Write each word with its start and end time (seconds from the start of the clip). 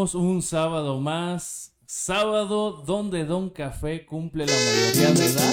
Un 0.00 0.40
sábado 0.40 0.98
más. 0.98 1.76
Sábado 1.84 2.82
donde 2.86 3.26
Don 3.26 3.50
Café 3.50 4.06
cumple 4.06 4.46
la 4.46 4.52
mayoría 4.54 5.12
de 5.12 5.26
edad 5.26 5.52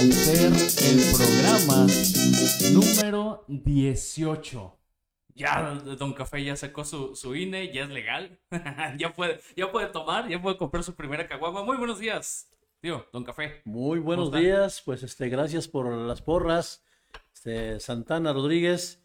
al 0.00 0.12
ser 0.12 0.52
el 0.90 1.00
programa 1.14 1.86
número 2.72 3.44
18. 3.46 4.78
Ya 5.36 5.74
Don 5.96 6.12
Café 6.12 6.42
ya 6.42 6.56
sacó 6.56 6.84
su, 6.84 7.14
su 7.14 7.36
INE, 7.36 7.72
ya 7.72 7.84
es 7.84 7.90
legal. 7.90 8.40
ya, 8.98 9.12
puede, 9.14 9.38
ya 9.56 9.70
puede 9.70 9.86
tomar, 9.86 10.28
ya 10.28 10.42
puede 10.42 10.56
comprar 10.56 10.82
su 10.82 10.96
primera 10.96 11.28
caguama. 11.28 11.62
Muy 11.62 11.76
buenos 11.76 12.00
días, 12.00 12.50
tío, 12.80 13.06
Don 13.12 13.22
Café. 13.22 13.62
Muy 13.64 14.00
buenos 14.00 14.32
días, 14.32 14.82
pues 14.84 15.04
este, 15.04 15.28
gracias 15.28 15.68
por 15.68 15.88
las 15.92 16.20
porras, 16.20 16.84
este, 17.32 17.78
Santana 17.78 18.32
Rodríguez, 18.32 19.01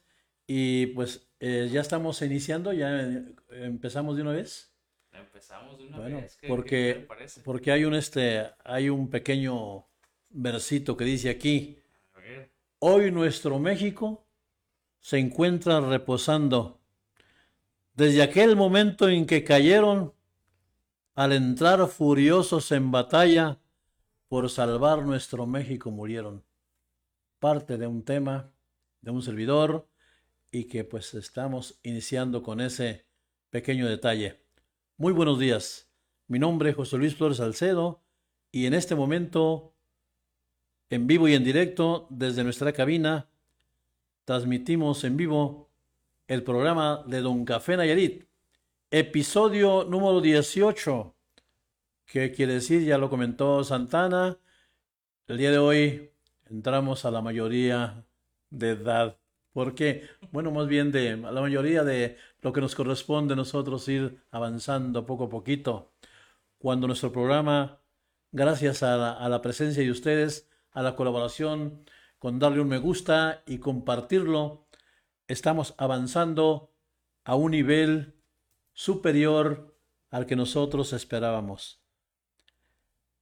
y 0.48 0.88
pues 0.88 1.28
eh, 1.40 1.70
ya 1.72 1.82
estamos 1.82 2.22
iniciando, 2.22 2.74
ya 2.74 3.02
eh, 3.02 3.36
empezamos 3.52 4.16
de 4.16 4.22
una 4.24 4.32
vez, 4.34 4.74
Empezamos 5.12 5.78
de 5.80 5.88
una 5.88 5.98
bueno, 5.98 6.22
vez. 6.22 6.36
¿Qué- 6.36 6.42
qué 6.42 6.48
porque, 6.48 6.94
te 6.94 7.00
parece? 7.08 7.42
porque 7.42 7.72
hay 7.72 7.86
un 7.86 7.96
este, 7.96 8.46
hay 8.64 8.90
un 8.90 9.10
pequeño 9.10 9.86
versito 10.30 10.96
que 10.96 11.06
dice 11.06 11.30
aquí, 11.30 11.80
A 12.14 12.20
ver. 12.20 12.52
hoy 12.80 13.12
nuestro 13.12 13.58
México 13.60 14.26
se 15.00 15.18
encuentra 15.18 15.80
reposando 15.82 16.80
desde 17.96 18.22
aquel 18.22 18.56
momento 18.56 19.10
en 19.10 19.26
que 19.26 19.44
cayeron 19.44 20.14
al 21.16 21.34
entrar 21.34 21.88
furiosos 21.88 22.72
en 22.72 22.92
batalla 22.92 23.60
por 24.28 24.50
salvar 24.50 25.04
nuestro 25.04 25.48
México 25.48 25.90
murieron. 25.90 26.44
Parte 27.40 27.78
de 27.78 27.88
un 27.88 28.04
tema 28.04 28.52
de 29.02 29.12
un 29.12 29.22
servidor 29.24 29.88
y 30.52 30.66
que 30.66 30.84
pues 30.84 31.14
estamos 31.14 31.80
iniciando 31.84 32.44
con 32.44 32.62
ese 32.62 33.06
pequeño 33.50 33.88
detalle. 33.88 34.42
Muy 34.98 35.14
buenos 35.14 35.40
días. 35.40 35.90
Mi 36.28 36.40
nombre 36.40 36.72
es 36.72 36.76
José 36.76 36.98
Luis 36.98 37.16
Flores 37.16 37.38
Salcedo 37.38 38.02
y 38.52 38.66
en 38.66 38.74
este 38.74 38.96
momento 38.96 39.74
en 40.90 41.08
vivo 41.08 41.28
y 41.28 41.34
en 41.34 41.44
directo 41.44 42.08
desde 42.10 42.44
nuestra 42.44 42.74
cabina 42.74 43.30
transmitimos 44.26 45.04
en 45.04 45.18
vivo 45.18 45.70
el 46.28 46.44
programa 46.44 47.04
de 47.08 47.22
Don 47.22 47.46
Café 47.46 47.78
Nayarit, 47.78 48.26
episodio 48.92 49.86
número 49.86 50.20
18. 50.20 51.16
¿Qué 52.06 52.32
quiere 52.32 52.54
decir? 52.54 52.84
Ya 52.84 52.98
lo 52.98 53.10
comentó 53.10 53.64
Santana. 53.64 54.38
El 55.28 55.38
día 55.38 55.52
de 55.52 55.58
hoy 55.58 56.12
entramos 56.50 57.06
a 57.06 57.12
la 57.12 57.22
mayoría 57.22 58.06
de 58.50 58.72
edad. 58.72 59.18
¿Por 59.58 59.74
qué? 59.74 60.04
Bueno, 60.32 60.52
más 60.52 60.68
bien 60.68 60.92
de 60.92 61.18
la 61.18 61.42
mayoría 61.42 61.84
de 61.84 62.16
lo 62.44 62.54
que 62.54 62.62
nos 62.62 62.76
corresponde 62.76 63.34
a 63.34 63.36
nosotros 63.36 63.88
ir 63.88 64.22
avanzando 64.30 65.08
poco 65.08 65.24
a 65.24 65.30
poquito. 65.30 65.94
Cuando 66.60 66.86
nuestro 66.86 67.12
programa, 67.12 67.80
gracias 68.32 68.84
a 68.84 68.96
la, 68.98 69.14
a 69.14 69.28
la 69.30 69.42
presencia 69.42 69.82
de 69.82 69.90
ustedes, 69.90 70.48
a 70.74 70.84
la 70.84 70.96
colaboración, 70.96 71.84
con 72.20 72.38
darle 72.38 72.62
un 72.62 72.68
me 72.68 72.78
gusta 72.78 73.42
y 73.48 73.58
compartirlo, 73.58 74.68
estamos 75.28 75.74
avanzando 75.80 76.72
a 77.24 77.34
un 77.34 77.50
nivel 77.50 78.14
superior 78.74 79.76
al 80.12 80.28
que 80.28 80.36
nosotros 80.36 80.94
esperábamos. 80.94 81.82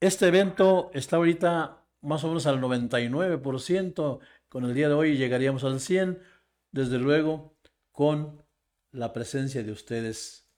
Este 0.01 0.27
evento 0.27 0.91
está 0.93 1.15
ahorita 1.15 1.85
más 2.05 2.23
o 2.23 2.27
menos 2.27 2.45
al 2.45 2.61
99%, 2.61 4.19
con 4.49 4.65
el 4.65 4.73
día 4.73 4.87
de 4.87 4.93
hoy 4.93 5.17
llegaríamos 5.17 5.63
al 5.63 5.79
100%, 5.79 6.19
desde 6.71 6.97
luego 6.97 7.55
con 7.91 8.43
la 8.91 9.13
presencia 9.13 9.63
de 9.63 9.71
ustedes. 9.71 10.49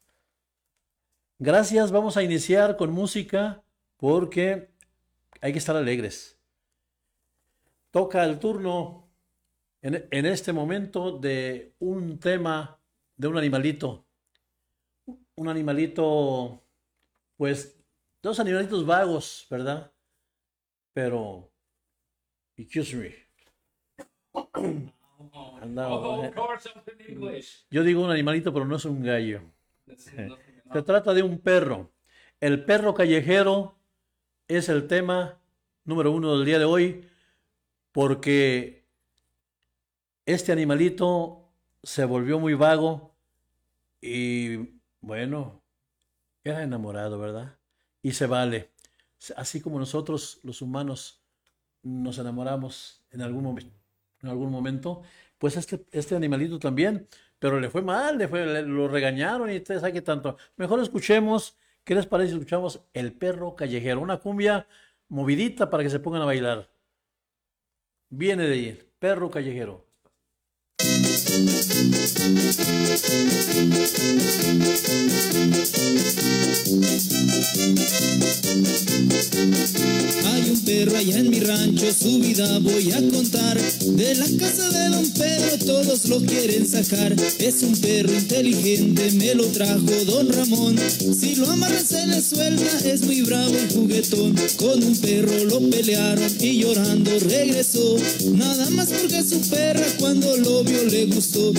Gracias, 1.39 1.91
vamos 1.91 2.17
a 2.17 2.23
iniciar 2.23 2.77
con 2.77 2.91
música 2.91 3.63
porque 3.97 4.71
hay 5.41 5.51
que 5.51 5.59
estar 5.59 5.75
alegres. 5.75 6.39
Toca 7.91 8.23
el 8.23 8.39
turno 8.39 9.09
en, 9.81 10.07
en 10.09 10.25
este 10.25 10.53
momento 10.53 11.19
de 11.19 11.75
un 11.79 12.19
tema 12.19 12.79
de 13.15 13.27
un 13.27 13.37
animalito. 13.37 14.07
Un 15.35 15.47
animalito, 15.49 16.63
pues, 17.35 17.79
dos 18.23 18.39
animalitos 18.39 18.85
vagos, 18.85 19.45
¿verdad? 19.49 19.93
Pero, 20.93 21.51
excuse 22.55 22.95
me. 22.95 23.26
Oh, 25.29 25.59
eh. 26.23 27.43
Yo 27.71 27.83
digo 27.83 28.03
un 28.03 28.11
animalito, 28.11 28.53
pero 28.53 28.65
no 28.65 28.75
es 28.75 28.85
un 28.85 29.01
gallo. 29.03 29.41
No, 29.85 30.37
Se 30.73 30.81
trata 30.83 31.13
de 31.13 31.23
un 31.23 31.39
perro. 31.39 31.91
El 32.39 32.63
perro 32.65 32.93
callejero 32.93 33.75
es 34.47 34.69
el 34.69 34.87
tema 34.87 35.39
número 35.83 36.11
uno 36.11 36.37
del 36.37 36.45
día 36.45 36.59
de 36.59 36.65
hoy 36.65 37.09
porque 37.91 38.85
este 40.25 40.51
animalito 40.51 41.49
se 41.81 42.05
volvió 42.05 42.39
muy 42.39 42.53
vago 42.53 43.15
y 44.01 44.79
bueno, 45.01 45.63
era 46.43 46.63
enamorado, 46.63 47.17
¿verdad? 47.17 47.57
Y 48.01 48.11
se 48.11 48.27
vale. 48.27 48.71
Así 49.35 49.61
como 49.61 49.79
nosotros 49.79 50.39
los 50.43 50.61
humanos 50.61 51.23
nos 51.81 52.17
enamoramos 52.19 53.03
en 53.11 53.21
algún 53.21 53.43
momento, 53.43 53.75
en 54.21 54.29
algún 54.29 54.51
momento, 54.51 55.03
pues 55.37 55.57
este, 55.57 55.85
este 55.91 56.15
animalito 56.15 56.59
también, 56.59 57.07
pero 57.39 57.59
le 57.59 57.69
fue 57.69 57.81
mal, 57.81 58.17
le 58.17 58.27
fue, 58.27 58.63
lo 58.63 58.87
regañaron 58.87 59.51
y 59.51 59.57
ustedes 59.57 59.81
saben 59.81 59.95
qué 59.95 60.01
tanto. 60.01 60.37
Mejor 60.57 60.79
escuchemos, 60.81 61.57
¿qué 61.83 61.95
les 61.95 62.05
parece 62.07 62.31
si 62.31 62.37
escuchamos 62.37 62.81
El 62.93 63.13
perro 63.13 63.55
callejero? 63.55 64.01
Una 64.01 64.17
cumbia 64.17 64.67
movidita 65.09 65.69
para 65.69 65.83
que 65.83 65.89
se 65.89 65.99
pongan 65.99 66.23
a 66.23 66.25
bailar. 66.25 66.69
Viene 68.09 68.43
de 68.47 68.53
ahí, 68.53 68.91
perro 68.99 69.29
callejero. 69.31 69.86
Hay 80.25 80.49
un 80.49 80.61
perro 80.63 80.97
allá 80.97 81.19
en 81.19 81.29
mi 81.29 81.39
rancho, 81.41 81.85
su 81.93 82.19
vida 82.19 82.59
voy 82.59 82.91
a 82.91 83.01
contar. 83.11 83.59
De 83.59 84.15
la 84.15 84.25
casa 84.39 84.69
de 84.69 84.89
don 84.89 85.09
Pedro 85.11 85.65
todos 85.65 86.05
lo 86.05 86.21
quieren 86.21 86.67
sacar. 86.67 87.15
Es 87.39 87.63
un 87.63 87.75
perro 87.77 88.13
inteligente, 88.13 89.11
me 89.11 89.35
lo 89.35 89.45
trajo 89.47 89.81
don 90.05 90.31
Ramón. 90.31 90.77
Si 91.19 91.35
lo 91.35 91.49
amarra 91.49 91.81
se 91.83 92.05
le 92.07 92.21
suelta, 92.21 92.79
es 92.85 93.01
muy 93.01 93.21
bravo 93.21 93.53
y 93.53 93.73
juguetón. 93.73 94.35
Con 94.57 94.83
un 94.83 94.95
perro 94.97 95.43
lo 95.45 95.59
pelearon 95.69 96.31
y 96.39 96.59
llorando 96.59 97.19
regresó. 97.19 97.97
Nada 98.33 98.69
más 98.69 98.87
porque 98.89 99.23
su 99.23 99.41
perra 99.49 99.85
cuando 99.99 100.37
lo 100.37 100.63
vio 100.63 100.83
le 100.85 101.05
gustó. 101.07 101.51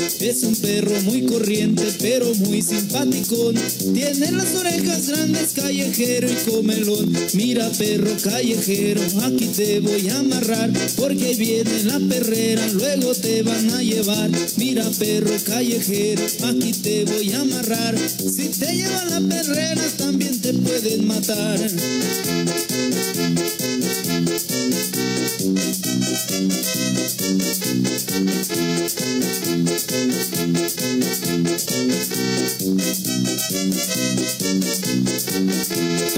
Un 0.42 0.54
perro 0.56 1.00
muy 1.02 1.22
corriente, 1.22 1.82
pero 1.98 2.32
muy 2.36 2.62
simpático. 2.62 3.52
Tiene 3.94 4.32
las 4.32 4.54
orejas 4.54 5.08
grandes, 5.08 5.52
callejero 5.54 6.28
y 6.30 6.50
comelón. 6.50 7.12
Mira 7.34 7.68
perro 7.70 8.10
callejero, 8.22 9.02
aquí 9.22 9.46
te 9.46 9.80
voy 9.80 10.08
a 10.08 10.18
amarrar, 10.18 10.70
porque 10.96 11.34
viene 11.34 11.82
la 11.84 11.98
perrera, 12.00 12.66
luego 12.68 13.14
te 13.14 13.42
van 13.42 13.70
a 13.70 13.82
llevar. 13.82 14.30
Mira 14.56 14.88
perro 14.98 15.34
callejero, 15.44 16.24
aquí 16.44 16.72
te 16.72 17.04
voy 17.04 17.32
a 17.32 17.40
amarrar. 17.40 17.96
Si 17.98 18.48
te 18.48 18.76
lleva 18.76 19.04
la 19.06 19.20
perrera, 19.20 19.82
también 19.96 20.40
te 20.40 20.52
pueden 20.54 21.06
matar. 21.06 21.58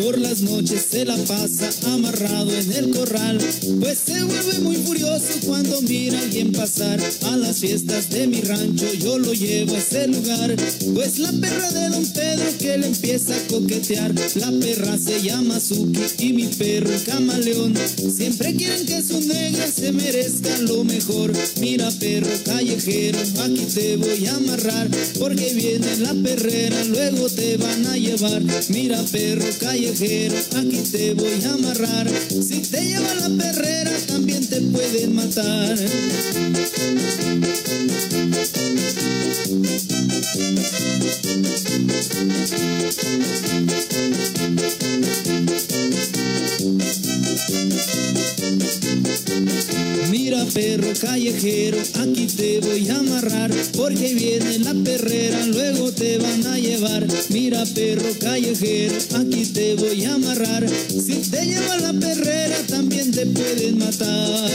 Por 0.02 0.18
las 0.18 0.40
noches 0.42 0.86
se 0.90 1.04
la 1.04 1.16
pasa 1.16 1.70
amarrado 1.92 2.50
en 2.52 2.72
el 2.72 2.90
corral, 2.90 3.38
pues 3.80 3.98
se 4.04 4.22
vuelve 4.24 4.58
muy 4.60 4.76
furioso 4.76 5.26
cuando 5.46 5.80
mira 5.82 6.18
a 6.18 6.22
alguien 6.22 6.52
pasar. 6.52 7.00
A 7.22 7.36
las 7.36 7.58
fiestas 7.58 8.10
de 8.10 8.26
mi 8.26 8.40
rancho 8.40 8.92
yo 8.94 9.18
lo 9.18 9.32
llevo 9.32 9.74
a 9.74 9.78
ese 9.78 10.08
lugar, 10.08 10.56
pues 10.94 11.18
la 11.18 11.32
perra 11.32 11.70
de 11.70 11.88
don 11.90 12.06
Pedro 12.06 12.58
que 12.58 12.78
le 12.78 12.86
empieza 12.88 13.34
a 13.36 13.46
coquetear. 13.48 14.14
La 14.36 14.50
perra 14.50 14.98
se 14.98 15.22
llama 15.22 15.60
Suki 15.60 16.00
y 16.18 16.32
mi 16.32 16.46
perro 16.46 16.90
camaleón. 17.06 17.74
Siempre 18.16 18.54
quieren 18.54 18.86
que 18.86 19.02
su 19.02 19.20
negra 19.20 19.66
se 19.80 19.92
merezca 19.92 20.58
lo 20.58 20.84
mejor. 20.84 21.32
Mira 21.58 21.90
perro 21.98 22.30
callejero, 22.44 23.18
aquí 23.44 23.64
te 23.74 23.96
voy 23.96 24.26
a 24.26 24.36
amarrar, 24.36 24.88
porque 25.18 25.54
viene 25.54 25.96
la 25.98 26.12
perrera, 26.12 26.84
luego 26.84 27.28
te 27.30 27.56
van 27.56 27.86
a 27.86 27.96
llevar. 27.96 28.42
Mira 28.68 29.02
perro 29.10 29.46
callejero, 29.58 30.36
aquí 30.56 30.82
te 30.92 31.14
voy 31.14 31.42
a 31.44 31.54
amarrar. 31.54 32.10
Si 32.30 32.60
te 32.60 32.84
lleva 32.84 33.14
la 33.14 33.30
perrera, 33.42 33.92
también 34.06 34.46
te 34.46 34.60
pueden 34.60 35.14
matar. 35.14 35.78
Mira 50.10 50.44
perro 50.52 50.92
callejero, 51.00 51.78
aquí 52.00 52.26
te 52.26 52.60
voy 52.60 52.88
a 52.88 52.98
amarrar, 52.98 53.50
porque 53.76 54.14
viene 54.14 54.58
la 54.58 54.74
perrera, 54.74 55.46
luego 55.46 55.92
te 55.92 56.18
van 56.18 56.46
a 56.46 56.58
llevar. 56.58 57.06
Mira 57.28 57.64
perro 57.66 58.10
callejero, 58.18 58.96
aquí 59.16 59.44
te 59.46 59.74
voy 59.74 60.04
a 60.04 60.14
amarrar, 60.14 60.68
si 60.68 61.16
te 61.30 61.46
lleva 61.46 61.76
la 61.78 61.92
perrera 61.92 62.56
también 62.68 63.10
te 63.10 63.26
pueden 63.26 63.78
matar. 63.78 64.50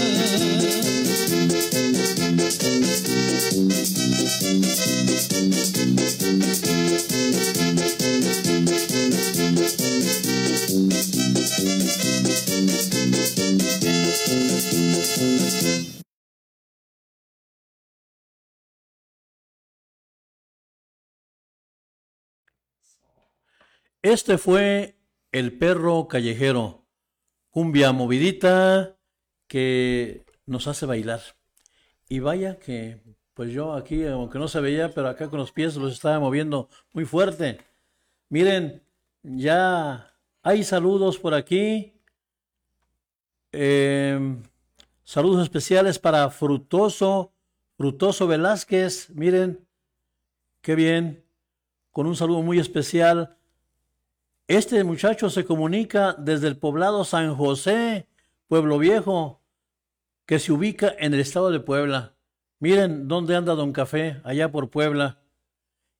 Este 24.06 24.38
fue 24.38 25.00
el 25.32 25.58
perro 25.58 26.08
callejero, 26.08 26.86
cumbia 27.50 27.92
movidita 27.92 29.00
que 29.48 30.28
nos 30.46 30.68
hace 30.68 30.86
bailar. 30.86 31.22
Y 32.08 32.20
vaya 32.20 32.60
que, 32.60 33.02
pues 33.34 33.52
yo 33.52 33.74
aquí, 33.74 34.06
aunque 34.06 34.38
no 34.38 34.48
se 34.48 34.60
veía, 34.60 34.92
pero 34.92 35.10
acá 35.10 35.28
con 35.28 35.40
los 35.40 35.52
pies 35.52 35.76
los 35.78 35.92
estaba 35.92 36.20
moviendo 36.20 36.70
muy 36.94 37.06
fuerte. 37.06 37.58
Miren, 38.30 38.84
ya 39.24 40.14
hay 40.44 40.64
saludos 40.64 41.18
por 41.18 41.34
aquí. 41.34 42.00
Eh, 43.54 44.20
saludos 45.04 45.42
especiales 45.42 45.98
para 45.98 46.30
Frutoso, 46.30 47.34
Frutoso 47.76 48.28
Velázquez. 48.28 49.10
Miren, 49.16 49.68
qué 50.62 50.76
bien. 50.76 51.26
Con 51.90 52.06
un 52.06 52.16
saludo 52.16 52.44
muy 52.44 52.60
especial 52.60 53.35
este 54.48 54.84
muchacho 54.84 55.30
se 55.30 55.44
comunica 55.44 56.14
desde 56.14 56.48
el 56.48 56.58
poblado 56.58 57.04
San 57.04 57.36
José, 57.36 58.08
Pueblo 58.48 58.78
Viejo, 58.78 59.42
que 60.26 60.40
se 60.40 60.52
ubica 60.52 60.94
en 61.00 61.14
el 61.14 61.20
estado 61.20 61.50
de 61.50 61.60
Puebla. 61.60 62.16
Miren 62.60 63.08
dónde 63.08 63.36
anda 63.36 63.56
Don 63.56 63.74
Café, 63.74 64.22
allá 64.24 64.52
por 64.52 64.70
Puebla. 64.70 65.20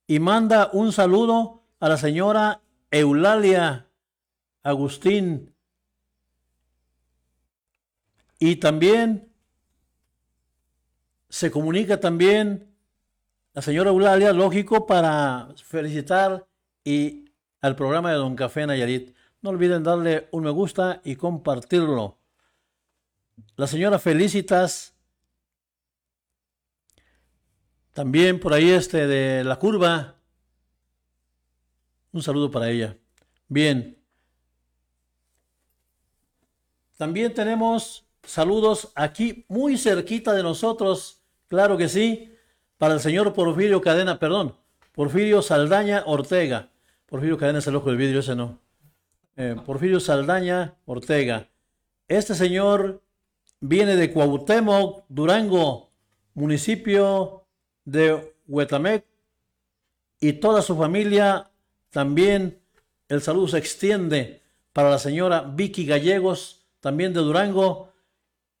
Y 0.06 0.20
manda 0.20 0.70
un 0.72 0.92
saludo 0.92 1.64
a 1.80 1.88
la 1.88 1.96
señora 1.96 2.60
Eulalia 2.90 3.88
Agustín. 4.62 5.52
Y 8.38 8.56
también 8.56 9.32
se 11.28 11.50
comunica 11.50 11.98
también 11.98 12.72
la 13.54 13.62
señora 13.62 13.90
Eulalia, 13.90 14.32
lógico, 14.32 14.86
para 14.86 15.48
felicitar 15.64 16.46
y 16.84 17.25
al 17.66 17.76
programa 17.76 18.10
de 18.10 18.16
Don 18.16 18.36
Café 18.36 18.66
Nayarit. 18.66 19.14
No 19.42 19.50
olviden 19.50 19.82
darle 19.82 20.28
un 20.30 20.44
me 20.44 20.50
gusta 20.50 21.00
y 21.04 21.16
compartirlo. 21.16 22.18
La 23.56 23.66
señora 23.66 23.98
Felicitas, 23.98 24.94
también 27.92 28.38
por 28.40 28.52
ahí 28.52 28.70
este 28.70 29.06
de 29.06 29.44
la 29.44 29.56
curva. 29.58 30.16
Un 32.12 32.22
saludo 32.22 32.50
para 32.50 32.70
ella. 32.70 32.96
Bien. 33.48 33.98
También 36.96 37.34
tenemos 37.34 38.06
saludos 38.22 38.92
aquí 38.94 39.44
muy 39.48 39.76
cerquita 39.76 40.32
de 40.32 40.42
nosotros, 40.42 41.20
claro 41.48 41.76
que 41.76 41.88
sí, 41.88 42.34
para 42.78 42.94
el 42.94 43.00
señor 43.00 43.32
Porfirio 43.34 43.80
Cadena, 43.80 44.18
perdón, 44.18 44.56
Porfirio 44.92 45.42
Saldaña 45.42 46.04
Ortega. 46.06 46.70
Porfirio 47.06 47.38
Cadena 47.38 47.60
es 47.60 47.66
el 47.66 47.76
ojo 47.76 47.88
del 47.88 47.98
vidrio, 47.98 48.20
ese 48.20 48.34
no. 48.34 48.60
Eh, 49.36 49.56
Porfirio 49.64 50.00
Saldaña 50.00 50.74
Ortega. 50.84 51.48
Este 52.08 52.34
señor 52.34 53.02
viene 53.60 53.96
de 53.96 54.12
Cuauhtémoc, 54.12 55.04
Durango, 55.08 55.92
municipio 56.34 57.46
de 57.84 58.34
Huetamec, 58.46 59.04
y 60.20 60.34
toda 60.34 60.62
su 60.62 60.76
familia 60.76 61.50
también. 61.90 62.60
El 63.08 63.22
saludo 63.22 63.48
se 63.48 63.58
extiende 63.58 64.42
para 64.72 64.90
la 64.90 64.98
señora 64.98 65.42
Vicky 65.42 65.86
Gallegos, 65.86 66.66
también 66.80 67.12
de 67.12 67.20
Durango. 67.20 67.92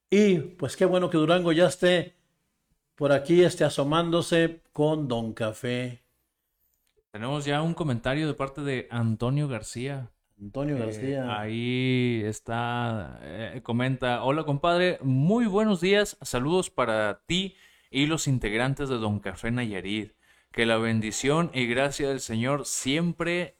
Y 0.08 0.38
pues 0.38 0.76
qué 0.76 0.84
bueno 0.84 1.10
que 1.10 1.18
Durango 1.18 1.52
ya 1.52 1.66
esté 1.66 2.14
por 2.94 3.12
aquí, 3.12 3.42
esté 3.42 3.64
asomándose 3.64 4.62
con 4.72 5.08
Don 5.08 5.32
Café. 5.32 6.05
Tenemos 7.16 7.46
ya 7.46 7.62
un 7.62 7.72
comentario 7.72 8.26
de 8.26 8.34
parte 8.34 8.60
de 8.60 8.88
Antonio 8.90 9.48
García. 9.48 10.10
Antonio 10.38 10.76
Eh, 10.76 10.80
García. 10.80 11.40
ahí 11.40 12.20
está, 12.26 13.18
eh, 13.22 13.60
comenta, 13.62 14.22
hola 14.22 14.44
compadre, 14.44 14.98
muy 15.00 15.46
buenos 15.46 15.80
días, 15.80 16.18
saludos 16.20 16.68
para 16.68 17.22
ti 17.24 17.54
y 17.90 18.04
los 18.04 18.28
integrantes 18.28 18.90
de 18.90 18.98
Don 18.98 19.20
Café 19.20 19.50
Nayarit. 19.50 20.12
Que 20.52 20.66
la 20.66 20.76
bendición 20.76 21.50
y 21.54 21.64
gracia 21.66 22.06
del 22.10 22.20
Señor 22.20 22.66
siempre 22.66 23.56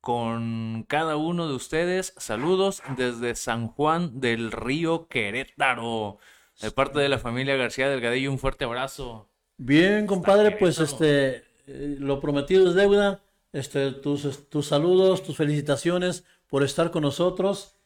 con 0.00 0.86
cada 0.88 1.16
uno 1.16 1.46
de 1.46 1.56
ustedes. 1.56 2.14
Saludos 2.16 2.82
desde 2.96 3.34
San 3.34 3.66
Juan 3.66 4.18
del 4.18 4.50
Río 4.50 5.08
Querétaro. 5.08 6.16
De 6.62 6.70
parte 6.70 7.00
de 7.00 7.10
la 7.10 7.18
familia 7.18 7.56
García 7.56 7.90
Delgadillo, 7.90 8.32
un 8.32 8.38
fuerte 8.38 8.64
abrazo. 8.64 9.28
Bien, 9.58 10.06
compadre, 10.06 10.52
pues 10.52 10.78
este, 10.78 11.47
eh, 11.68 11.96
lo 11.98 12.20
prometido 12.20 12.68
es 12.68 12.74
deuda. 12.74 13.22
Este, 13.52 13.92
tus, 13.92 14.48
tus 14.50 14.66
saludos, 14.66 15.22
tus 15.22 15.36
felicitaciones 15.36 16.24
por 16.48 16.62
estar 16.62 16.90
con 16.90 17.02
nosotros. 17.02 17.76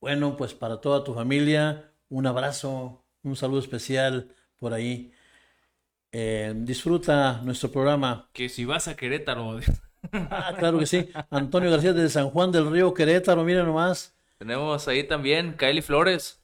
Bueno, 0.00 0.36
pues 0.36 0.54
para 0.54 0.80
toda 0.80 1.04
tu 1.04 1.14
familia, 1.14 1.90
un 2.08 2.26
abrazo, 2.26 3.04
un 3.22 3.36
saludo 3.36 3.60
especial 3.60 4.28
por 4.58 4.72
ahí. 4.74 5.12
Eh, 6.12 6.52
disfruta 6.56 7.40
nuestro 7.42 7.70
programa. 7.72 8.28
Que 8.32 8.48
si 8.48 8.64
vas 8.64 8.88
a 8.88 8.96
Querétaro, 8.96 9.58
Ah, 10.12 10.54
claro 10.58 10.78
que 10.78 10.86
sí. 10.86 11.08
Antonio 11.30 11.70
García 11.70 11.92
de 11.94 12.08
San 12.10 12.28
Juan 12.30 12.52
del 12.52 12.70
Río 12.70 12.92
Querétaro, 12.92 13.42
miren 13.42 13.66
nomás. 13.66 14.14
tenemos 14.38 14.86
ahí 14.86 15.04
también 15.04 15.56
Kylie 15.56 15.82
Flores. 15.82 16.42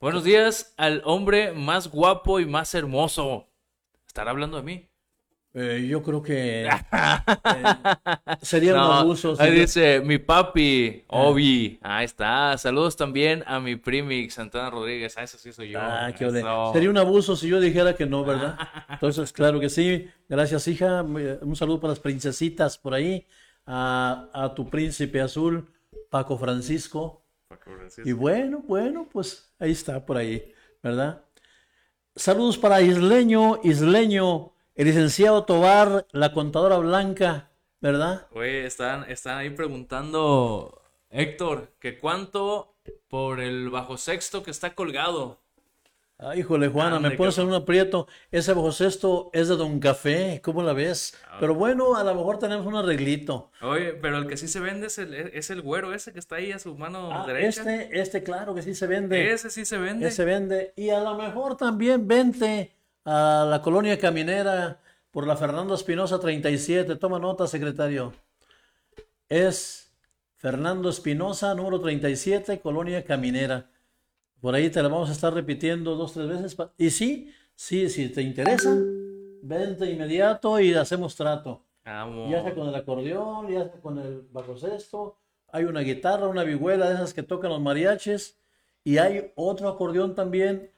Buenos 0.00 0.24
días 0.24 0.74
al 0.76 1.02
hombre 1.04 1.52
más 1.52 1.88
guapo 1.88 2.40
y 2.40 2.46
más 2.46 2.74
hermoso. 2.74 3.48
¿Estará 4.06 4.32
hablando 4.32 4.56
de 4.56 4.62
mí? 4.62 4.88
Eh, 5.54 5.86
yo 5.88 6.02
creo 6.02 6.22
que 6.22 6.66
eh, 6.66 6.68
sería 8.42 8.74
un 8.74 8.80
abuso. 8.80 9.34
ahí 9.38 9.52
dice 9.52 10.00
mi 10.00 10.18
papi, 10.18 11.04
Ah. 11.08 11.22
Obi. 11.22 11.78
Ahí 11.82 12.04
está. 12.04 12.56
Saludos 12.58 12.96
también 12.96 13.42
a 13.46 13.58
mi 13.58 13.76
primi 13.76 14.28
Santana 14.30 14.70
Rodríguez. 14.70 15.16
Ah, 15.16 15.22
eso 15.24 15.38
sí 15.38 15.52
soy 15.52 15.70
yo. 15.70 15.80
Ah, 15.80 16.12
qué. 16.16 16.26
Eso. 16.26 16.70
Sería 16.72 16.90
un 16.90 16.98
abuso 16.98 17.34
si 17.34 17.48
yo 17.48 17.60
dijera 17.60 17.94
que 17.96 18.06
no, 18.06 18.24
¿verdad? 18.24 18.58
Entonces, 18.90 19.32
claro 19.32 19.58
que 19.58 19.68
sí. 19.70 20.08
Gracias, 20.28 20.68
hija. 20.68 21.02
Un 21.02 21.56
saludo 21.56 21.80
para 21.80 21.92
las 21.92 22.00
princesitas 22.00 22.76
por 22.78 22.94
ahí. 22.94 23.26
A, 23.70 24.30
a 24.32 24.54
tu 24.54 24.68
príncipe 24.70 25.20
azul, 25.20 25.70
Paco 26.08 26.38
Francisco. 26.38 27.24
Y 28.04 28.12
bueno, 28.12 28.62
bueno, 28.66 29.08
pues 29.12 29.52
ahí 29.58 29.72
está, 29.72 30.04
por 30.06 30.16
ahí, 30.16 30.52
¿verdad? 30.82 31.22
Saludos 32.16 32.56
para 32.56 32.80
Isleño, 32.80 33.60
Isleño, 33.62 34.52
el 34.78 34.86
licenciado 34.86 35.44
Tobar, 35.44 36.06
la 36.12 36.32
contadora 36.32 36.78
blanca, 36.78 37.50
¿verdad? 37.80 38.28
Oye, 38.30 38.64
están, 38.64 39.04
están 39.10 39.38
ahí 39.38 39.50
preguntando, 39.50 40.80
Héctor, 41.10 41.72
que 41.80 41.98
cuánto 41.98 42.74
por 43.08 43.40
el 43.40 43.70
bajo 43.70 43.96
sexto 43.96 44.44
que 44.44 44.52
está 44.52 44.74
colgado. 44.76 45.40
Ah, 46.20 46.34
híjole, 46.36 46.68
Juana, 46.68 46.98
me 47.00 47.10
pones 47.12 47.38
en 47.38 47.46
un 47.48 47.54
aprieto. 47.54 48.06
Ese 48.32 48.52
bajo 48.52 48.70
cesto 48.72 49.30
es 49.32 49.48
de 49.48 49.56
Don 49.56 49.78
Café, 49.80 50.40
¿cómo 50.44 50.62
la 50.62 50.72
ves? 50.72 51.16
Ah. 51.28 51.38
Pero 51.40 51.54
bueno, 51.56 51.96
a 51.96 52.04
lo 52.04 52.14
mejor 52.14 52.38
tenemos 52.38 52.64
un 52.66 52.76
arreglito. 52.76 53.50
Oye, 53.60 53.94
pero 53.94 54.18
el 54.18 54.26
que 54.28 54.36
sí 54.36 54.46
se 54.48 54.58
vende 54.60 54.86
es 54.88 54.98
el, 54.98 55.12
es 55.14 55.50
el 55.50 55.60
güero 55.62 55.92
ese 55.92 56.12
que 56.12 56.18
está 56.20 56.36
ahí 56.36 56.50
a 56.52 56.58
su 56.60 56.76
mano 56.76 57.10
Ah, 57.12 57.24
derecha. 57.26 57.60
este, 57.62 58.00
este, 58.00 58.22
claro 58.22 58.54
que 58.54 58.62
sí 58.62 58.74
se 58.74 58.86
vende. 58.86 59.32
Ese 59.32 59.50
sí 59.50 59.64
se 59.64 59.76
vende. 59.78 60.06
Ese 60.08 60.24
vende. 60.24 60.72
Y 60.76 60.90
a 60.90 61.00
lo 61.00 61.16
mejor 61.16 61.56
también 61.56 62.06
vente 62.08 62.72
a 63.10 63.46
la 63.46 63.62
colonia 63.62 63.98
caminera 63.98 64.82
por 65.10 65.26
la 65.26 65.34
Fernando 65.34 65.74
Espinosa 65.74 66.20
37. 66.20 66.96
Toma 66.96 67.18
nota, 67.18 67.46
secretario. 67.46 68.12
Es 69.30 69.90
Fernando 70.36 70.90
Espinosa, 70.90 71.54
número 71.54 71.80
37, 71.80 72.60
colonia 72.60 73.02
caminera. 73.04 73.70
Por 74.42 74.54
ahí 74.54 74.68
te 74.68 74.82
la 74.82 74.88
vamos 74.88 75.08
a 75.08 75.12
estar 75.12 75.32
repitiendo 75.32 75.96
dos, 75.96 76.12
tres 76.12 76.28
veces. 76.28 76.56
Y 76.76 76.90
sí, 76.90 77.32
sí, 77.54 77.88
si 77.88 78.10
te 78.10 78.20
interesa, 78.20 78.76
vente 79.42 79.90
inmediato 79.90 80.60
y 80.60 80.74
hacemos 80.74 81.16
trato. 81.16 81.64
Vamos. 81.86 82.30
Ya 82.30 82.42
sea 82.42 82.54
con 82.54 82.68
el 82.68 82.74
acordeón, 82.74 83.48
ya 83.48 83.64
sea 83.64 83.80
con 83.80 83.98
el 83.98 84.20
bajo 84.30 84.54
sexto. 84.58 85.16
Hay 85.50 85.64
una 85.64 85.80
guitarra, 85.80 86.28
una 86.28 86.44
vihuela 86.44 86.90
de 86.90 86.96
esas 86.96 87.14
que 87.14 87.22
tocan 87.22 87.50
los 87.50 87.60
mariachis. 87.60 88.38
Y 88.84 88.98
hay 88.98 89.32
otro 89.34 89.70
acordeón 89.70 90.14
también, 90.14 90.70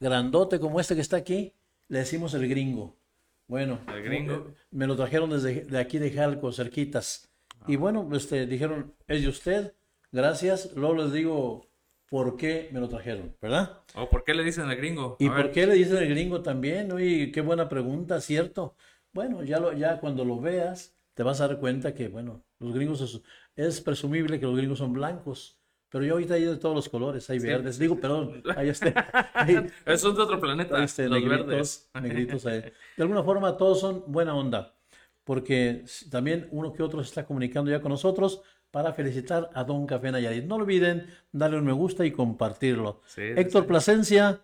grandote 0.00 0.58
como 0.58 0.80
este 0.80 0.96
que 0.96 1.00
está 1.00 1.16
aquí. 1.16 1.55
Le 1.88 2.00
decimos 2.00 2.34
el 2.34 2.48
gringo. 2.48 2.96
Bueno, 3.48 3.78
El 3.94 4.02
gringo. 4.02 4.34
eh, 4.34 4.54
me 4.72 4.86
lo 4.86 4.96
trajeron 4.96 5.30
desde 5.30 5.64
de 5.64 5.78
aquí 5.78 5.98
de 5.98 6.10
Jalco, 6.10 6.52
cerquitas. 6.52 7.30
Y 7.66 7.76
bueno, 7.76 8.08
este, 8.14 8.46
dijeron, 8.46 8.94
es 9.06 9.22
de 9.22 9.28
usted, 9.28 9.74
gracias. 10.12 10.72
Luego 10.74 10.94
les 10.96 11.12
digo 11.12 11.68
por 12.08 12.36
qué 12.36 12.68
me 12.72 12.80
lo 12.80 12.88
trajeron, 12.88 13.36
¿verdad? 13.40 13.82
¿O 13.94 14.08
por 14.08 14.24
qué 14.24 14.34
le 14.34 14.42
dicen 14.44 14.68
el 14.68 14.76
gringo? 14.76 15.16
¿Y 15.20 15.28
por 15.28 15.50
qué 15.52 15.66
le 15.66 15.74
dicen 15.74 15.96
el 15.98 16.08
gringo 16.08 16.42
también? 16.42 16.92
Uy, 16.92 17.30
qué 17.32 17.40
buena 17.40 17.68
pregunta, 17.68 18.20
¿cierto? 18.20 18.76
Bueno, 19.12 19.42
ya, 19.44 19.58
lo, 19.60 19.72
ya 19.72 19.98
cuando 20.00 20.24
lo 20.24 20.40
veas, 20.40 20.96
te 21.14 21.22
vas 21.22 21.40
a 21.40 21.48
dar 21.48 21.58
cuenta 21.58 21.94
que, 21.94 22.08
bueno, 22.08 22.44
los 22.58 22.74
gringos 22.74 23.00
es, 23.00 23.20
es 23.56 23.80
presumible 23.80 24.38
que 24.38 24.46
los 24.46 24.56
gringos 24.56 24.78
son 24.78 24.92
blancos, 24.92 25.58
pero 25.96 26.04
yo 26.04 26.12
ahorita 26.12 26.34
hay 26.34 26.44
de 26.44 26.56
todos 26.56 26.74
los 26.74 26.90
colores, 26.90 27.30
hay 27.30 27.38
verdes, 27.38 27.78
digo, 27.78 27.98
perdón, 27.98 28.42
hay 28.54 28.68
este, 28.68 28.92
hay, 29.32 29.70
Son 29.96 30.14
de 30.14 30.20
otro 30.20 30.38
planeta, 30.38 30.84
este, 30.84 31.08
los 31.08 31.18
negritos, 31.22 31.46
verdes. 31.46 31.90
negritos 32.02 32.44
ahí. 32.44 32.60
De 32.98 33.02
alguna 33.02 33.22
forma 33.22 33.56
todos 33.56 33.80
son 33.80 34.04
buena 34.06 34.34
onda, 34.34 34.74
porque 35.24 35.86
también 36.10 36.48
uno 36.50 36.74
que 36.74 36.82
otro 36.82 37.02
se 37.02 37.08
está 37.08 37.24
comunicando 37.24 37.70
ya 37.70 37.80
con 37.80 37.92
nosotros 37.92 38.42
para 38.70 38.92
felicitar 38.92 39.48
a 39.54 39.64
Don 39.64 39.86
Café 39.86 40.12
Nayarit. 40.12 40.44
No 40.44 40.56
olviden 40.56 41.06
darle 41.32 41.56
un 41.56 41.64
me 41.64 41.72
gusta 41.72 42.04
y 42.04 42.10
compartirlo. 42.10 43.00
Sí, 43.06 43.22
Héctor 43.22 43.62
sí. 43.62 43.68
Plasencia, 43.68 44.40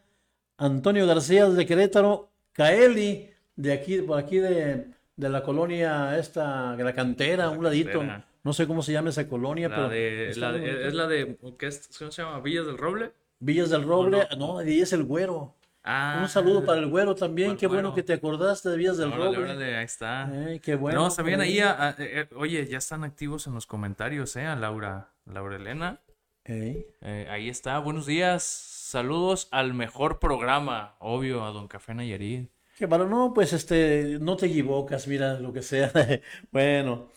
Antonio 0.56 1.06
García 1.06 1.50
de 1.50 1.66
Querétaro, 1.66 2.30
Kaeli 2.52 3.28
de 3.56 3.72
aquí, 3.74 3.98
por 4.00 4.18
aquí 4.18 4.38
de, 4.38 4.86
de 5.16 5.28
la 5.28 5.42
colonia 5.42 6.16
esta, 6.18 6.74
de 6.76 6.82
la 6.84 6.94
cantera, 6.94 7.44
a 7.44 7.50
un 7.50 7.62
ladito. 7.62 7.98
Cantera. 7.98 8.31
No 8.44 8.52
sé 8.52 8.66
cómo 8.66 8.82
se 8.82 8.92
llama 8.92 9.10
esa 9.10 9.28
colonia, 9.28 9.68
La 9.68 9.76
pero 9.76 9.88
de, 9.88 10.32
la 10.36 10.52
de- 10.52 10.88
es 10.88 10.94
la 10.94 11.06
de, 11.06 11.36
¿qué 11.58 11.66
es? 11.68 11.88
¿cómo 11.98 12.10
se 12.10 12.22
llama? 12.22 12.40
¿Villas 12.40 12.66
del 12.66 12.76
Roble? 12.78 13.12
Villas 13.38 13.70
del 13.70 13.82
Roble, 13.84 14.26
no? 14.36 14.54
no, 14.60 14.62
y 14.68 14.80
es 14.80 14.92
el 14.92 15.04
güero. 15.04 15.54
Ah, 15.84 16.20
Un 16.22 16.28
saludo 16.28 16.64
para 16.64 16.78
el 16.78 16.86
güero 16.86 17.14
también, 17.16 17.56
qué 17.56 17.66
bueno 17.66 17.92
que 17.94 18.02
te 18.04 18.12
acordaste 18.12 18.68
de 18.68 18.76
Villas 18.76 18.96
del 18.98 19.08
órale, 19.12 19.24
Roble. 19.36 19.38
órale, 19.52 19.76
ahí 19.76 19.84
está. 19.84 20.26
Ay, 20.26 20.60
qué 20.60 20.76
bueno. 20.76 21.08
También 21.10 21.38
por 21.38 21.44
ahí, 21.44 21.58
a- 21.60 21.88
a- 21.88 21.94
eh, 21.98 22.28
oye, 22.36 22.66
ya 22.66 22.78
están 22.78 23.02
activos 23.04 23.46
en 23.48 23.54
los 23.54 23.66
comentarios, 23.66 24.34
¿eh? 24.36 24.46
A 24.46 24.54
Laura, 24.56 25.10
Laura 25.26 25.56
Elena. 25.56 26.00
Ey. 26.44 26.86
Eh, 27.00 27.26
ahí 27.30 27.48
está, 27.48 27.78
buenos 27.80 28.06
días. 28.06 28.42
Saludos 28.44 29.48
al 29.52 29.74
mejor 29.74 30.18
programa, 30.18 30.96
obvio, 31.00 31.44
a 31.44 31.50
Don 31.50 31.66
Café 31.68 31.94
Nayarit. 31.94 32.50
Que 32.76 32.86
para 32.88 33.04
no, 33.04 33.32
pues 33.34 33.52
este, 33.52 34.18
no 34.20 34.36
te 34.36 34.46
equivocas, 34.46 35.06
mira, 35.08 35.38
lo 35.40 35.52
que 35.52 35.62
sea. 35.62 35.90
bueno, 36.52 37.10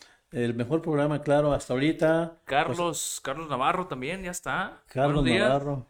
el 0.44 0.54
mejor 0.54 0.82
programa, 0.82 1.22
claro, 1.22 1.54
hasta 1.54 1.74
ahorita. 1.74 2.40
Carlos, 2.46 3.22
Carlos 3.24 3.50
Navarro 3.50 3.88
también, 3.88 4.22
ya 4.24 4.32
está. 4.32 4.84
Carlos 4.88 5.24
buenos. 5.24 5.40
Navarro. 5.48 5.88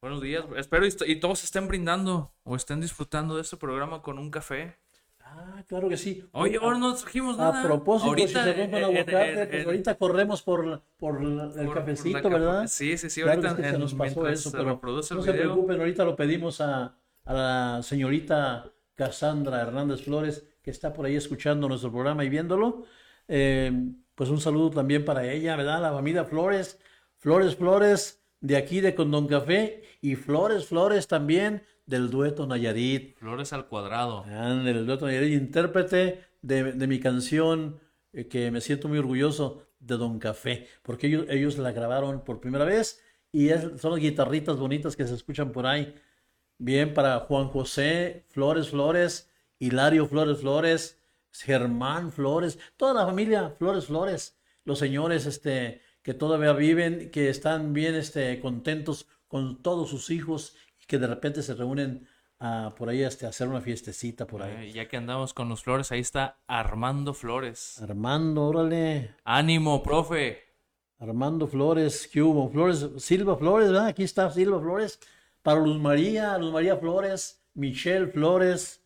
Buenos 0.00 0.20
días. 0.22 0.44
Espero 0.56 0.86
y, 0.86 0.94
y 1.06 1.20
todos 1.20 1.44
estén 1.44 1.68
brindando 1.68 2.32
o 2.44 2.56
estén 2.56 2.80
disfrutando 2.80 3.36
de 3.36 3.42
este 3.42 3.56
programa 3.56 4.00
con 4.02 4.18
un 4.18 4.30
café. 4.30 4.76
Ah, 5.22 5.62
claro 5.66 5.88
que 5.88 5.96
sí. 5.96 6.26
Oye, 6.32 6.58
ahora 6.62 6.78
no 6.78 6.94
trajimos 6.94 7.36
nada. 7.36 7.60
A 7.60 7.62
propósito, 7.62 8.10
ahorita, 8.10 8.28
si 8.28 8.50
se 8.50 8.54
rompe 8.54 8.76
el 8.76 8.82
eh, 8.82 8.86
aguacate, 8.86 9.32
eh, 9.42 9.46
pues 9.46 9.62
eh, 9.62 9.64
ahorita 9.66 9.94
corremos 9.96 10.42
por, 10.42 10.82
por 10.96 11.22
el 11.22 11.66
por- 11.66 11.74
cafecito, 11.74 12.30
¿verdad? 12.30 12.66
Sí, 12.66 12.96
sí, 12.96 13.10
sí, 13.10 13.22
Claro 13.22 13.36
ahorita 13.40 13.48
es 13.50 13.56
que 13.56 13.62
se 13.70 13.74
en- 13.74 13.80
nos 13.80 13.94
pasó 13.94 14.28
eso, 14.28 14.50
se 14.50 14.56
pero 14.56 14.80
no 14.82 15.02
se 15.02 15.14
video. 15.14 15.34
preocupen, 15.34 15.80
ahorita 15.80 16.04
lo 16.04 16.14
pedimos 16.16 16.60
a, 16.60 16.96
a 17.24 17.32
la 17.34 17.80
señorita 17.82 18.70
Cassandra 18.94 19.60
Hernández 19.62 20.02
Flores, 20.04 20.46
que 20.62 20.70
está 20.70 20.92
por 20.92 21.06
ahí 21.06 21.16
escuchando 21.16 21.68
nuestro 21.68 21.90
programa 21.90 22.24
y 22.24 22.28
viéndolo. 22.28 22.84
Eh, 23.28 23.72
pues 24.14 24.30
un 24.30 24.40
saludo 24.40 24.70
también 24.70 25.04
para 25.04 25.30
ella, 25.30 25.56
¿verdad? 25.56 25.80
La 25.82 25.92
familia 25.92 26.24
Flores, 26.24 26.78
Flores, 27.18 27.56
Flores, 27.56 28.22
de 28.40 28.56
aquí 28.56 28.80
de 28.80 28.94
Condón 28.94 29.26
Café, 29.26 29.82
y 30.00 30.16
Flores, 30.16 30.66
Flores 30.66 31.08
también 31.08 31.62
del 31.86 32.10
dueto 32.10 32.46
Nayarit. 32.46 33.16
Flores 33.16 33.52
al 33.52 33.66
cuadrado. 33.68 34.24
Ándale, 34.24 34.70
el 34.80 34.86
dueto 34.86 35.06
Nayarit, 35.06 35.32
intérprete 35.32 36.24
de, 36.42 36.72
de 36.72 36.86
mi 36.86 37.00
canción 37.00 37.80
eh, 38.12 38.28
que 38.28 38.50
me 38.50 38.60
siento 38.60 38.88
muy 38.88 38.98
orgulloso 38.98 39.66
de 39.78 39.96
Don 39.96 40.18
Café, 40.18 40.68
porque 40.82 41.06
ellos, 41.08 41.26
ellos 41.28 41.58
la 41.58 41.72
grabaron 41.72 42.22
por 42.24 42.40
primera 42.40 42.64
vez 42.64 43.02
y 43.32 43.48
es- 43.48 43.80
son 43.80 43.92
las 43.92 44.00
guitarritas 44.00 44.56
bonitas 44.58 44.96
que 44.96 45.06
se 45.06 45.14
escuchan 45.14 45.52
por 45.52 45.66
ahí. 45.66 45.94
Bien 46.58 46.94
para 46.94 47.20
Juan 47.20 47.48
José 47.48 48.24
Flores 48.28 48.68
Flores, 48.70 49.30
Hilario 49.58 50.06
Flores 50.06 50.38
Flores, 50.38 50.98
Germán 51.42 52.12
Flores, 52.12 52.58
toda 52.76 52.94
la 52.94 53.06
familia 53.06 53.54
Flores 53.58 53.86
Flores, 53.86 54.38
los 54.64 54.78
señores 54.78 55.26
este, 55.26 55.80
que 56.02 56.14
todavía 56.14 56.52
viven, 56.52 57.10
que 57.10 57.28
están 57.28 57.72
bien 57.72 57.94
este, 57.94 58.40
contentos 58.40 59.06
con 59.28 59.62
todos 59.62 59.90
sus 59.90 60.10
hijos 60.10 60.56
y 60.80 60.86
que 60.86 60.98
de 60.98 61.06
repente 61.06 61.42
se 61.42 61.54
reúnen 61.54 62.06
a, 62.38 62.74
por 62.76 62.88
ahí 62.88 63.02
este, 63.02 63.26
a 63.26 63.30
hacer 63.30 63.48
una 63.48 63.60
fiestecita 63.60 64.26
por 64.26 64.42
ahí. 64.42 64.68
Eh, 64.68 64.72
ya 64.72 64.88
que 64.88 64.96
andamos 64.96 65.34
con 65.34 65.48
los 65.48 65.62
Flores, 65.62 65.90
ahí 65.92 66.00
está 66.00 66.38
Armando 66.46 67.14
Flores. 67.14 67.80
Armando, 67.82 68.46
órale. 68.46 69.16
Ánimo, 69.24 69.82
profe. 69.82 70.42
Armando 70.98 71.46
Flores, 71.48 72.08
¿qué 72.10 72.22
hubo? 72.22 72.48
Flores, 72.50 72.88
Silva 72.98 73.36
Flores, 73.36 73.68
¿verdad? 73.68 73.86
Aquí 73.88 74.04
está 74.04 74.30
Silva 74.30 74.60
Flores. 74.60 75.00
Para 75.42 75.60
Luz 75.60 75.78
María, 75.78 76.38
Luz 76.38 76.52
María 76.52 76.76
Flores, 76.76 77.44
Michelle 77.54 78.06
Flores, 78.06 78.82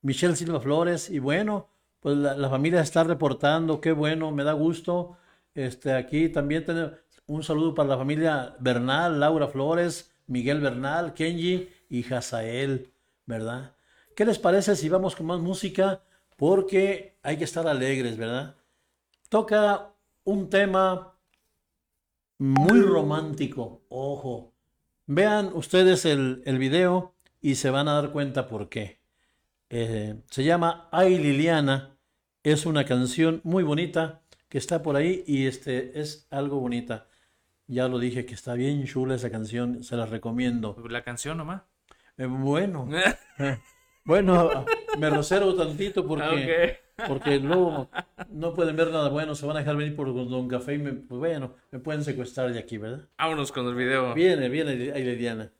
Michelle 0.00 0.36
Silva 0.36 0.60
Flores. 0.60 1.10
Y 1.10 1.18
bueno, 1.18 1.68
pues 2.02 2.16
la, 2.16 2.50
familia 2.50 2.80
está 2.80 3.04
reportando, 3.04 3.80
qué 3.80 3.92
bueno, 3.92 4.32
me 4.32 4.42
da 4.42 4.54
gusto. 4.54 5.16
Este, 5.54 5.92
aquí 5.92 6.28
también 6.28 6.64
tenemos 6.64 6.94
un 7.26 7.44
saludo 7.44 7.76
para 7.76 7.90
la 7.90 7.96
familia 7.96 8.56
Bernal, 8.58 9.20
Laura 9.20 9.46
Flores, 9.46 10.12
Miguel 10.26 10.60
Bernal, 10.60 11.14
Kenji 11.14 11.68
y 11.88 12.12
Hazael, 12.12 12.92
¿verdad? 13.24 13.76
¿Qué 14.16 14.24
les 14.24 14.40
parece 14.40 14.74
si 14.74 14.88
vamos 14.88 15.14
con 15.14 15.26
más 15.26 15.38
música? 15.38 16.02
Porque 16.36 17.20
hay 17.22 17.36
que 17.36 17.44
estar 17.44 17.68
alegres, 17.68 18.16
¿verdad? 18.16 18.56
Toca 19.28 19.92
un 20.24 20.50
tema 20.50 21.14
muy 22.38 22.80
romántico, 22.80 23.84
ojo. 23.88 24.52
Vean 25.06 25.52
ustedes 25.54 26.04
el, 26.04 26.42
el 26.46 26.58
video 26.58 27.14
y 27.40 27.54
se 27.54 27.70
van 27.70 27.86
a 27.86 27.94
dar 27.94 28.10
cuenta 28.10 28.48
por 28.48 28.68
qué. 28.68 29.00
Eh, 29.70 30.20
se 30.30 30.44
llama 30.44 30.88
Ay 30.90 31.16
Liliana, 31.16 31.91
es 32.42 32.66
una 32.66 32.84
canción 32.84 33.40
muy 33.44 33.62
bonita 33.62 34.20
que 34.48 34.58
está 34.58 34.82
por 34.82 34.96
ahí 34.96 35.22
y 35.26 35.46
este 35.46 36.00
es 36.00 36.26
algo 36.30 36.58
bonita. 36.58 37.06
Ya 37.66 37.88
lo 37.88 37.98
dije 37.98 38.26
que 38.26 38.34
está 38.34 38.54
bien 38.54 38.84
chula 38.84 39.14
esa 39.14 39.30
canción, 39.30 39.84
se 39.84 39.96
la 39.96 40.06
recomiendo. 40.06 40.76
¿La 40.88 41.04
canción 41.04 41.38
nomás? 41.38 41.62
Eh, 42.18 42.26
bueno, 42.26 42.88
bueno, 44.04 44.66
me 44.98 45.08
reservo 45.08 45.54
tantito 45.54 46.06
porque, 46.06 46.80
porque 47.06 47.38
luego 47.38 47.88
no 48.28 48.52
pueden 48.52 48.76
ver 48.76 48.90
nada 48.90 49.08
bueno, 49.08 49.34
se 49.34 49.46
van 49.46 49.56
a 49.56 49.60
dejar 49.60 49.76
venir 49.76 49.94
por 49.94 50.12
Don 50.12 50.48
Café 50.48 50.74
y 50.74 50.78
me, 50.78 50.92
pues 50.92 51.18
bueno, 51.18 51.54
me 51.70 51.78
pueden 51.78 52.02
secuestrar 52.02 52.52
de 52.52 52.58
aquí, 52.58 52.76
¿verdad? 52.76 53.08
Vámonos 53.18 53.52
con 53.52 53.66
el 53.68 53.74
video. 53.74 54.12
Viene, 54.14 54.48
viene 54.48 54.92
Ay 54.92 55.04
Liliana. 55.04 55.52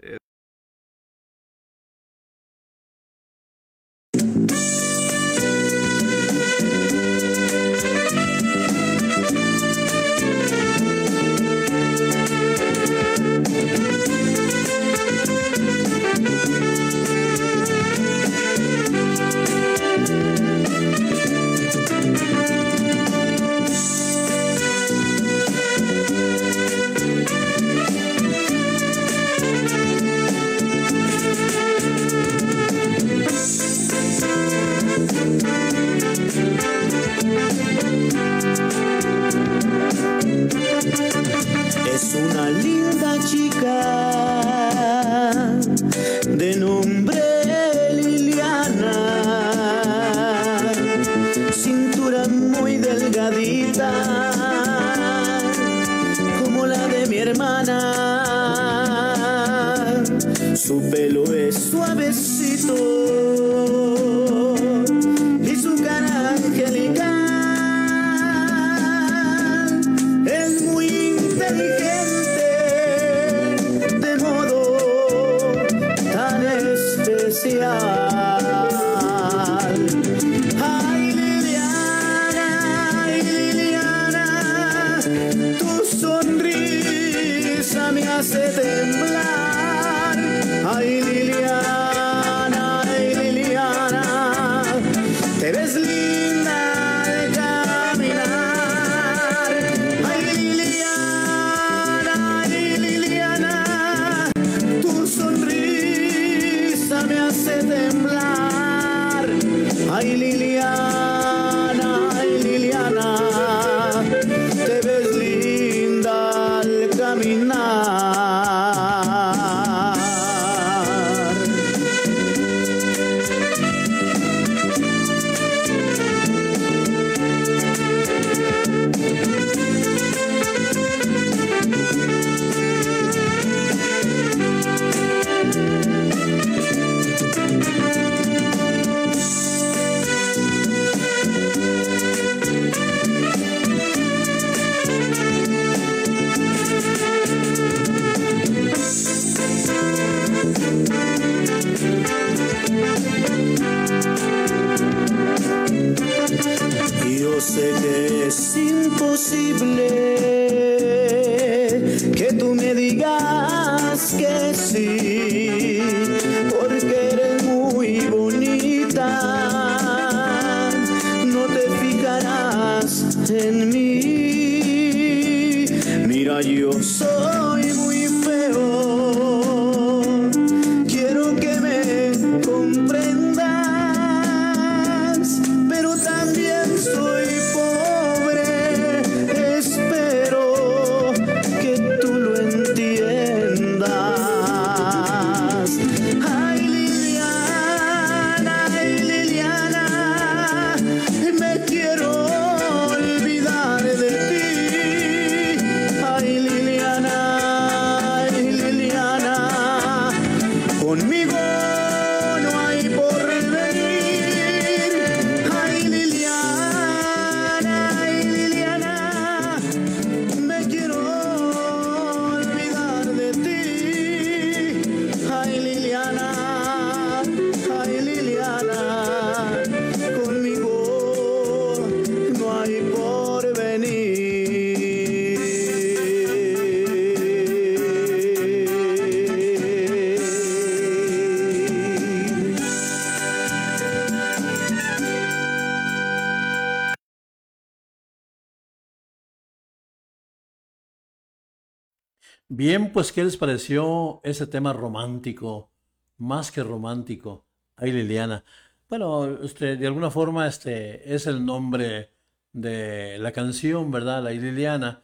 Bien, 252.65 252.93
pues, 252.93 253.11
¿qué 253.11 253.25
les 253.25 253.37
pareció 253.37 254.21
ese 254.23 254.47
tema 254.47 254.73
romántico? 254.73 255.73
Más 256.19 256.53
que 256.53 256.63
romántico. 256.63 257.45
Ay, 257.75 257.91
Liliana. 257.91 258.45
Bueno, 258.89 259.43
este, 259.43 259.77
de 259.77 259.85
alguna 259.89 260.13
forma 260.13 260.47
este 260.47 261.13
es 261.13 261.27
el 261.27 261.45
nombre 261.45 262.13
de 262.53 263.19
la 263.19 263.33
canción, 263.33 263.91
¿verdad? 263.91 264.23
La 264.23 264.31
Liliana. 264.31 265.03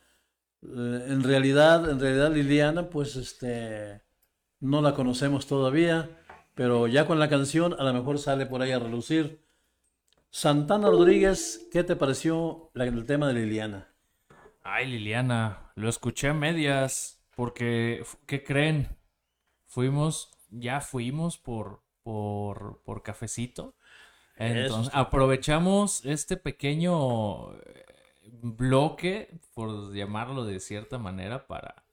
Eh, 0.62 1.06
en 1.08 1.24
realidad, 1.24 1.90
en 1.90 1.98
realidad 1.98 2.32
Liliana, 2.32 2.90
pues 2.90 3.16
este 3.16 4.02
no 4.60 4.80
la 4.80 4.94
conocemos 4.94 5.48
todavía, 5.48 6.08
pero 6.54 6.86
ya 6.86 7.08
con 7.08 7.18
la 7.18 7.28
canción 7.28 7.74
a 7.76 7.82
lo 7.82 7.92
mejor 7.92 8.20
sale 8.20 8.46
por 8.46 8.62
ahí 8.62 8.70
a 8.70 8.78
relucir. 8.78 9.42
Santana 10.30 10.90
Rodríguez, 10.90 11.66
¿qué 11.72 11.82
te 11.82 11.96
pareció 11.96 12.70
el 12.76 13.04
tema 13.04 13.26
de 13.26 13.34
Liliana? 13.34 13.88
Ay, 14.62 14.86
Liliana, 14.86 15.72
lo 15.74 15.88
escuché 15.88 16.28
a 16.28 16.34
medias 16.34 17.17
porque, 17.38 18.04
¿qué 18.26 18.42
creen? 18.42 18.88
Fuimos, 19.66 20.30
ya 20.50 20.80
fuimos 20.80 21.38
por, 21.38 21.82
por, 22.02 22.82
por 22.84 23.02
cafecito. 23.02 23.74
Entonces, 24.36 24.92
aprovechamos 24.94 26.04
este 26.06 26.36
pequeño 26.36 27.54
eh, 27.54 27.86
bloque, 28.42 29.30
por 29.54 29.94
llamarlo 29.94 30.44
de 30.44 30.60
cierta 30.60 30.98
manera, 30.98 31.46
para, 31.46 31.84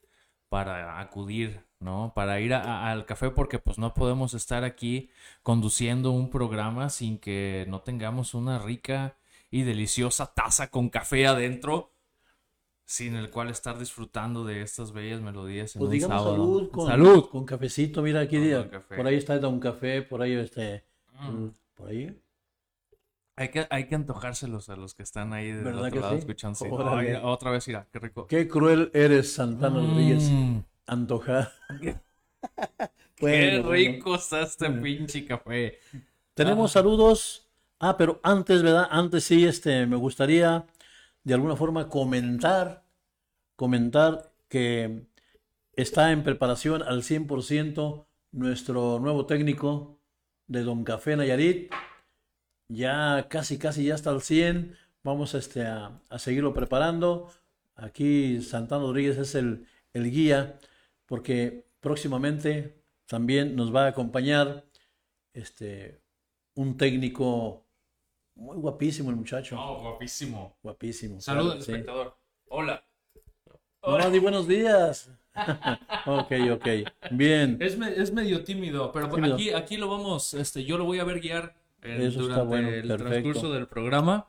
para 0.49 0.99
acudir, 0.99 1.65
¿no? 1.79 2.13
Para 2.15 2.39
ir 2.39 2.53
a- 2.53 2.61
a- 2.63 2.91
al 2.91 3.05
café 3.05 3.29
porque 3.31 3.59
pues 3.59 3.77
no 3.79 3.93
podemos 3.93 4.33
estar 4.33 4.63
aquí 4.63 5.09
conduciendo 5.43 6.11
un 6.11 6.29
programa 6.29 6.89
sin 6.89 7.19
que 7.19 7.65
no 7.69 7.81
tengamos 7.81 8.33
una 8.35 8.59
rica 8.59 9.17
y 9.51 9.63
deliciosa 9.63 10.33
taza 10.33 10.69
con 10.71 10.89
café 10.89 11.27
adentro, 11.27 11.91
sin 12.85 13.15
el 13.15 13.31
cual 13.31 13.49
estar 13.49 13.77
disfrutando 13.79 14.45
de 14.45 14.61
estas 14.61 14.91
bellas 14.93 15.19
melodías 15.21 15.75
en 15.75 15.79
Pues 15.79 15.87
un 15.89 15.93
digamos 15.93 16.17
sábado. 16.23 16.35
salud 16.35 16.69
con, 16.71 16.87
Salud. 16.87 17.29
con 17.29 17.45
cafecito, 17.45 18.01
mira 18.01 18.21
aquí, 18.21 18.35
Con 18.37 18.45
día, 18.45 18.69
por 18.95 19.07
ahí 19.07 19.15
está 19.15 19.37
Don 19.39 19.59
Café, 19.59 20.01
por 20.03 20.21
ahí 20.21 20.33
este, 20.33 20.83
Mm. 21.19 21.47
por 21.75 21.89
ahí. 21.89 22.21
Hay 23.37 23.49
que, 23.49 23.67
hay 23.69 23.87
que 23.87 23.95
antojárselos 23.95 24.69
a 24.69 24.75
los 24.77 24.93
que 24.95 25.03
están 25.03 25.33
ahí 25.33 25.51
del 25.51 25.63
¿Verdad 25.65 25.81
otro 25.81 25.91
que 25.93 25.99
lado 25.99 26.13
sí? 26.13 26.19
escuchando. 26.19 26.55
Sí. 26.57 26.65
Otra 27.23 27.51
vez 27.51 27.67
irá, 27.67 27.85
qué 27.91 27.99
rico. 27.99 28.27
Qué 28.27 28.47
cruel 28.47 28.91
eres, 28.93 29.33
Santana 29.33 29.75
Rodríguez, 29.79 30.29
Mm, 30.31 30.59
antojar. 30.87 31.51
qué 31.81 31.95
Bueno, 33.19 33.63
bueno. 33.63 33.71
rico 33.71 34.15
está 34.15 34.43
este 34.43 34.69
pinche 34.69 35.25
café. 35.25 35.79
Tenemos 36.33 36.71
saludos. 36.73 37.47
Ah, 37.79 37.97
pero 37.97 38.19
antes, 38.23 38.61
¿verdad? 38.63 38.87
Antes 38.89 39.23
sí, 39.25 39.45
este, 39.45 39.85
me 39.85 39.95
gustaría 39.97 40.65
de 41.25 41.33
alguna 41.33 41.55
forma 41.57 41.89
comentar, 41.89 42.85
comentar 43.57 44.31
que 44.47 45.07
está 45.73 46.11
en 46.11 46.23
preparación 46.23 46.83
al 46.83 47.01
100% 47.01 48.05
nuestro 48.31 48.99
nuevo 48.99 49.25
técnico 49.25 49.99
de 50.47 50.63
Don 50.63 50.83
Café 50.83 51.17
Nayarit. 51.17 51.71
Ya 52.69 53.27
casi, 53.27 53.57
casi 53.57 53.85
ya 53.85 53.95
está 53.95 54.11
al 54.11 54.21
100. 54.21 54.77
Vamos 55.03 55.33
este, 55.33 55.65
a, 55.65 55.99
seguirlo 56.17 56.53
preparando. 56.53 57.31
Aquí 57.75 58.41
Santana 58.41 58.83
Rodríguez 58.83 59.17
es 59.17 59.35
el, 59.35 59.67
el 59.93 60.11
guía, 60.11 60.59
porque 61.07 61.65
próximamente 61.79 62.83
también 63.07 63.55
nos 63.55 63.73
va 63.75 63.85
a 63.85 63.89
acompañar 63.89 64.65
este, 65.33 66.01
un 66.53 66.77
técnico 66.77 67.64
muy 68.35 68.57
guapísimo 68.57 69.09
el 69.09 69.15
muchacho. 69.15 69.57
Oh, 69.59 69.81
guapísimo. 69.81 70.55
Guapísimo. 70.61 71.21
Saludos, 71.21 71.47
claro, 71.55 71.63
sí. 71.65 71.71
espectador. 71.71 72.17
Hola. 72.49 72.83
No, 73.85 74.09
di 74.11 74.19
buenos 74.19 74.47
días. 74.47 75.09
ok, 76.05 76.31
ok. 76.53 76.67
Bien. 77.11 77.57
Es, 77.59 77.77
me- 77.77 77.93
es 77.93 78.11
medio 78.13 78.43
tímido, 78.43 78.91
pero 78.91 79.09
Tímido. 79.09 79.35
aquí, 79.35 79.51
aquí 79.51 79.77
lo 79.77 79.89
vamos, 79.89 80.33
este, 80.33 80.63
yo 80.63 80.77
lo 80.77 80.85
voy 80.85 80.99
a 80.99 81.03
ver 81.03 81.19
guiar 81.19 81.55
está 81.81 82.19
durante 82.21 82.45
bueno, 82.45 82.69
el 82.69 82.87
perfecto. 82.87 83.09
transcurso 83.09 83.53
del 83.53 83.67
programa. 83.67 84.27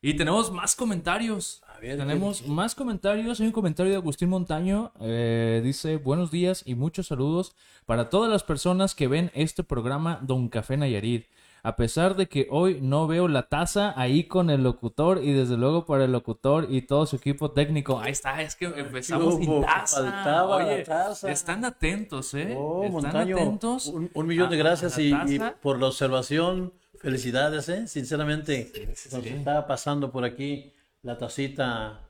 Y 0.00 0.14
tenemos 0.16 0.52
más 0.52 0.76
comentarios. 0.76 1.62
A 1.66 1.78
ver, 1.80 1.96
Tenemos 1.96 2.46
más 2.46 2.74
comentarios. 2.74 3.40
Hay 3.40 3.46
un 3.46 3.52
comentario 3.52 3.90
de 3.90 3.96
Agustín 3.96 4.28
Montaño. 4.28 4.92
eh, 5.00 5.60
dice, 5.64 5.96
buenos 5.96 6.30
días 6.30 6.62
y 6.66 6.74
muchos 6.74 7.06
saludos 7.06 7.56
para 7.86 8.10
todas 8.10 8.30
las 8.30 8.44
personas 8.44 8.94
que 8.94 9.08
ven 9.08 9.30
este 9.34 9.64
programa 9.64 10.20
Don 10.22 10.48
Café 10.50 10.76
Nayarit. 10.76 11.26
A 11.66 11.76
pesar 11.76 12.14
de 12.14 12.28
que 12.28 12.46
hoy 12.50 12.78
no 12.82 13.06
veo 13.06 13.26
la 13.26 13.48
taza 13.48 13.94
ahí 13.98 14.24
con 14.24 14.50
el 14.50 14.62
locutor 14.62 15.24
y 15.24 15.32
desde 15.32 15.56
luego 15.56 15.86
para 15.86 16.04
el 16.04 16.12
locutor 16.12 16.66
y 16.70 16.82
todo 16.82 17.06
su 17.06 17.16
equipo 17.16 17.52
técnico. 17.52 17.98
Ahí 17.98 18.12
está, 18.12 18.42
es 18.42 18.54
que 18.54 18.66
empezamos 18.66 19.38
¿Qué 19.38 19.44
sin 19.46 19.60
taza. 19.62 20.02
Faltaba 20.02 20.62
la 20.62 20.66
Oye, 20.74 20.82
taza. 20.84 21.30
están 21.32 21.64
atentos, 21.64 22.34
¿eh? 22.34 22.54
Oh, 22.56 22.82
están 22.84 22.92
Montaño, 23.02 23.36
atentos. 23.36 23.86
un, 23.86 24.10
un 24.12 24.26
millón 24.26 24.50
de 24.50 24.56
a- 24.56 24.58
gracias 24.58 24.98
y, 24.98 25.12
por 25.62 25.80
la 25.80 25.86
observación, 25.86 26.74
felicidades, 27.00 27.66
¿eh? 27.70 27.86
Sinceramente, 27.88 28.70
sí, 28.94 29.10
nos 29.16 29.24
sí. 29.24 29.30
está 29.30 29.66
pasando 29.66 30.12
por 30.12 30.24
aquí 30.26 30.74
la 31.02 31.16
tacita 31.16 32.00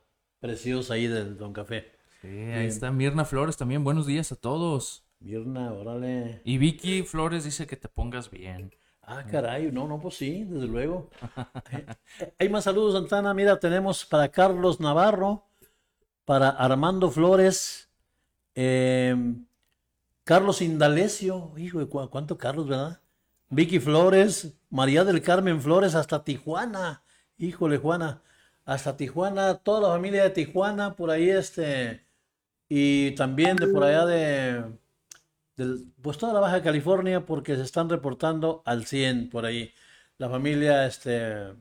preciosa 0.40 0.94
ahí 0.94 1.06
del 1.06 1.38
Don 1.38 1.52
Café. 1.52 1.92
Sí, 2.22 2.26
ahí 2.28 2.66
está 2.66 2.90
Mirna 2.90 3.24
Flores 3.24 3.56
también. 3.56 3.84
Buenos 3.84 4.06
días 4.06 4.32
a 4.32 4.36
todos. 4.36 5.04
Mirna, 5.20 5.72
órale. 5.72 6.40
Y 6.44 6.58
Vicky 6.58 7.02
Flores 7.04 7.44
dice 7.44 7.68
que 7.68 7.76
te 7.76 7.88
pongas 7.88 8.30
bien. 8.30 8.74
Ah, 9.06 9.22
caray, 9.30 9.70
no, 9.70 9.86
no, 9.86 10.00
pues 10.00 10.16
sí, 10.16 10.44
desde 10.44 10.66
luego. 10.66 11.10
Hay 12.38 12.48
más 12.48 12.64
saludos, 12.64 12.94
Santana. 12.94 13.34
Mira, 13.34 13.58
tenemos 13.58 14.04
para 14.06 14.28
Carlos 14.30 14.80
Navarro, 14.80 15.44
para 16.24 16.50
Armando 16.50 17.10
Flores, 17.10 17.90
eh, 18.54 19.16
Carlos 20.24 20.62
Indalecio, 20.62 21.52
hijo 21.56 21.78
de 21.80 21.86
cu- 21.88 22.08
cuánto 22.10 22.38
Carlos, 22.38 22.68
¿verdad? 22.68 23.00
Vicky 23.50 23.78
Flores, 23.80 24.54
María 24.70 25.04
del 25.04 25.22
Carmen 25.22 25.60
Flores, 25.60 25.94
hasta 25.94 26.24
Tijuana, 26.24 27.04
híjole, 27.38 27.78
Juana, 27.78 28.22
hasta 28.64 28.96
Tijuana, 28.96 29.56
toda 29.58 29.82
la 29.82 29.88
familia 29.94 30.24
de 30.24 30.30
Tijuana, 30.30 30.94
por 30.96 31.10
ahí 31.10 31.30
este, 31.30 32.06
y 32.68 33.12
también 33.12 33.56
de 33.58 33.68
por 33.68 33.84
allá 33.84 34.06
de, 34.06 34.64
pues 36.02 36.18
toda 36.18 36.32
la 36.32 36.40
Baja 36.40 36.62
California 36.62 37.24
porque 37.26 37.56
se 37.56 37.62
están 37.62 37.88
reportando 37.88 38.62
al 38.64 38.86
100 38.86 39.30
por 39.30 39.46
ahí. 39.46 39.72
La 40.18 40.28
familia 40.28 40.86
este, 40.86 41.54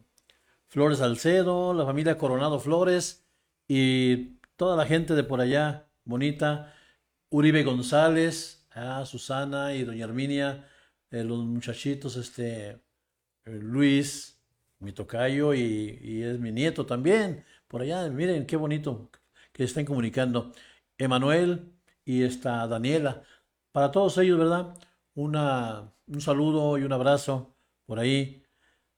Flores 0.67 0.99
Salcedo, 0.99 1.73
la 1.73 1.85
familia 1.85 2.17
Coronado 2.17 2.59
Flores 2.59 3.25
y 3.67 4.37
toda 4.55 4.75
la 4.77 4.85
gente 4.85 5.15
de 5.15 5.23
por 5.23 5.41
allá, 5.41 5.87
bonita. 6.05 6.73
Uribe 7.29 7.63
González, 7.63 8.67
ah, 8.71 9.05
Susana 9.05 9.73
y 9.75 9.83
Doña 9.83 10.05
Herminia, 10.05 10.67
eh, 11.11 11.23
los 11.23 11.39
muchachitos, 11.45 12.15
este, 12.15 12.69
eh, 12.69 12.79
Luis, 13.45 14.39
mi 14.79 14.91
tocayo 14.93 15.53
y, 15.53 15.99
y 16.01 16.23
es 16.23 16.39
mi 16.39 16.51
nieto 16.51 16.85
también. 16.85 17.45
Por 17.67 17.81
allá, 17.81 18.07
miren 18.09 18.45
qué 18.45 18.55
bonito 18.57 19.09
que 19.51 19.63
estén 19.63 19.85
comunicando. 19.85 20.51
Emanuel 20.97 21.73
y 22.05 22.23
esta 22.23 22.67
Daniela. 22.67 23.23
Para 23.73 23.89
todos 23.89 24.17
ellos, 24.19 24.37
¿verdad? 24.37 24.77
Una, 25.15 25.91
un 26.05 26.21
saludo 26.21 26.77
y 26.77 26.83
un 26.83 26.93
abrazo 26.93 27.55
por 27.87 27.97
ahí. 27.97 28.43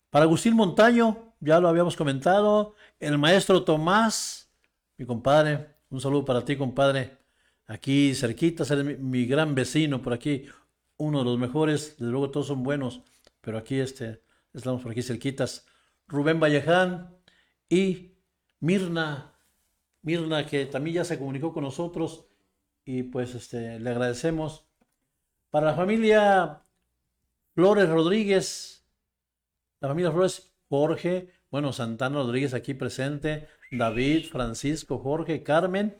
Para 0.09 0.25
Agustín 0.25 0.53
Montaño, 0.53 1.33
ya 1.39 1.61
lo 1.61 1.69
habíamos 1.69 1.95
comentado. 1.95 2.75
El 2.99 3.17
maestro 3.17 3.63
Tomás, 3.63 4.51
mi 4.97 5.05
compadre. 5.05 5.77
Un 5.89 6.01
saludo 6.01 6.25
para 6.25 6.43
ti, 6.43 6.57
compadre. 6.57 7.17
Aquí 7.67 8.13
cerquita, 8.15 8.65
mi, 8.83 8.95
mi 8.95 9.25
gran 9.25 9.55
vecino 9.55 10.01
por 10.01 10.11
aquí. 10.11 10.45
Uno 10.97 11.19
de 11.19 11.25
los 11.25 11.39
mejores, 11.39 11.95
desde 11.97 12.11
luego 12.11 12.29
todos 12.29 12.47
son 12.47 12.61
buenos, 12.61 13.01
pero 13.39 13.57
aquí 13.57 13.79
este, 13.79 14.23
estamos 14.53 14.81
por 14.81 14.91
aquí 14.91 15.01
cerquitas. 15.01 15.65
Rubén 16.05 16.41
Valleján 16.41 17.15
y 17.69 18.11
Mirna, 18.59 19.39
Mirna 20.01 20.45
que 20.45 20.65
también 20.65 20.97
ya 20.97 21.05
se 21.05 21.17
comunicó 21.17 21.53
con 21.53 21.63
nosotros 21.63 22.25
y 22.85 23.03
pues 23.03 23.35
este, 23.35 23.79
le 23.79 23.89
agradecemos. 23.89 24.63
Para 25.49 25.67
la 25.67 25.75
familia 25.75 26.61
Flores 27.53 27.89
Rodríguez, 27.89 28.85
la 29.79 29.89
familia 29.89 30.11
Flores 30.11 30.53
Jorge, 30.69 31.29
bueno, 31.49 31.73
Santana 31.73 32.17
Rodríguez 32.17 32.53
aquí 32.53 32.73
presente, 32.73 33.47
David, 33.71 34.27
Francisco, 34.27 34.99
Jorge, 34.99 35.43
Carmen 35.43 35.97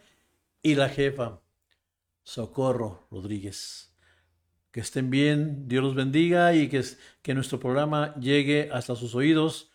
y 0.61 0.75
la 0.75 0.89
jefa, 0.89 1.41
Socorro 2.23 3.07
Rodríguez. 3.09 3.95
Que 4.71 4.81
estén 4.81 5.09
bien, 5.09 5.67
Dios 5.69 5.83
los 5.83 5.95
bendiga 5.95 6.53
y 6.53 6.67
que, 6.67 6.83
que 7.21 7.33
nuestro 7.33 7.59
programa 7.59 8.13
llegue 8.15 8.69
hasta 8.73 8.95
sus 8.95 9.15
oídos. 9.15 9.71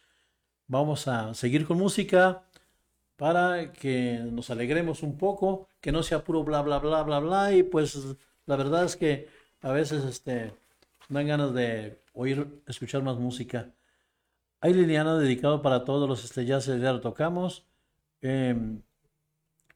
Vamos 0.67 1.09
a 1.09 1.33
seguir 1.33 1.67
con 1.67 1.79
música 1.79 2.45
para 3.17 3.73
que 3.73 4.21
nos 4.31 4.51
alegremos 4.51 5.03
un 5.03 5.17
poco, 5.17 5.70
que 5.81 5.93
no 5.93 6.03
sea 6.03 6.25
puro 6.25 6.45
bla, 6.45 6.63
bla, 6.63 6.79
bla, 6.79 7.03
bla, 7.03 7.19
bla. 7.19 7.53
Y 7.53 7.63
pues 7.63 7.99
la 8.47 8.57
verdad 8.57 8.85
es 8.85 8.97
que 8.97 9.29
a 9.63 9.73
veces 9.73 10.05
este, 10.05 10.55
dan 11.09 11.27
ganas 11.27 11.53
de 11.55 12.03
oír, 12.13 12.63
escuchar 12.67 13.03
más 13.03 13.17
música. 13.17 13.73
Hay 14.61 14.75
Liliana 14.75 15.17
dedicado 15.19 15.63
para 15.63 15.85
todos 15.85 16.09
los 16.09 16.25
estellaces, 16.25 16.81
ya 16.81 16.93
lo 16.93 17.01
tocamos. 17.01 17.65
Eh, 18.21 18.55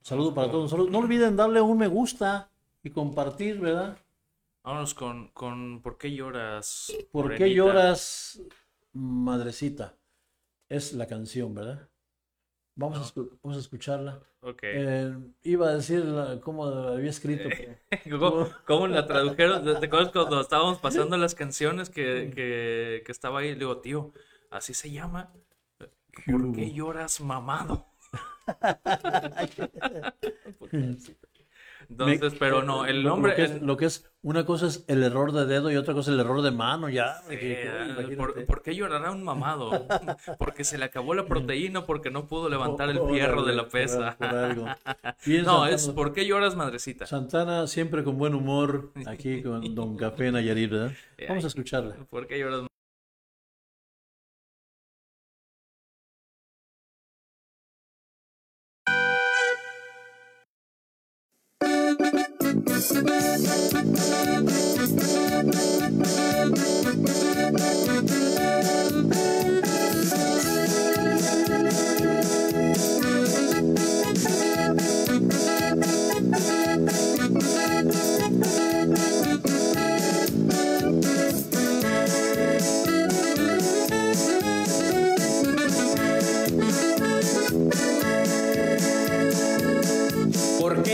saludo 0.02 0.34
para 0.34 0.50
todos. 0.50 0.70
Saludo. 0.70 0.90
No 0.90 0.98
olviden 0.98 1.36
darle 1.36 1.60
un 1.60 1.78
me 1.78 1.88
gusta 1.88 2.50
y 2.82 2.90
compartir, 2.90 3.60
¿verdad? 3.60 3.96
Vámonos 4.62 4.94
con, 4.94 5.28
con 5.28 5.82
¿Por 5.82 5.98
qué 5.98 6.14
lloras? 6.14 6.92
¿Por 7.10 7.34
qué 7.34 7.52
lloras, 7.54 8.40
madrecita? 8.92 9.94
Es 10.68 10.92
la 10.94 11.06
canción, 11.06 11.54
¿verdad? 11.54 11.88
Vamos, 12.76 12.98
a, 12.98 13.02
escu- 13.02 13.30
vamos 13.42 13.56
a 13.56 13.60
escucharla. 13.60 14.20
Ok. 14.40 14.60
Eh, 14.64 15.16
iba 15.44 15.68
a 15.68 15.74
decir 15.76 16.04
la- 16.04 16.40
cómo 16.40 16.68
la 16.70 16.92
había 16.94 17.10
escrito. 17.10 17.48
pero- 17.48 17.76
¿Cómo, 18.20 18.48
cómo 18.66 18.86
la 18.88 19.06
tradujeron? 19.06 19.64
¿Te 19.64 19.74
te 19.76 19.86
acuerdas 19.86 20.10
cuando 20.10 20.40
estábamos 20.40 20.78
pasando 20.78 21.16
las 21.16 21.34
canciones 21.34 21.88
que, 21.88 22.32
que, 22.34 23.02
que 23.06 23.12
estaba 23.12 23.40
ahí? 23.40 23.50
Le 23.52 23.60
digo, 23.60 23.78
tío, 23.78 24.12
¿así 24.50 24.74
se 24.74 24.90
llama? 24.90 25.32
¿Por 25.78 26.52
qué 26.52 26.72
lloras 26.72 27.20
mamado? 27.20 27.86
Entonces, 31.88 32.32
Me- 32.32 32.38
pero 32.38 32.62
no, 32.62 32.86
el 32.86 33.02
nombre... 33.02 33.32
Lo 33.32 33.36
que, 33.36 33.42
es, 33.44 33.50
el- 33.50 33.66
lo 33.66 33.76
que 33.76 33.84
es- 33.86 34.10
una 34.22 34.44
cosa 34.46 34.66
es 34.68 34.84
el 34.88 35.02
error 35.02 35.32
de 35.32 35.44
dedo 35.46 35.70
y 35.70 35.76
otra 35.76 35.92
cosa 35.94 36.10
es 36.10 36.14
el 36.14 36.20
error 36.20 36.40
de 36.42 36.50
mano, 36.50 36.88
ya. 36.88 37.20
Que- 37.28 37.68
imagínate. 37.88 38.16
¿por, 38.16 38.46
por 38.46 38.62
qué 38.62 38.74
llorará 38.74 39.10
un 39.10 39.22
mamado? 39.22 39.70
Porque 40.38 40.64
se 40.64 40.78
le 40.78 40.86
acabó 40.86 41.14
la 41.14 41.26
proteína, 41.26 41.84
porque 41.86 42.10
no 42.10 42.26
pudo 42.26 42.48
levantar 42.48 42.88
el 42.90 43.00
fierro 43.08 43.42
de 43.44 43.54
la 43.54 43.68
pesa. 43.68 44.16
por 44.18 44.28
algo. 44.28 44.66
Bien, 45.26 45.44
No, 45.44 45.60
Santana- 45.60 45.74
es 45.74 45.88
¿por 45.90 46.12
qué 46.12 46.26
lloras, 46.26 46.56
madrecita? 46.56 47.06
Santana 47.06 47.66
siempre 47.66 48.02
con 48.04 48.16
buen 48.18 48.34
humor, 48.34 48.92
aquí 49.06 49.42
con 49.42 49.74
Don 49.74 49.96
Café 49.96 50.32
Nayarit, 50.32 50.70
¿verdad? 50.70 50.92
Eh, 51.18 51.26
Vamos 51.28 51.44
a 51.44 51.48
escucharla. 51.48 51.94
¿Por 52.08 52.26
qué 52.26 52.38
lloras? 52.38 52.62
¿Por 63.04 63.44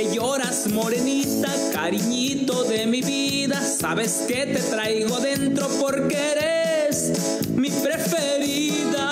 lloras, 0.08 0.66
morenita, 0.68 1.52
cariñito 1.72 2.64
de 2.64 2.86
mi 2.86 3.02
vida? 3.02 3.60
Sabes 3.60 4.24
que 4.26 4.46
te 4.46 4.60
traigo 4.60 5.20
dentro 5.20 5.68
porque 5.80 6.16
eres 6.32 7.12
mi 7.54 7.70
preferida. 7.70 9.08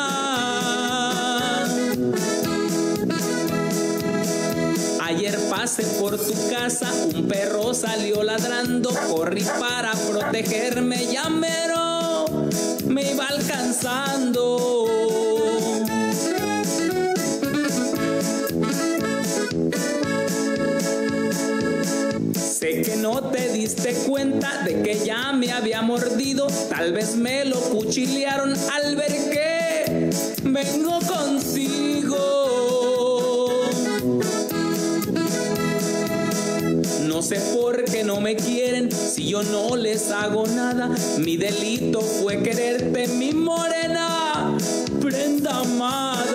Ayer 5.05 5.39
pasé 5.51 5.85
por 6.01 6.17
tu 6.17 6.33
casa, 6.51 6.93
un 7.15 7.29
perro 7.29 7.75
salió 7.75 8.23
ladrando, 8.23 8.91
corrí 9.11 9.45
para 9.59 9.93
protegerme, 9.93 11.07
ya 11.13 11.29
mero 11.29 12.49
me 12.87 13.13
iba 13.13 13.27
alcanzando. 13.27 14.78
Sé 22.59 22.83
que 22.83 22.97
no 22.97 23.21
te 23.31 23.53
diste 23.53 23.93
cuenta 24.09 24.65
de 24.65 24.83
que 24.83 24.99
ya 25.05 25.33
me 25.33 25.53
había 25.53 25.81
mordido, 25.81 26.49
tal 26.69 26.93
vez 26.93 27.15
me 27.15 27.45
lo 27.45 27.55
cuchilearon 27.55 28.53
al 28.75 28.97
ver 28.97 29.13
que 29.31 30.11
vengo 30.43 30.99
contigo. 31.07 32.17
No 37.07 37.23
sé 37.23 37.39
por 37.55 37.85
qué 37.85 38.03
no 38.03 38.21
me 38.21 38.35
quieren 38.35 38.91
si 38.91 39.29
yo 39.29 39.45
no 39.45 39.77
les 39.77 40.11
hago 40.11 40.45
nada. 40.49 40.91
Mi 41.19 41.37
delito 41.37 42.01
fue 42.01 42.43
quererte, 42.43 43.07
mi 43.07 43.35
morena, 43.35 44.59
prenda 45.01 45.61
amada. 45.61 46.28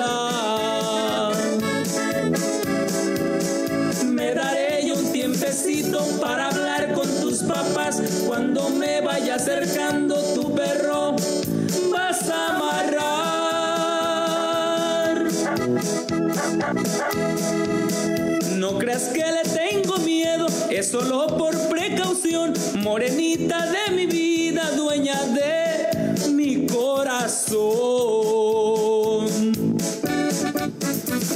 Solo 20.94 21.26
por 21.26 21.58
precaución. 21.70 22.54
Morenita 22.84 23.66
de 23.66 23.96
mi 23.96 24.06
vida, 24.06 24.70
dueña 24.78 25.20
de 25.24 26.30
mi 26.30 26.68
corazón. 26.68 27.64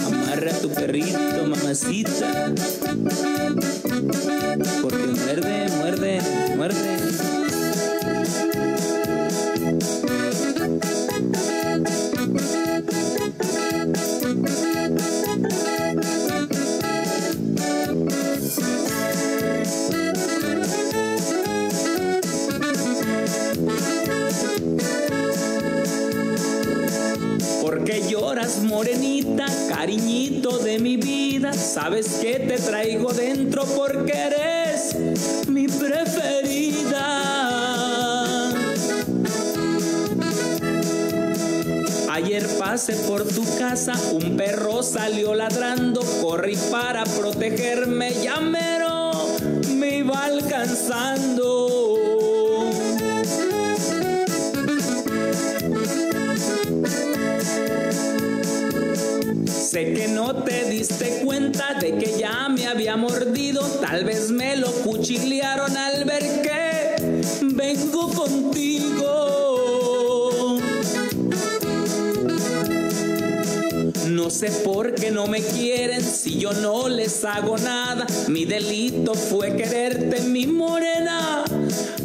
Amarra 0.06 0.52
a 0.52 0.60
tu 0.62 0.70
perrito, 0.70 1.44
mamacita. 1.48 2.54
Mi 30.80 30.98
vida? 30.98 31.54
Sabes 31.54 32.20
que 32.22 32.40
te 32.40 32.58
traigo 32.58 33.12
dentro 33.14 33.64
porque 33.76 34.14
eres 34.14 35.48
mi 35.48 35.68
preferida. 35.68 37.08
Ayer 42.12 42.46
pasé 42.60 42.94
por 43.08 43.24
tu 43.28 43.44
casa, 43.58 43.94
un 44.12 44.36
perro 44.36 44.84
salió 44.84 45.34
ladrando, 45.36 46.02
corrí 46.22 46.58
para 46.72 47.04
protegerme, 47.04 48.12
ya 48.24 48.40
mero 48.40 49.12
me 49.76 49.98
iba 50.00 50.26
alcanzando. 50.26 51.47
Sé 59.78 59.94
que 59.94 60.08
no 60.08 60.34
te 60.34 60.68
diste 60.72 61.22
cuenta 61.24 61.76
de 61.80 62.00
que 62.00 62.18
ya 62.18 62.50
me 62.50 62.66
había 62.66 62.98
mordido, 62.98 63.62
tal 63.80 64.06
vez 64.06 64.32
me 64.32 64.56
lo 64.56 64.72
cuchilearon 64.72 65.78
al 65.78 66.04
ver 66.04 66.42
que 66.42 66.96
vengo 67.44 68.10
contigo. 68.12 68.98
No 74.08 74.32
sé 74.32 74.50
por 74.66 74.96
qué 74.96 75.12
no 75.12 75.28
me 75.28 75.44
quieren 75.44 76.04
si 76.04 76.40
yo 76.40 76.54
no 76.54 76.90
les 76.90 77.24
hago 77.24 77.56
nada. 77.60 78.08
Mi 78.30 78.46
delito 78.46 79.14
fue 79.14 79.56
quererte, 79.56 80.22
mi 80.22 80.48
morena, 80.48 81.44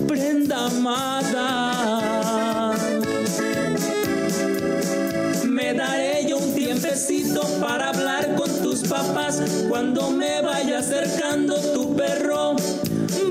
prenda 0.06 0.66
amada. 0.66 1.51
Cuando 9.68 10.10
me 10.10 10.40
vaya 10.42 10.78
acercando 10.78 11.56
tu 11.72 11.94
perro, 11.96 12.56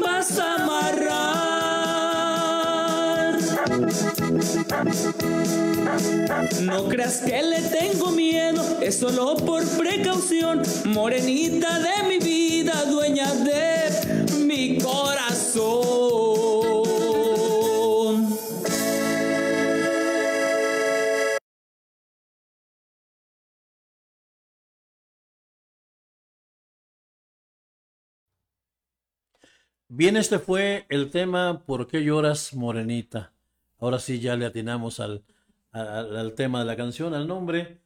vas 0.03 0.37
a 0.39 0.55
amarrar. 0.55 1.41
No 6.61 6.87
creas 6.87 7.17
que 7.17 7.41
le 7.43 7.61
tengo 7.61 8.11
miedo, 8.11 8.63
es 8.81 8.99
solo 8.99 9.35
por 9.35 9.63
precaución. 9.77 10.61
Morenita 10.85 11.79
de 11.79 12.03
mi 12.07 12.19
vida, 12.19 12.85
dueña 12.85 13.31
de 13.33 13.60
Bien, 29.93 30.15
este 30.15 30.39
fue 30.39 30.85
el 30.87 31.11
tema 31.11 31.63
¿Por 31.65 31.85
qué 31.85 32.01
lloras, 32.01 32.53
morenita? 32.53 33.33
Ahora 33.77 33.99
sí 33.99 34.21
ya 34.21 34.37
le 34.37 34.45
atinamos 34.45 35.01
al, 35.01 35.25
al, 35.73 36.33
tema 36.33 36.59
de 36.59 36.65
la 36.65 36.77
canción, 36.77 37.13
al 37.13 37.27
nombre. 37.27 37.81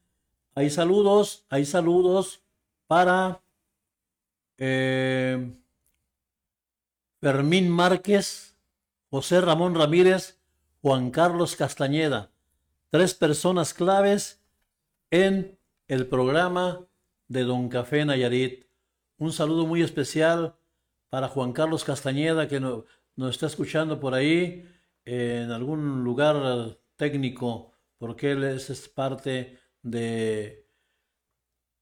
Hay 0.54 0.70
saludos, 0.70 1.48
hay 1.50 1.66
saludos 1.66 2.44
para 2.86 3.42
eh, 4.60 5.52
Fermín 7.22 7.72
Márquez, 7.72 8.56
José 9.10 9.42
Ramón 9.42 9.74
Ramírez, 9.74 10.40
Juan 10.84 11.10
Carlos 11.10 11.56
Castañeda, 11.56 12.30
tres 12.92 13.16
personas 13.16 13.74
claves 13.74 14.44
en 15.10 15.58
el 15.88 16.06
programa 16.06 16.86
de 17.30 17.46
Don 17.46 17.68
Café 17.68 18.06
Nayarit. 18.06 18.68
Un 19.18 19.32
saludo 19.32 19.66
muy 19.66 19.82
especial 19.82 20.56
para 21.10 21.28
Juan 21.28 21.54
Carlos 21.54 21.84
Castañeda 21.84 22.48
que 22.48 22.60
no, 22.60 22.86
nos 23.16 23.32
está 23.32 23.48
escuchando 23.48 24.00
por 24.00 24.14
ahí 24.14 24.68
en 25.06 25.52
algún 25.52 26.04
lugar 26.04 26.78
técnico, 26.96 27.72
porque 27.98 28.32
él 28.32 28.44
es 28.44 28.90
parte 28.90 29.60
de 29.82 30.66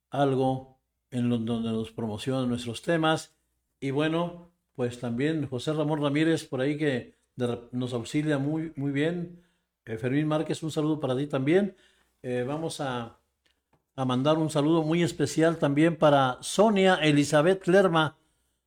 algo 0.10 0.80
en 1.10 1.30
donde 1.30 1.72
nos 1.72 1.92
promocionan 1.92 2.50
nuestros 2.50 2.82
temas. 2.82 3.36
Y 3.80 3.92
bueno, 3.92 4.52
pues 4.76 5.00
también 5.00 5.48
José 5.48 5.74
Ramón 5.74 6.02
Ramírez 6.02 6.46
por 6.46 6.62
ahí 6.62 6.78
que 6.78 7.16
nos 7.36 7.94
auxilia 7.94 8.38
muy, 8.38 8.74
muy 8.76 8.92
bien. 8.92 9.44
Eh, 9.86 9.98
Fermín 9.98 10.28
Márquez, 10.28 10.64
un 10.64 10.72
saludo 10.72 11.00
para 11.00 11.16
ti 11.16 11.28
también. 11.28 11.76
Eh, 12.22 12.44
vamos 12.48 12.80
a, 12.80 13.20
a, 13.96 14.06
mandar 14.06 14.38
un 14.38 14.50
saludo 14.50 14.84
muy 14.84 15.04
especial 15.04 15.58
también 15.58 15.98
para 15.98 16.38
Sonia 16.42 16.96
Elizabeth 16.96 17.68
Lerma, 17.68 18.18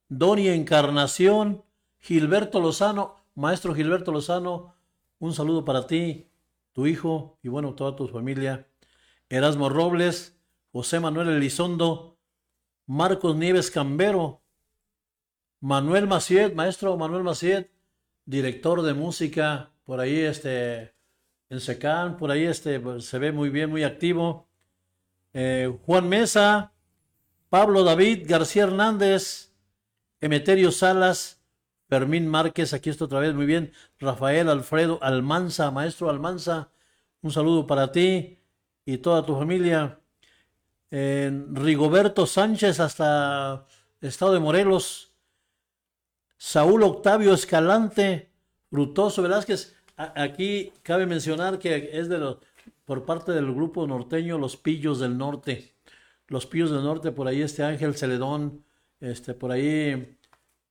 Donia 0.09 0.55
Encarnación, 0.55 1.65
Gilberto 1.99 2.61
Lozano, 2.61 3.25
maestro 3.35 3.75
Gilberto 3.75 4.13
Lozano, 4.13 4.75
un 5.19 5.33
saludo 5.35 5.65
para 5.65 5.87
ti, 5.87 6.29
tu 6.73 6.87
hijo 6.87 7.39
y 7.43 7.49
bueno, 7.49 7.75
toda 7.75 7.97
tu 7.97 8.07
familia. 8.07 8.69
Erasmo 9.29 9.69
Robles, 9.69 10.39
José 10.73 11.01
Manuel 11.01 11.31
Elizondo, 11.31 12.19
Marcos 12.87 13.35
Nieves 13.35 13.71
Cambero, 13.71 14.43
Manuel 15.61 16.07
Maciet, 16.07 16.55
maestro 16.55 16.97
Manuel 16.97 17.25
Maciet, 17.25 17.71
director 18.25 18.83
de 18.83 18.95
música, 18.95 19.73
por 19.85 20.01
ahí 20.01 20.21
este, 20.21 20.95
en 21.49 21.61
Secán, 21.61 22.17
por 22.17 22.31
ahí 22.31 22.45
este, 22.45 22.81
se 23.01 23.19
ve 23.19 23.33
muy 23.33 23.51
bien, 23.51 23.71
muy 23.71 23.83
activo. 23.83 24.47
Eh, 25.33 25.77
Juan 25.87 26.09
Mesa, 26.09 26.73
Pablo 27.49 27.83
David, 27.83 28.25
García 28.29 28.65
Hernández, 28.65 29.56
Emeterio 30.21 30.73
Salas, 30.73 31.43
Fermín 31.89 32.27
Márquez, 32.27 32.73
aquí 32.73 32.91
está 32.91 33.05
otra 33.05 33.21
vez, 33.21 33.35
muy 33.35 33.47
bien. 33.47 33.73
Rafael 33.99 34.49
Alfredo 34.49 34.99
Almanza, 35.03 35.71
maestro 35.71 36.11
Almanza, 36.11 36.71
un 37.23 37.31
saludo 37.31 37.67
para 37.67 37.93
ti 37.93 38.39
y 38.85 38.99
toda 38.99 39.25
tu 39.25 39.37
familia. 39.37 40.01
Rigoberto 40.91 42.27
Sánchez 42.27 42.81
hasta 42.81 43.67
Estado 44.01 44.35
de 44.35 44.41
Morelos, 44.41 45.13
Saúl 46.39 46.83
Octavio 46.83 47.35
Escalante, 47.35 48.31
Brutoso 48.71 49.23
Velázquez. 49.23 49.75
aquí 49.97 50.73
cabe 50.83 51.07
mencionar 51.07 51.59
que 51.59 51.91
es 51.93 52.09
de 52.09 52.19
los, 52.19 52.39
por 52.85 53.05
parte 53.05 53.33
del 53.33 53.53
grupo 53.53 53.87
norteño 53.87 54.39
Los 54.39 54.57
Pillos 54.57 55.01
del 55.01 55.17
Norte. 55.17 55.75
Los 56.29 56.47
Pillos 56.47 56.71
del 56.71 56.83
Norte, 56.83 57.13
por 57.13 57.29
ahí 57.29 57.43
este 57.43 57.63
Ángel 57.63 57.97
Celedón, 57.97 58.66
este, 59.01 59.35
por 59.35 59.53
ahí 59.53 60.19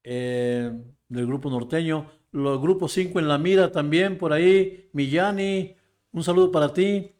eh, 0.03 0.71
del 1.07 1.27
grupo 1.27 1.49
norteño. 1.49 2.09
Los 2.31 2.61
grupos 2.61 2.91
5 2.93 3.19
en 3.19 3.27
la 3.27 3.37
mira 3.37 3.71
también, 3.71 4.17
por 4.17 4.33
ahí, 4.33 4.89
Millani, 4.93 5.75
un 6.11 6.23
saludo 6.23 6.51
para 6.51 6.73
ti, 6.73 7.11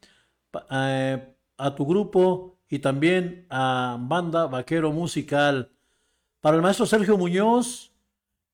eh, 0.71 1.35
a 1.57 1.75
tu 1.75 1.85
grupo, 1.85 2.55
y 2.69 2.79
también 2.79 3.45
a 3.49 3.97
Banda 3.99 4.47
Vaquero 4.47 4.91
Musical. 4.91 5.71
Para 6.41 6.57
el 6.57 6.61
maestro 6.61 6.85
Sergio 6.85 7.17
Muñoz, 7.17 7.93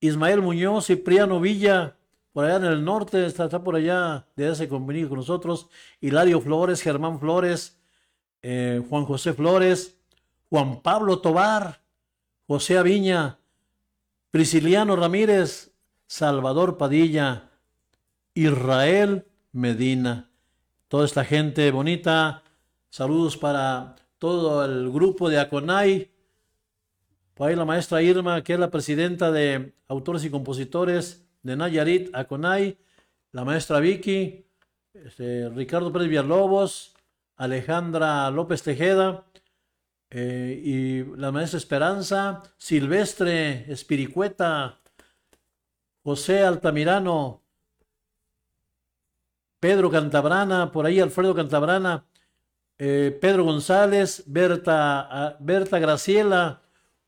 Ismael 0.00 0.40
Muñoz, 0.40 0.86
Cipriano 0.86 1.40
Villa, 1.40 1.96
por 2.32 2.44
allá 2.44 2.56
en 2.56 2.64
el 2.64 2.84
norte, 2.84 3.26
está, 3.26 3.48
por 3.62 3.76
allá, 3.76 4.26
de 4.36 4.50
ese 4.50 4.68
convenido 4.68 5.08
con 5.10 5.18
nosotros, 5.18 5.68
Hilario 6.00 6.40
Flores, 6.40 6.80
Germán 6.80 7.20
Flores, 7.20 7.78
eh, 8.40 8.82
Juan 8.88 9.04
José 9.04 9.34
Flores, 9.34 9.98
Juan 10.48 10.80
Pablo 10.80 11.18
Tobar, 11.20 11.81
José 12.46 12.78
Aviña, 12.78 13.38
Prisciliano 14.30 14.96
Ramírez, 14.96 15.72
Salvador 16.06 16.76
Padilla, 16.76 17.50
Israel 18.34 19.26
Medina. 19.52 20.30
Toda 20.88 21.04
esta 21.04 21.24
gente 21.24 21.70
bonita. 21.70 22.42
Saludos 22.90 23.36
para 23.36 23.96
todo 24.18 24.64
el 24.64 24.90
grupo 24.90 25.28
de 25.28 25.40
Aconay, 25.40 26.12
por 27.34 27.48
ahí 27.48 27.56
la 27.56 27.64
maestra 27.64 28.02
Irma, 28.02 28.44
que 28.44 28.52
es 28.52 28.58
la 28.58 28.70
presidenta 28.70 29.32
de 29.32 29.74
autores 29.88 30.24
y 30.24 30.30
compositores 30.30 31.26
de 31.42 31.56
Nayarit, 31.56 32.14
Aconay, 32.14 32.78
la 33.32 33.44
maestra 33.44 33.80
Vicky, 33.80 34.44
este, 34.92 35.48
Ricardo 35.48 35.92
Pérez 35.92 36.08
Villalobos, 36.08 36.94
Alejandra 37.36 38.30
López 38.30 38.62
Tejeda, 38.62 39.24
eh, 40.14 40.60
y 40.62 41.16
la 41.16 41.32
maestra 41.32 41.56
Esperanza, 41.56 42.42
Silvestre 42.58 43.64
Espiricueta, 43.72 44.78
José 46.02 46.42
Altamirano, 46.44 47.42
Pedro 49.58 49.90
Cantabrana, 49.90 50.70
por 50.70 50.84
ahí 50.84 51.00
Alfredo 51.00 51.34
Cantabrana, 51.34 52.04
eh, 52.76 53.16
Pedro 53.18 53.44
González, 53.44 54.24
Berta, 54.26 55.38
Berta 55.40 55.78
Graciela, 55.78 56.60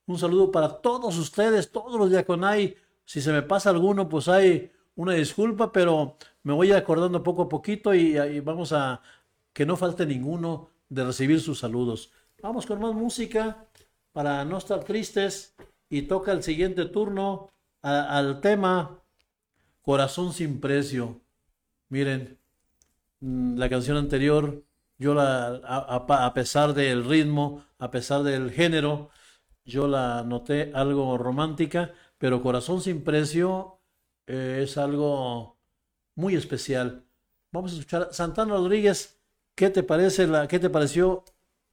un 0.06 0.18
saludo 0.18 0.50
para 0.50 0.80
todos 0.80 1.18
ustedes, 1.18 1.70
todos 1.70 1.98
los 1.98 2.10
de 2.10 2.20
Aconay. 2.20 2.74
Si 3.04 3.20
se 3.20 3.32
me 3.32 3.42
pasa 3.42 3.68
alguno, 3.68 4.08
pues 4.08 4.28
hay 4.28 4.72
una 4.94 5.12
disculpa, 5.12 5.72
pero 5.72 6.16
me 6.42 6.54
voy 6.54 6.72
acordando 6.72 7.22
poco 7.22 7.42
a 7.42 7.48
poquito 7.50 7.94
y, 7.94 8.40
vamos 8.40 8.72
a 8.72 9.02
que 9.52 9.66
no 9.66 9.76
falte 9.76 10.06
ninguno 10.06 10.70
de 10.88 11.04
recibir 11.04 11.40
sus 11.40 11.58
saludos. 11.58 12.10
Vamos 12.44 12.66
con 12.66 12.78
más 12.78 12.92
música 12.92 13.64
para 14.12 14.44
no 14.44 14.58
estar 14.58 14.84
tristes 14.84 15.56
y 15.88 16.02
toca 16.02 16.30
el 16.30 16.42
siguiente 16.42 16.84
turno 16.84 17.50
al 17.80 18.42
tema 18.42 19.02
Corazón 19.80 20.34
sin 20.34 20.60
precio. 20.60 21.22
Miren, 21.88 22.38
mm, 23.20 23.56
la 23.56 23.70
canción 23.70 23.96
anterior 23.96 24.62
yo 24.98 25.14
la, 25.14 25.54
a, 25.64 26.34
pesar 26.34 26.74
del 26.74 27.06
ritmo, 27.06 27.64
a 27.78 27.90
pesar 27.90 28.22
del 28.22 28.50
género, 28.50 29.08
yo 29.64 29.88
la 29.88 30.22
noté 30.22 30.70
algo 30.74 31.16
romántica, 31.16 31.94
pero 32.18 32.42
Corazón 32.42 32.82
sin 32.82 33.04
precio 33.04 33.80
eh, 34.26 34.60
es 34.64 34.76
algo 34.76 35.56
muy 36.14 36.34
especial. 36.34 37.06
Vamos 37.52 37.72
a 37.72 37.76
escuchar 37.76 38.08
Santana 38.12 38.52
Rodríguez, 38.52 39.18
¿qué 39.54 39.70
te 39.70 39.82
parece 39.82 40.26
la, 40.26 40.46
qué 40.46 40.58
te 40.58 40.68
pareció 40.68 41.24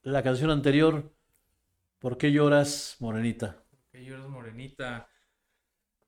la 0.03 0.23
canción 0.23 0.49
anterior? 0.49 1.13
¿Por 1.99 2.17
qué 2.17 2.31
lloras, 2.31 2.97
Morenita? 2.99 3.63
¿Por 3.69 3.79
qué 3.91 4.03
lloras, 4.03 4.27
Morenita? 4.27 5.09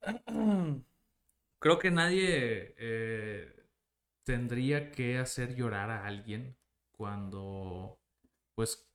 Creo 1.59 1.79
que 1.79 1.91
nadie 1.91 2.75
eh, 2.77 3.55
tendría 4.23 4.91
que 4.91 5.19
hacer 5.19 5.55
llorar 5.55 5.91
a 5.91 6.05
alguien 6.05 6.57
cuando, 6.91 7.99
pues, 8.55 8.89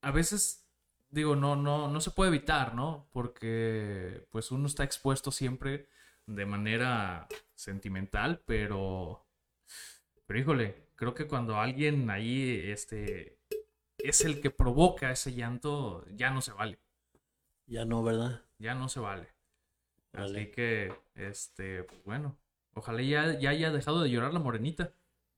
a 0.00 0.10
veces, 0.10 0.66
digo, 1.10 1.36
no, 1.36 1.54
no, 1.54 1.88
no 1.88 2.00
se 2.00 2.10
puede 2.10 2.30
evitar, 2.30 2.74
¿no? 2.74 3.08
Porque, 3.12 4.26
pues, 4.30 4.50
uno 4.50 4.66
está 4.66 4.84
expuesto 4.84 5.30
siempre 5.30 5.88
de 6.26 6.46
manera 6.46 7.28
sentimental, 7.54 8.42
pero, 8.46 9.26
pero 10.26 10.38
híjole, 10.38 10.88
creo 10.94 11.14
que 11.14 11.26
cuando 11.26 11.56
alguien 11.56 12.10
ahí, 12.10 12.62
este, 12.64 13.37
es 13.98 14.22
el 14.22 14.40
que 14.40 14.50
provoca 14.50 15.10
ese 15.10 15.34
llanto, 15.34 16.04
ya 16.14 16.30
no 16.30 16.40
se 16.40 16.52
vale. 16.52 16.78
Ya 17.66 17.84
no, 17.84 18.02
¿verdad? 18.02 18.42
Ya 18.58 18.74
no 18.74 18.88
se 18.88 19.00
vale. 19.00 19.28
Así 20.12 20.46
que, 20.46 20.92
este, 21.14 21.84
pues 21.84 22.02
bueno, 22.04 22.36
ojalá 22.74 23.02
ya, 23.02 23.38
ya 23.38 23.50
haya 23.50 23.70
dejado 23.70 24.02
de 24.02 24.10
llorar 24.10 24.32
la 24.32 24.40
morenita. 24.40 24.92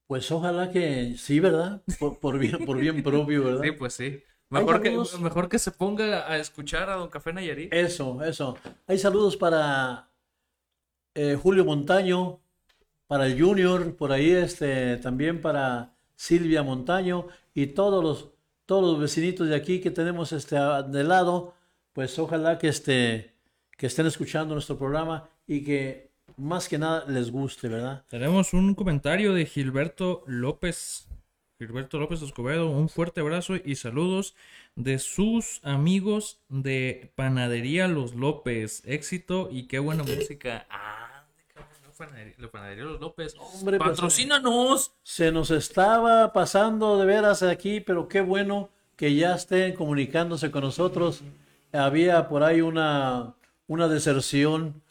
Pues 0.06 0.30
ojalá 0.30 0.70
que 0.70 1.14
sí, 1.16 1.40
¿verdad? 1.40 1.82
Por, 2.20 2.38
bien, 2.38 2.64
por 2.64 2.78
bien 2.78 3.02
propio, 3.02 3.44
¿verdad? 3.44 3.62
Sí, 3.62 3.72
pues 3.72 3.94
sí. 3.94 4.22
Mejor 4.48 4.82
que, 4.82 4.90
mejor 5.20 5.48
que 5.48 5.58
se 5.58 5.70
ponga 5.70 6.28
a 6.30 6.36
escuchar 6.38 6.90
a 6.90 6.96
Don 6.96 7.08
Café 7.08 7.32
Nayarit. 7.32 7.72
Eso, 7.72 8.22
eso. 8.24 8.56
Hay 8.88 8.98
saludos 8.98 9.36
para 9.36 10.08
eh, 11.14 11.38
Julio 11.40 11.64
Montaño, 11.64 12.40
para 13.06 13.26
el 13.26 13.40
Junior, 13.40 13.94
por 13.94 14.10
ahí 14.10 14.30
este, 14.30 14.96
también 14.96 15.40
para 15.40 15.94
Silvia 16.16 16.64
Montaño 16.64 17.28
y 17.54 17.68
todos 17.68 18.02
los, 18.02 18.30
todos 18.70 18.84
los 18.84 19.00
vecinitos 19.00 19.48
de 19.48 19.56
aquí 19.56 19.80
que 19.80 19.90
tenemos 19.90 20.30
este, 20.30 20.54
de 20.54 21.02
lado, 21.02 21.54
pues 21.92 22.16
ojalá 22.20 22.56
que, 22.56 22.68
este, 22.68 23.34
que 23.76 23.88
estén 23.88 24.06
escuchando 24.06 24.54
nuestro 24.54 24.78
programa 24.78 25.28
y 25.44 25.64
que 25.64 26.12
más 26.36 26.68
que 26.68 26.78
nada 26.78 27.04
les 27.08 27.32
guste, 27.32 27.66
¿verdad? 27.66 28.04
Tenemos 28.08 28.54
un 28.54 28.76
comentario 28.76 29.34
de 29.34 29.44
Gilberto 29.44 30.22
López. 30.28 31.08
Gilberto 31.58 31.98
López 31.98 32.22
Escobedo, 32.22 32.70
un 32.70 32.88
fuerte 32.88 33.22
abrazo 33.22 33.56
y 33.56 33.74
saludos 33.74 34.36
de 34.76 35.00
sus 35.00 35.58
amigos 35.64 36.38
de 36.48 37.10
Panadería 37.16 37.88
Los 37.88 38.14
López. 38.14 38.84
Éxito 38.86 39.48
y 39.50 39.66
qué 39.66 39.80
buena 39.80 40.04
música. 40.04 40.68
Ah, 40.70 40.99
panadería, 42.06 42.34
la 42.38 42.50
Panadería 42.50 42.84
Los 42.84 43.00
López. 43.00 43.34
Hombre, 43.38 43.78
pues, 43.78 43.90
patrocínanos. 43.90 44.92
Se 45.02 45.30
nos 45.30 45.50
estaba 45.52 46.32
pasando 46.32 46.98
de 46.98 47.06
veras 47.06 47.42
aquí, 47.44 47.80
pero 47.80 48.08
qué 48.08 48.20
bueno 48.20 48.70
que 48.96 49.14
ya 49.14 49.34
estén 49.34 49.74
comunicándose 49.74 50.50
con 50.50 50.62
nosotros. 50.64 51.22
Había 51.72 52.28
por 52.28 52.42
ahí 52.42 52.60
una, 52.60 53.34
una 53.68 53.86
deserción. 53.88 54.82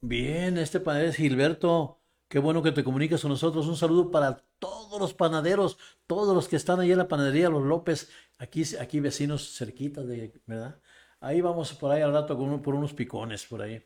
Bien, 0.00 0.58
este 0.58 0.80
panadero 0.80 1.10
es 1.10 1.16
Gilberto. 1.16 1.98
Qué 2.28 2.38
bueno 2.38 2.62
que 2.62 2.72
te 2.72 2.84
comunicas 2.84 3.22
con 3.22 3.30
nosotros. 3.30 3.66
Un 3.66 3.76
saludo 3.76 4.10
para 4.10 4.44
todos 4.58 5.00
los 5.00 5.14
panaderos, 5.14 5.78
todos 6.06 6.34
los 6.34 6.46
que 6.46 6.56
están 6.56 6.78
ahí 6.80 6.92
en 6.92 6.98
la 6.98 7.08
panadería 7.08 7.48
Los 7.48 7.62
López, 7.64 8.10
aquí, 8.38 8.62
aquí 8.78 9.00
vecinos 9.00 9.56
cerquitas 9.56 10.06
de, 10.06 10.32
¿verdad? 10.46 10.78
Ahí 11.20 11.40
vamos 11.40 11.72
por 11.72 11.90
ahí 11.90 12.02
al 12.02 12.12
rato 12.12 12.36
con 12.36 12.60
por 12.62 12.74
unos 12.74 12.92
picones 12.92 13.44
por 13.46 13.62
ahí. 13.62 13.82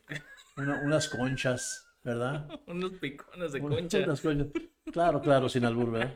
Una- 0.57 0.81
unas 0.83 1.07
conchas, 1.09 1.82
¿verdad? 2.03 2.49
Unos 2.67 2.91
picones 2.93 3.51
de 3.53 3.61
Unas- 3.61 3.79
concha. 3.79 3.97
unas 3.99 4.21
conchas. 4.21 4.47
Claro, 4.91 5.21
claro, 5.21 5.49
sin 5.49 5.65
albur, 5.65 5.91
¿verdad? 5.91 6.13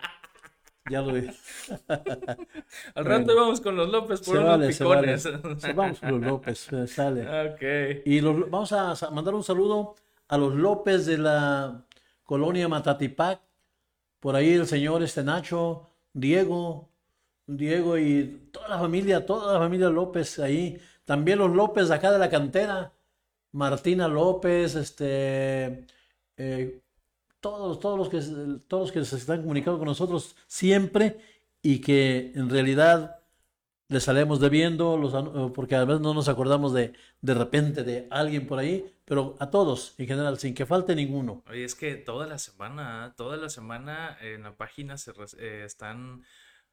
Ya 0.89 1.01
lo 1.01 1.13
vi. 1.13 1.27
Al 2.95 3.05
rato 3.05 3.33
íbamos 3.33 3.59
con 3.61 3.75
los 3.75 3.89
López 3.89 4.21
por 4.21 4.35
Se 4.35 4.39
unos 4.41 4.49
vale, 4.49 4.73
se 4.73 4.83
vale. 4.85 5.17
Se- 5.17 5.73
Vamos 5.73 5.99
con 5.99 6.11
los 6.11 6.21
López, 6.21 6.71
eh, 6.73 6.87
sale. 6.87 7.49
ok. 7.49 8.01
Y 8.05 8.21
los- 8.21 8.49
vamos 8.49 8.71
a 8.71 8.95
mandar 9.11 9.33
un 9.35 9.43
saludo 9.43 9.95
a 10.29 10.37
los 10.37 10.53
López 10.55 11.05
de 11.05 11.17
la 11.17 11.83
colonia 12.23 12.67
Matatipac. 12.67 13.41
Por 14.19 14.35
ahí 14.35 14.53
el 14.53 14.65
señor 14.65 15.03
este 15.03 15.23
Nacho, 15.23 15.87
Diego, 16.13 16.89
Diego 17.45 17.97
y 17.97 18.49
toda 18.51 18.67
la 18.69 18.79
familia, 18.79 19.25
toda 19.25 19.53
la 19.53 19.59
familia 19.59 19.89
López 19.89 20.39
ahí. 20.39 20.79
También 21.05 21.39
los 21.39 21.51
López 21.51 21.89
de 21.89 21.95
acá 21.95 22.11
de 22.11 22.19
la 22.19 22.29
cantera. 22.29 22.91
Martina 23.57 24.07
López, 24.07 24.75
este, 24.75 25.85
eh, 26.37 26.81
todos, 27.39 27.79
todos 27.79 27.97
los 27.97 28.09
que, 28.09 28.19
todos 28.67 28.81
los 28.83 28.91
que 28.91 29.03
se 29.03 29.15
están 29.17 29.41
comunicando 29.41 29.79
con 29.79 29.87
nosotros 29.87 30.35
siempre 30.47 31.17
y 31.61 31.79
que 31.81 32.31
en 32.35 32.49
realidad 32.49 33.19
les 33.89 34.03
salemos 34.03 34.39
debiendo, 34.39 34.97
los, 34.97 35.13
eh, 35.13 35.51
porque 35.55 35.75
a 35.75 35.85
veces 35.85 36.01
no 36.01 36.13
nos 36.13 36.27
acordamos 36.27 36.73
de, 36.73 36.93
de 37.21 37.33
repente 37.33 37.83
de 37.83 38.07
alguien 38.11 38.45
por 38.45 38.59
ahí, 38.59 38.93
pero 39.05 39.35
a 39.39 39.49
todos 39.49 39.95
en 39.97 40.07
general, 40.07 40.37
sin 40.37 40.53
que 40.53 40.65
falte 40.65 40.93
ninguno. 40.93 41.41
Oye, 41.49 41.63
es 41.63 41.73
que 41.73 41.95
toda 41.95 42.27
la 42.27 42.37
semana, 42.37 43.13
toda 43.17 43.37
la 43.37 43.49
semana 43.49 44.17
en 44.21 44.43
la 44.43 44.55
página 44.55 44.97
se 44.97 45.13
eh, 45.39 45.63
están 45.65 46.23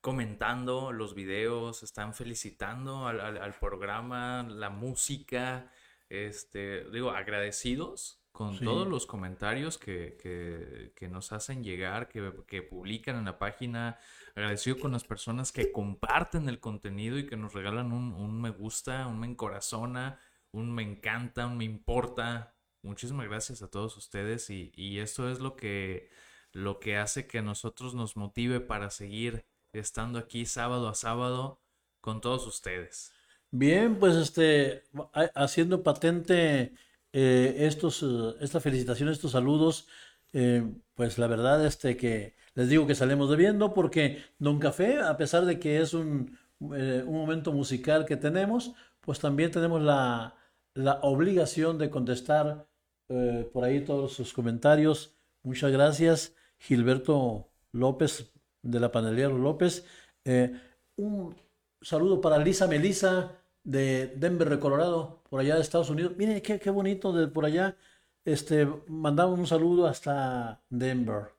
comentando 0.00 0.92
los 0.92 1.14
videos, 1.14 1.82
están 1.82 2.12
felicitando 2.12 3.06
al- 3.06 3.20
al 3.20 3.54
programa, 3.54 4.42
la 4.42 4.68
música, 4.68 5.70
este, 6.08 6.84
digo, 6.90 7.10
agradecidos 7.10 8.20
con 8.32 8.58
Sí. 8.58 8.64
todos 8.64 8.88
los 8.88 9.06
comentarios 9.06 9.78
que, 9.78 10.16
que- 10.20 10.92
que 10.96 11.08
nos 11.08 11.32
hacen 11.32 11.62
llegar, 11.62 12.08
que, 12.08 12.32
que 12.48 12.62
publican 12.62 13.16
en 13.16 13.24
la 13.26 13.38
página, 13.38 13.98
agradecido 14.34 14.78
con 14.78 14.92
las 14.92 15.04
personas 15.04 15.52
que 15.52 15.70
comparten 15.72 16.48
el 16.48 16.58
contenido 16.60 17.18
y 17.18 17.26
que 17.26 17.36
nos 17.36 17.52
regalan 17.54 17.92
un, 17.92 18.12
un 18.14 18.40
me 18.40 18.50
gusta, 18.50 19.06
un 19.06 19.20
me 19.20 19.26
encorazona, 19.28 20.18
un 20.50 20.72
me 20.74 20.82
encanta, 20.82 21.46
un 21.46 21.56
me 21.58 21.64
importa. 21.64 22.56
Muchísimas 22.82 23.26
gracias 23.28 23.62
a 23.62 23.70
todos 23.70 23.96
ustedes 23.96 24.50
y, 24.50 24.72
y 24.74 24.98
esto 24.98 25.30
es 25.30 25.38
lo 25.40 25.56
que, 25.56 26.10
lo 26.52 26.80
que 26.80 26.96
hace 26.96 27.26
que 27.26 27.38
a 27.38 27.42
nosotros 27.42 27.94
nos 27.94 28.16
motive 28.16 28.60
para 28.60 28.90
seguir 28.90 29.46
estando 29.72 30.18
aquí 30.18 30.44
sábado 30.46 30.88
a 30.88 30.94
sábado 30.94 31.60
con 32.00 32.20
todos 32.20 32.46
ustedes. 32.46 33.13
Bien, 33.56 33.98
pues 34.00 34.16
este, 34.16 34.82
ha- 35.12 35.30
haciendo 35.44 35.82
patente 35.84 36.74
eh, 37.12 37.54
estos, 37.60 38.02
eh, 38.02 38.34
esta 38.40 38.58
felicitación, 38.60 39.08
estos 39.08 39.30
saludos, 39.32 39.86
eh, 40.32 40.64
pues 40.94 41.18
la 41.18 41.28
verdad 41.28 41.64
este 41.64 41.96
que 41.96 42.34
les 42.54 42.68
digo 42.68 42.86
que 42.86 42.94
salimos 42.96 43.30
debiendo 43.30 43.72
porque 43.72 44.24
Don 44.38 44.58
Café, 44.58 44.98
a 44.98 45.16
pesar 45.16 45.44
de 45.44 45.58
que 45.60 45.80
es 45.80 45.94
un, 45.94 46.36
un 46.58 47.04
momento 47.12 47.52
musical 47.52 48.04
que 48.06 48.16
tenemos, 48.16 48.72
pues 49.00 49.20
también 49.20 49.50
tenemos 49.52 49.80
la, 49.82 50.34
la 50.74 50.98
obligación 51.02 51.78
de 51.78 51.90
contestar 51.90 52.66
eh, 53.08 53.48
por 53.52 53.62
ahí 53.64 53.84
todos 53.84 54.14
sus 54.14 54.32
comentarios. 54.32 55.14
Muchas 55.44 55.70
gracias, 55.72 56.34
Gilberto 56.58 57.50
López 57.72 58.32
de 58.62 58.80
la 58.80 58.90
Panadería 58.90 59.28
Los 59.28 59.40
López. 59.40 59.86
Eh, 60.24 60.52
un 60.96 61.36
saludo 61.80 62.20
para 62.20 62.38
Lisa 62.38 62.66
Melisa 62.66 63.32
de 63.64 64.08
Denver, 64.16 64.58
Colorado, 64.58 65.22
por 65.28 65.40
allá 65.40 65.56
de 65.56 65.62
Estados 65.62 65.90
Unidos. 65.90 66.16
Miren 66.16 66.40
qué, 66.40 66.58
qué 66.60 66.70
bonito 66.70 67.12
de 67.12 67.28
por 67.28 67.44
allá. 67.44 67.76
Este, 68.24 68.66
mandamos 68.88 69.38
un 69.38 69.46
saludo 69.46 69.86
hasta 69.86 70.62
Denver. 70.70 71.32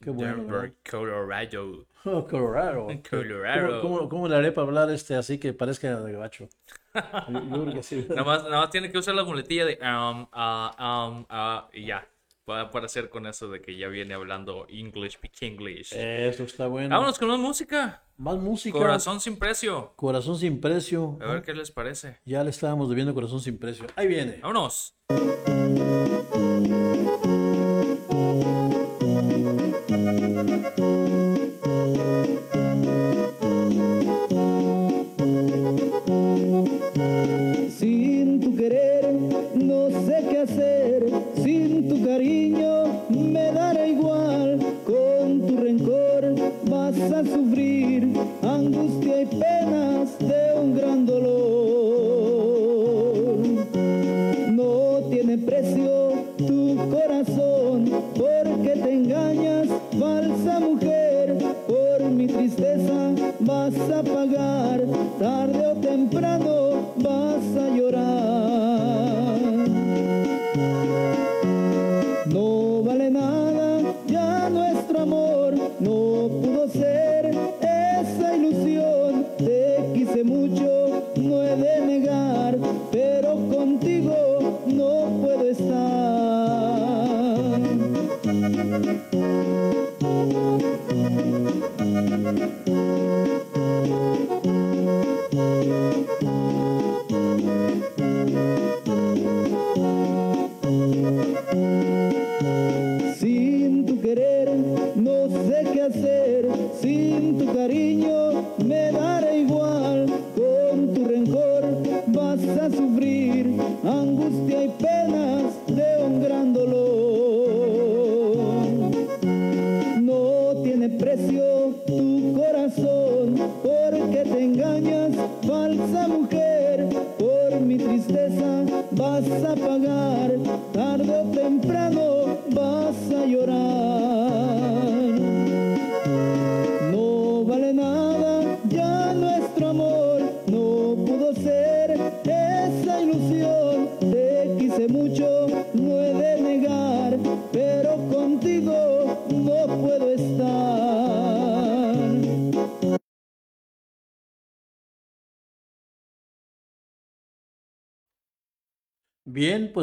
Qué 0.00 0.10
bueno. 0.10 0.36
Denver, 0.36 0.74
Colorado. 0.88 1.86
Oh, 2.04 2.26
Colorado. 2.28 2.86
Colorado. 3.10 3.80
¿Cómo, 3.82 3.96
cómo- 3.98 4.08
cómo 4.08 4.28
le 4.28 4.36
haré 4.36 4.52
para 4.52 4.66
hablar 4.66 4.90
este 4.90 5.14
así 5.14 5.38
que 5.38 5.52
parezca 5.52 6.00
de 6.00 6.12
gabacho? 6.12 6.48
Yo, 7.28 7.40
yo 7.40 7.62
creo 7.62 7.74
que 7.74 7.82
sí. 7.82 8.06
Nada 8.08 8.24
más, 8.24 8.42
nada 8.44 8.60
más 8.60 8.70
tiene 8.70 8.90
que 8.90 8.98
usar 8.98 9.14
la 9.14 9.24
muletilla 9.24 9.64
de 9.64 9.74
um, 9.80 10.26
ah, 10.32 11.08
um, 11.10 11.24
ah, 11.30 11.68
y 11.72 11.86
ya. 11.86 12.06
Para, 12.44 12.70
para 12.70 12.86
hacer 12.86 13.08
con 13.08 13.26
eso 13.26 13.48
de 13.48 13.60
que 13.60 13.76
ya 13.76 13.86
viene 13.88 14.14
hablando 14.14 14.66
English, 14.68 15.12
speak 15.12 15.42
English. 15.42 15.92
Eso 15.92 16.42
está 16.42 16.66
bueno. 16.66 16.88
Vámonos 16.88 17.18
con 17.18 17.28
más 17.28 17.38
música. 17.38 18.02
Más 18.16 18.36
música. 18.36 18.76
Corazón 18.76 19.20
sin 19.20 19.38
precio. 19.38 19.92
Corazón 19.96 20.38
sin 20.38 20.60
precio. 20.60 21.18
A 21.20 21.26
ver 21.26 21.42
qué 21.42 21.54
les 21.54 21.70
parece. 21.70 22.18
Ya 22.24 22.42
le 22.42 22.50
estábamos 22.50 22.88
debiendo 22.88 23.14
corazón 23.14 23.40
sin 23.40 23.58
precio. 23.58 23.86
Ahí 23.96 24.08
viene. 24.08 24.38
Vámonos. 24.42 24.96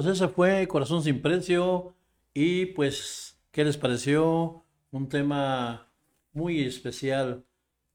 Pues 0.02 0.16
ese 0.16 0.30
fue 0.30 0.66
Corazón 0.70 1.04
sin 1.04 1.22
Precio 1.22 1.94
y 2.34 2.68
pues, 2.68 3.38
¿qué 3.52 3.66
les 3.66 3.76
pareció? 3.76 4.64
Un 4.92 5.10
tema 5.10 5.92
muy 6.32 6.62
especial. 6.64 7.44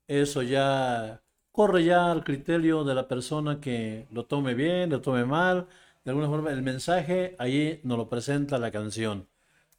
Eso 0.07 0.43
ya 0.43 1.23
corre 1.51 1.83
ya 1.83 2.13
al 2.13 2.23
criterio 2.23 2.85
de 2.85 2.95
la 2.95 3.09
persona 3.09 3.59
que 3.59 4.07
lo 4.11 4.27
tome 4.27 4.53
bien, 4.53 4.91
lo 4.91 5.01
tome 5.01 5.25
mal. 5.25 5.67
De 6.05 6.11
alguna 6.11 6.29
forma, 6.29 6.53
el 6.53 6.61
mensaje 6.61 7.37
ahí 7.39 7.81
nos 7.85 7.97
lo 7.97 8.11
presenta 8.11 8.59
la 8.59 8.71
canción. 8.71 9.27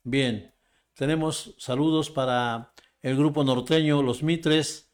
Bien, 0.03 0.51
tenemos 0.95 1.53
saludos 1.59 2.09
para 2.09 2.73
el 3.03 3.17
grupo 3.17 3.43
norteño 3.43 4.01
Los 4.01 4.23
Mitres, 4.23 4.91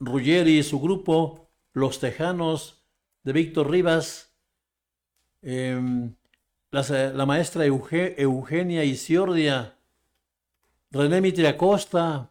Ruggeri 0.00 0.58
y 0.58 0.64
su 0.64 0.80
grupo, 0.80 1.52
Los 1.72 2.00
Tejanos 2.00 2.84
de 3.22 3.32
Víctor 3.32 3.70
Rivas, 3.70 4.34
la, 6.70 7.26
maestra 7.26 7.64
Eugenia 7.64 8.84
Isiordia, 8.84 9.76
René 10.90 11.20
Mitria 11.20 11.56
Costa, 11.56 12.30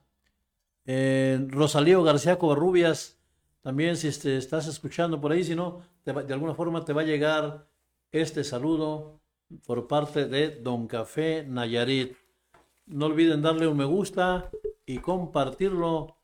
eh, 0.85 1.45
Rosalío 1.49 2.03
García 2.03 2.37
Covarrubias, 2.37 3.19
también 3.61 3.97
si 3.97 4.07
este, 4.07 4.37
estás 4.37 4.67
escuchando 4.67 5.19
por 5.19 5.31
ahí, 5.31 5.43
si 5.43 5.55
no, 5.55 5.81
de 6.05 6.33
alguna 6.33 6.55
forma 6.55 6.85
te 6.85 6.93
va 6.93 7.01
a 7.01 7.05
llegar 7.05 7.67
este 8.11 8.43
saludo 8.43 9.19
por 9.65 9.87
parte 9.87 10.25
de 10.25 10.51
Don 10.61 10.87
Café 10.87 11.43
Nayarit. 11.47 12.15
No 12.85 13.07
olviden 13.07 13.41
darle 13.41 13.67
un 13.67 13.77
me 13.77 13.85
gusta 13.85 14.49
y 14.85 14.99
compartirlo 14.99 16.17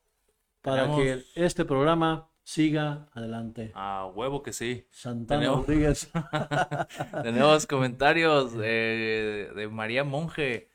para 0.61 0.95
que 0.95 1.23
este 1.35 1.65
programa 1.65 2.29
siga 2.43 3.09
adelante. 3.13 3.71
A 3.73 4.05
huevo 4.13 4.43
que 4.43 4.53
sí. 4.53 4.85
Santana 4.89 5.47
Rodríguez. 5.47 6.11
Tenemos 7.23 7.65
comentarios 7.67 8.53
de 8.53 9.69
María 9.71 10.03
Monge. 10.03 10.69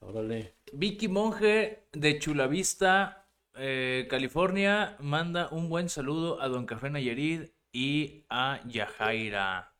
Órale. 0.00 0.56
Vicky 0.72 1.08
Monge 1.08 1.88
de 1.92 2.18
Chulavista, 2.18 3.28
eh, 3.54 4.06
California, 4.08 4.96
manda 5.00 5.48
un 5.50 5.68
buen 5.68 5.88
saludo 5.88 6.40
a 6.40 6.48
Don 6.48 6.64
Café 6.66 6.90
Nayarit 6.90 7.52
y 7.72 8.24
a 8.30 8.60
Yajaira. 8.66 9.74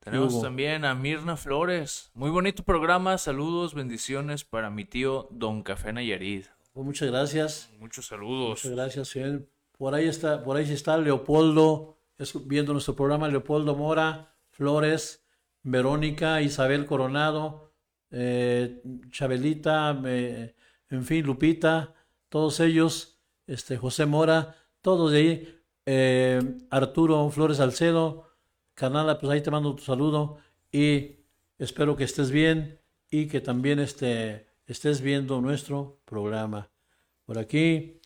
Tenemos 0.00 0.40
también 0.40 0.84
a 0.84 0.94
Mirna 0.94 1.36
Flores. 1.36 2.10
Muy 2.14 2.30
bonito 2.30 2.62
programa. 2.62 3.18
Saludos, 3.18 3.74
bendiciones 3.74 4.44
para 4.44 4.70
mi 4.70 4.84
tío 4.84 5.28
Don 5.30 5.62
Café 5.62 5.92
Nayarit. 5.92 6.46
Pues 6.72 6.86
muchas 6.86 7.10
gracias. 7.10 7.70
Muchos 7.78 8.06
saludos. 8.06 8.64
Muchas 8.64 8.70
gracias, 8.72 9.08
Por 9.78 9.94
ahí 9.94 10.08
está, 10.08 10.42
por 10.42 10.56
ahí 10.56 10.70
está 10.70 10.98
Leopoldo, 10.98 11.96
viendo 12.46 12.72
nuestro 12.72 12.96
programa, 12.96 13.28
Leopoldo 13.28 13.76
Mora, 13.76 14.34
Flores, 14.50 15.24
Verónica, 15.62 16.42
Isabel 16.42 16.84
Coronado, 16.84 17.72
eh, 18.10 18.82
Chabelita, 19.10 19.90
en 20.90 21.04
fin, 21.04 21.24
Lupita, 21.24 21.94
todos 22.28 22.58
ellos, 22.58 23.20
este, 23.46 23.76
José 23.76 24.04
Mora, 24.04 24.56
todos 24.82 25.12
de 25.12 25.18
ahí, 25.18 25.60
eh, 25.86 26.42
Arturo 26.70 27.30
Flores 27.30 27.60
Alcedo, 27.60 28.28
Canala, 28.74 29.18
pues 29.20 29.30
ahí 29.32 29.42
te 29.42 29.52
mando 29.52 29.74
tu 29.76 29.84
saludo 29.84 30.38
y 30.72 31.20
espero 31.56 31.96
que 31.96 32.04
estés 32.04 32.32
bien 32.32 32.80
y 33.10 33.28
que 33.28 33.40
también 33.40 33.78
este, 33.78 34.48
estés 34.66 35.00
viendo 35.00 35.40
nuestro 35.40 36.00
programa. 36.04 36.68
Por 37.24 37.38
aquí, 37.38 37.97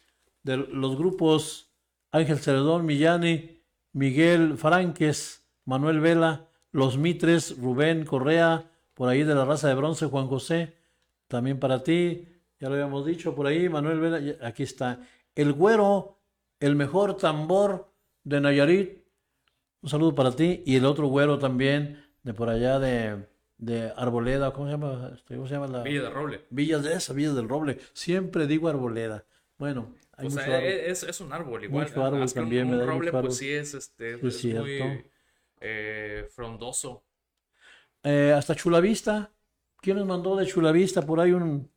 de 0.43 0.57
los 0.57 0.97
grupos 0.97 1.73
Ángel 2.11 2.39
Ceredón, 2.39 2.85
Millani, 2.85 3.63
Miguel 3.93 4.57
Franques, 4.57 5.47
Manuel 5.65 6.01
Vela, 6.01 6.49
Los 6.71 6.99
Mitres, 6.99 7.57
Rubén 7.59 8.05
Correa, 8.05 8.71
por 8.95 9.09
ahí 9.09 9.23
de 9.23 9.35
la 9.35 9.45
raza 9.45 9.69
de 9.69 9.75
bronce, 9.75 10.07
Juan 10.07 10.27
José, 10.27 10.75
también 11.29 11.59
para 11.59 11.83
ti, 11.83 12.29
ya 12.61 12.69
lo 12.69 12.75
habíamos 12.75 13.07
dicho, 13.07 13.35
por 13.35 13.47
ahí, 13.47 13.69
Manuel 13.69 14.01
Vela, 14.01 14.37
aquí 14.47 14.63
está. 14.63 15.01
El 15.35 15.53
güero, 15.53 16.19
el 16.61 16.77
mejor 16.77 17.17
tambor 17.17 17.93
de 18.25 18.41
Nayarit, 18.41 19.03
un 19.83 19.89
saludo 19.89 20.15
para 20.15 20.33
ti. 20.33 20.63
Y 20.65 20.77
el 20.77 20.87
otro 20.87 21.09
güero 21.09 21.39
también, 21.39 22.05
de 22.23 22.35
por 22.35 22.49
allá 22.49 22.79
de, 22.79 23.27
de 23.59 23.93
Arboleda, 23.97 24.53
¿cómo 24.53 24.67
se 24.67 24.73
llama? 24.73 25.19
¿Cómo 25.27 25.47
se 25.47 25.55
llama 25.55 25.67
la? 25.67 25.83
Villa 25.83 26.03
del 26.03 26.13
Roble. 26.13 26.41
Villa 26.51 26.79
de 26.79 26.95
esa, 26.95 27.13
Villa 27.13 27.33
del 27.33 27.49
Roble. 27.49 27.79
Siempre 27.93 28.47
digo 28.47 28.69
Arboleda. 28.69 29.25
Bueno, 29.59 29.93
hay 30.23 30.29
o 30.29 30.31
sea, 30.31 30.65
es, 30.65 31.03
es, 31.03 31.21
un 31.21 31.33
árbol 31.33 31.65
igual. 31.65 31.87
Mucho 31.89 32.05
árbol 32.05 32.33
también. 32.33 32.69
Un, 32.69 32.81
un 32.81 32.87
roble, 32.87 33.13
pues 33.13 33.37
sí 33.37 33.51
es, 33.51 33.75
este, 33.75 34.15
es, 34.15 34.45
muy 34.45 35.05
eh, 35.61 36.27
frondoso. 36.31 37.05
Eh, 38.03 38.33
hasta 38.37 38.55
Chulavista. 38.55 39.33
¿Quién 39.81 39.97
nos 39.97 40.07
mandó 40.07 40.37
de 40.37 40.47
Chulavista? 40.47 41.03
Por 41.03 41.21
ahí 41.21 41.33
un... 41.33 41.71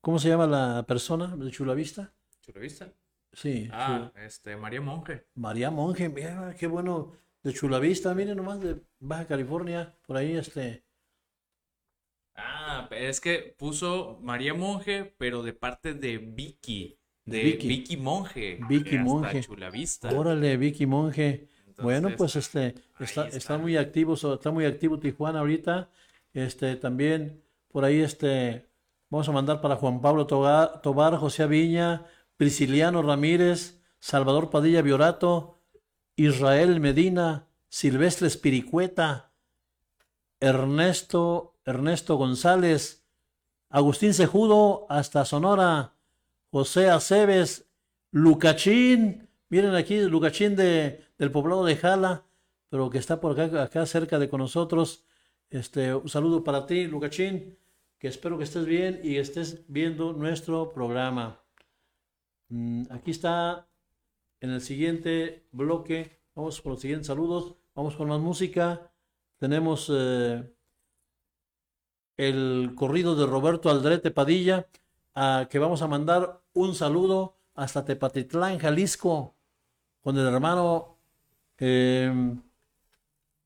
¿Cómo 0.00 0.18
se 0.18 0.28
llama 0.28 0.46
la 0.46 0.84
persona 0.86 1.36
de 1.36 1.50
Chulavista? 1.50 2.12
¿Chulavista? 2.40 2.92
Sí. 3.32 3.68
Ah, 3.72 4.12
este, 4.16 4.56
María 4.56 4.80
Monje. 4.80 5.26
María 5.34 5.70
Monje, 5.70 6.08
mira, 6.08 6.54
qué 6.58 6.66
bueno 6.66 7.12
de 7.42 7.52
Chulavista, 7.52 8.14
miren 8.14 8.36
nomás 8.36 8.60
de 8.60 8.80
Baja 8.98 9.26
California, 9.26 9.96
por 10.06 10.16
ahí 10.16 10.36
este. 10.36 10.84
Ah, 12.34 12.88
es 12.90 13.20
que 13.20 13.54
puso 13.58 14.18
María 14.22 14.54
Monje, 14.54 15.14
pero 15.18 15.42
de 15.42 15.52
parte 15.52 15.94
de 15.94 16.18
Vicky, 16.18 16.98
de 17.24 17.42
Vicky, 17.42 17.96
Monje. 17.96 18.58
Vicky 18.68 18.98
Monje. 18.98 19.42
Chulavista. 19.42 20.08
Órale, 20.10 20.56
Vicky 20.56 20.86
Monje. 20.86 21.48
bueno, 21.78 22.10
pues 22.16 22.36
este 22.36 22.74
está, 22.98 23.28
está, 23.28 23.58
muy 23.58 23.76
activo, 23.76 24.14
está 24.14 24.50
muy 24.50 24.64
activo 24.64 24.98
Tijuana 24.98 25.40
ahorita. 25.40 25.90
Este 26.32 26.76
también 26.76 27.42
por 27.70 27.84
ahí 27.84 28.00
este 28.00 28.68
vamos 29.10 29.28
a 29.28 29.32
mandar 29.32 29.60
para 29.60 29.76
Juan 29.76 30.00
Pablo 30.00 30.26
Tobar, 30.26 30.82
Tobar 30.82 31.16
José 31.16 31.46
Viña, 31.46 32.06
Prisciliano 32.36 33.02
Ramírez, 33.02 33.80
Salvador 34.00 34.50
Padilla 34.50 34.82
Viorato, 34.82 35.60
Israel 36.16 36.80
Medina, 36.80 37.46
Silvestre 37.68 38.26
Espiricueta, 38.26 39.32
Ernesto, 40.40 41.56
Ernesto 41.64 42.16
González, 42.16 43.06
Agustín 43.70 44.12
Sejudo 44.12 44.86
hasta 44.90 45.24
Sonora, 45.24 45.94
José 46.52 46.90
Aceves, 46.90 47.66
Lucachín, 48.10 49.26
miren 49.48 49.74
aquí, 49.74 49.98
Lucachín 50.00 50.54
de, 50.54 51.02
del 51.16 51.30
poblado 51.30 51.64
de 51.64 51.76
Jala, 51.76 52.26
pero 52.68 52.90
que 52.90 52.98
está 52.98 53.22
por 53.22 53.32
acá, 53.40 53.62
acá 53.62 53.86
cerca 53.86 54.18
de 54.18 54.28
con 54.28 54.40
nosotros. 54.40 55.06
Este, 55.48 55.94
un 55.94 56.10
saludo 56.10 56.44
para 56.44 56.66
ti, 56.66 56.86
Lucachín, 56.86 57.56
que 57.98 58.08
espero 58.08 58.36
que 58.36 58.44
estés 58.44 58.66
bien 58.66 59.00
y 59.02 59.16
estés 59.16 59.64
viendo 59.66 60.12
nuestro 60.12 60.74
programa. 60.74 61.40
Mm, 62.50 62.82
aquí 62.90 63.12
está 63.12 63.66
en 64.40 64.50
el 64.50 64.60
siguiente 64.60 65.46
bloque, 65.52 66.20
vamos 66.34 66.60
con 66.60 66.72
los 66.72 66.82
siguientes 66.82 67.06
saludos, 67.06 67.56
vamos 67.74 67.96
con 67.96 68.08
más 68.08 68.20
música. 68.20 68.92
Tenemos 69.38 69.90
eh, 69.90 70.52
el 72.18 72.72
corrido 72.76 73.16
de 73.16 73.24
Roberto 73.24 73.70
Aldrete 73.70 74.10
Padilla, 74.10 74.68
que 75.48 75.58
vamos 75.58 75.82
a 75.82 75.88
mandar 75.88 76.41
un 76.54 76.74
saludo 76.74 77.36
hasta 77.54 77.84
Tepatitlán, 77.84 78.58
Jalisco, 78.58 79.34
con 80.00 80.18
el 80.18 80.26
hermano 80.26 80.98
em, 81.58 82.42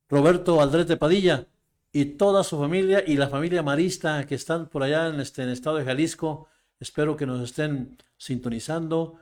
Roberto 0.09 0.61
Aldrete 0.61 0.97
Padilla 0.97 1.47
y 1.93 2.05
toda 2.05 2.45
su 2.45 2.59
familia 2.59 3.03
y 3.07 3.17
la 3.17 3.29
familia 3.29 3.63
marista 3.63 4.27
que 4.27 4.35
están 4.35 4.69
por 4.69 4.83
allá 4.83 5.09
en, 5.09 5.21
este, 5.21 5.43
en 5.43 5.49
el 5.49 5.55
estado 5.55 5.77
de 5.77 5.85
Jalisco. 5.85 6.49
Espero 6.79 7.17
que 7.17 7.27
nos 7.27 7.43
estén 7.43 7.97
sintonizando 8.17 9.19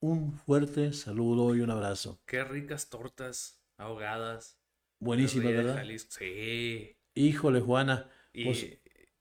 un 0.00 0.32
fuerte 0.32 0.92
saludo 0.92 1.54
y 1.54 1.60
un 1.60 1.70
abrazo. 1.70 2.20
Qué 2.26 2.44
ricas 2.44 2.88
tortas 2.88 3.60
ahogadas. 3.76 4.58
Buenísimas, 4.98 5.52
¿verdad? 5.52 5.84
Sí. 6.08 6.96
Híjole, 7.14 7.60
Juana. 7.60 8.08
Pues, 8.32 8.78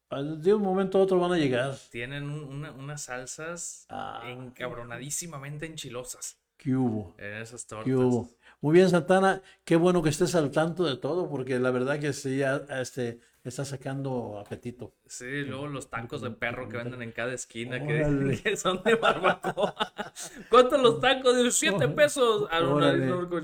de 0.10 0.54
un 0.54 0.62
momento 0.62 1.00
a 1.00 1.02
otro 1.02 1.20
van 1.20 1.34
a 1.34 1.38
llegar. 1.38 1.76
Tienen 1.92 2.30
unas 2.30 3.04
salsas 3.04 3.86
ah. 3.90 4.24
encabronadísimamente 4.26 5.66
enchilosas. 5.66 6.38
¿Qué 6.58 6.76
hubo? 6.76 7.16
En 7.18 7.34
esas 7.34 7.68
tortas. 7.68 7.86
¿Qué 7.86 7.96
hubo? 7.96 8.30
Muy 8.62 8.74
bien, 8.74 8.90
Santana. 8.90 9.42
Qué 9.64 9.76
bueno 9.76 10.02
que 10.02 10.10
estés 10.10 10.34
al 10.36 10.52
tanto 10.52 10.86
de 10.86 10.98
todo, 10.98 11.30
porque 11.30 11.60
la 11.60 11.72
verdad 11.72 12.00
que 12.00 12.14
sí, 12.14 12.42
este, 12.70 13.20
está 13.44 13.66
sacando 13.66 14.40
apetito. 14.40 14.96
Sí, 15.06 15.44
luego 15.44 15.68
los 15.68 15.90
tacos 15.90 16.22
de 16.22 16.32
perro 16.32 16.68
que 16.70 16.78
venden 16.78 17.02
en 17.02 17.12
cada 17.12 17.34
esquina, 17.34 17.86
que, 17.86 18.56
son 18.58 18.82
de 18.84 18.96
barbacoa. 18.96 19.76
¿Cuántos 20.50 20.82
los 20.82 21.00
tacos? 21.00 21.56
Siete 21.56 21.88
pesos. 21.90 22.50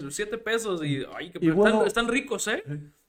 Siete 0.09 0.37
pesos. 0.37 0.83
Y, 0.83 1.05
ay, 1.13 1.33
están, 1.85 2.07
ricos, 2.07 2.47
¿eh? 2.47 2.63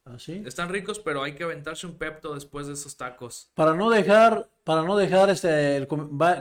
¿Ah, 0.05 0.16
están 0.26 0.68
ricos, 0.68 0.98
pero 0.98 1.22
hay 1.22 1.34
que 1.34 1.44
aventarse 1.44 1.86
un 1.86 1.94
pepto 1.94 2.34
después 2.34 2.66
de 2.66 2.72
esos 2.72 2.96
tacos. 2.96 3.50
Para 3.55 3.74
no 3.74 3.88
dejar, 3.88 4.48
para 4.64 4.82
no 4.82 4.96
dejar 4.96 5.30
este, 5.30 5.86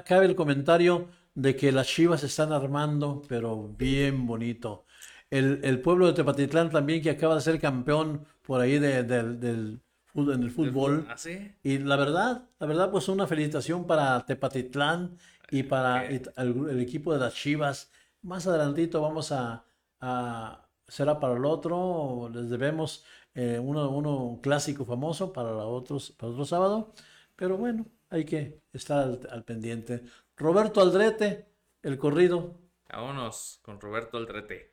cabe 0.06 0.26
el 0.26 0.36
comentario 0.36 1.08
de 1.36 1.56
que 1.56 1.72
las 1.72 1.88
chivas 1.88 2.24
están 2.24 2.52
armando, 2.54 3.22
pero 3.28 3.70
bien 3.78 4.26
bonito. 4.26 4.86
El, 5.30 5.60
el 5.64 5.80
pueblo 5.80 6.08
de 6.08 6.14
Tepatitlán 6.14 6.72
también, 6.72 7.04
que 7.04 7.12
acaba 7.12 7.36
de 7.36 7.42
ser 7.42 7.60
campeón 7.60 8.26
por 8.42 8.62
ahí 8.62 8.80
de, 8.80 9.04
de, 9.04 9.24
de, 9.36 9.80
en 10.16 10.44
el 10.44 10.52
fútbol. 10.52 11.08
¿ah, 11.08 11.16
y 11.64 11.78
la 11.78 11.96
verdad, 11.96 12.50
la 12.60 12.68
verdad, 12.68 12.90
pues 12.90 13.08
una 13.10 13.28
felicitación 13.28 13.86
para 13.86 14.26
Tepatitlán 14.26 15.18
y 15.52 15.64
para 15.64 16.08
el, 16.08 16.32
el, 16.38 16.80
equipo 16.80 17.14
de 17.14 17.20
las 17.20 17.36
Chivas. 17.36 17.92
Más 18.24 18.48
adelantito 18.48 19.02
vamos 19.02 19.32
a, 19.32 19.64
a 20.00 20.68
será 20.88 21.20
para 21.20 21.38
el 21.38 21.46
otro, 21.46 22.30
les 22.34 22.50
debemos 22.50 23.06
eh, 23.34 23.60
uno, 23.60 23.90
uno 23.90 24.40
clásico 24.42 24.86
famoso 24.86 25.34
para, 25.34 25.52
otros, 25.66 26.12
para 26.12 26.32
otro 26.32 26.46
sábado, 26.46 26.94
pero 27.36 27.58
bueno, 27.58 27.86
hay 28.10 28.26
que 28.26 28.62
estar 28.74 29.00
al, 29.00 29.28
al 29.30 29.44
pendiente. 29.44 30.04
Roberto 30.38 30.82
Aldrete, 30.82 31.48
el 31.84 31.98
corrido. 31.98 32.60
Vámonos 32.90 33.60
con 33.62 33.80
Roberto 33.80 34.18
Aldrete. 34.18 34.71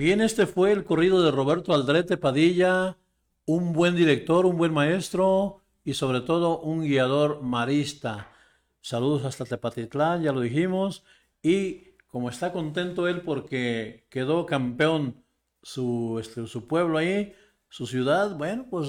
Bien, 0.00 0.22
este 0.22 0.46
fue 0.46 0.72
el 0.72 0.84
corrido 0.84 1.22
de 1.22 1.30
Roberto 1.30 1.74
Aldrete 1.74 2.16
Padilla, 2.16 2.96
un 3.44 3.74
buen 3.74 3.94
director, 3.94 4.46
un 4.46 4.56
buen 4.56 4.72
maestro 4.72 5.60
y 5.84 5.92
sobre 5.92 6.22
todo 6.22 6.58
un 6.58 6.80
guiador 6.80 7.42
marista. 7.42 8.32
Saludos 8.80 9.26
hasta 9.26 9.44
Tepatitlán, 9.44 10.22
ya 10.22 10.32
lo 10.32 10.40
dijimos, 10.40 11.04
y 11.42 11.96
como 12.06 12.30
está 12.30 12.50
contento 12.50 13.08
él 13.08 13.20
porque 13.20 14.06
quedó 14.08 14.46
campeón 14.46 15.22
su, 15.62 16.16
este, 16.18 16.44
pueblo 16.60 16.96
ahí, 16.96 17.34
su 17.68 17.86
ciudad, 17.86 18.34
bueno, 18.38 18.68
pues 18.70 18.88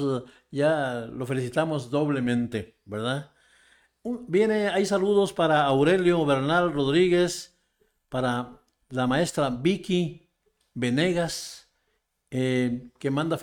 ya 0.50 1.10
lo 1.12 1.26
felicitamos 1.26 1.92
doblemente, 1.92 2.78
¿verdad? 2.86 3.34
Viene, 4.30 4.70
hay 4.70 4.86
saludos 4.86 5.34
para 5.34 5.66
Aurelio 5.66 6.26
Bernal 6.26 6.72
Rodríguez, 6.72 7.60
para 8.08 8.62
la 8.90 9.08
maestra 9.08 9.50
Vicky 9.50 10.31
Venegas, 10.74 11.70
eh, 12.30 12.90
que 13.00 13.12
manda 13.12 13.38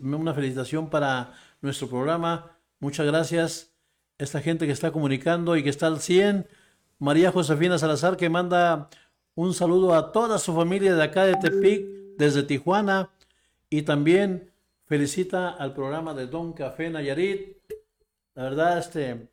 una 0.00 0.34
felicitación 0.34 0.90
para 0.90 1.34
nuestro 1.60 1.88
programa. 1.88 2.56
Muchas 2.78 3.06
gracias. 3.06 3.72
Esta 4.18 4.40
gente 4.40 4.66
que 4.66 4.72
está 4.72 4.92
comunicando 4.92 5.56
y 5.56 5.62
que 5.62 5.70
está 5.70 5.86
al 5.86 6.00
100. 6.00 6.46
María 6.98 7.32
Josefina 7.32 7.78
Salazar, 7.78 8.16
que 8.16 8.28
manda 8.28 8.90
un 9.34 9.54
saludo 9.54 9.94
a 9.94 10.12
toda 10.12 10.38
su 10.38 10.54
familia 10.54 10.94
de 10.94 11.02
acá 11.02 11.24
de 11.24 11.36
Tepic, 11.36 11.86
desde 12.18 12.42
Tijuana. 12.42 13.10
Y 13.68 13.82
también 13.82 14.52
felicita 14.86 15.50
al 15.50 15.72
programa 15.74 16.14
de 16.14 16.26
Don 16.26 16.52
Café 16.52 16.90
Nayarit. 16.90 17.56
La 18.34 18.42
verdad, 18.44 18.78
este, 18.78 19.30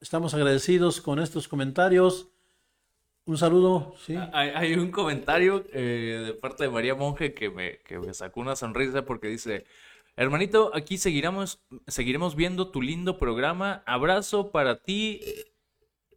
Estamos 0.00 0.32
agradecidos 0.32 1.00
con 1.00 1.18
estos 1.18 1.48
comentarios. 1.48 2.28
Un 3.28 3.36
saludo, 3.36 3.94
sí. 4.06 4.16
Ah, 4.16 4.30
hay, 4.32 4.72
un 4.72 4.90
comentario 4.90 5.62
eh, 5.74 6.22
de 6.28 6.32
parte 6.32 6.64
de 6.64 6.70
María 6.70 6.94
Monge 6.94 7.34
que 7.34 7.50
me, 7.50 7.76
que 7.80 7.98
me 7.98 8.14
sacó 8.14 8.40
una 8.40 8.56
sonrisa 8.56 9.04
porque 9.04 9.28
dice, 9.28 9.66
hermanito, 10.16 10.70
aquí 10.74 10.96
seguiremos, 10.96 11.60
seguiremos 11.86 12.36
viendo 12.36 12.70
tu 12.70 12.80
lindo 12.80 13.18
programa. 13.18 13.82
Abrazo 13.84 14.50
para 14.50 14.82
ti, 14.82 15.20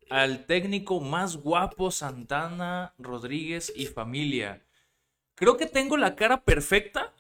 al 0.10 0.46
técnico 0.46 1.02
más 1.02 1.36
guapo, 1.36 1.92
Santana 1.92 2.94
Rodríguez 2.98 3.74
y 3.76 3.88
familia. 3.88 4.66
Creo 5.36 5.58
que 5.58 5.66
tengo 5.66 5.98
la 5.98 6.16
cara 6.16 6.46
perfecta 6.46 7.14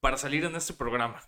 para 0.00 0.16
salir 0.16 0.46
en 0.46 0.56
este 0.56 0.72
programa. 0.72 1.20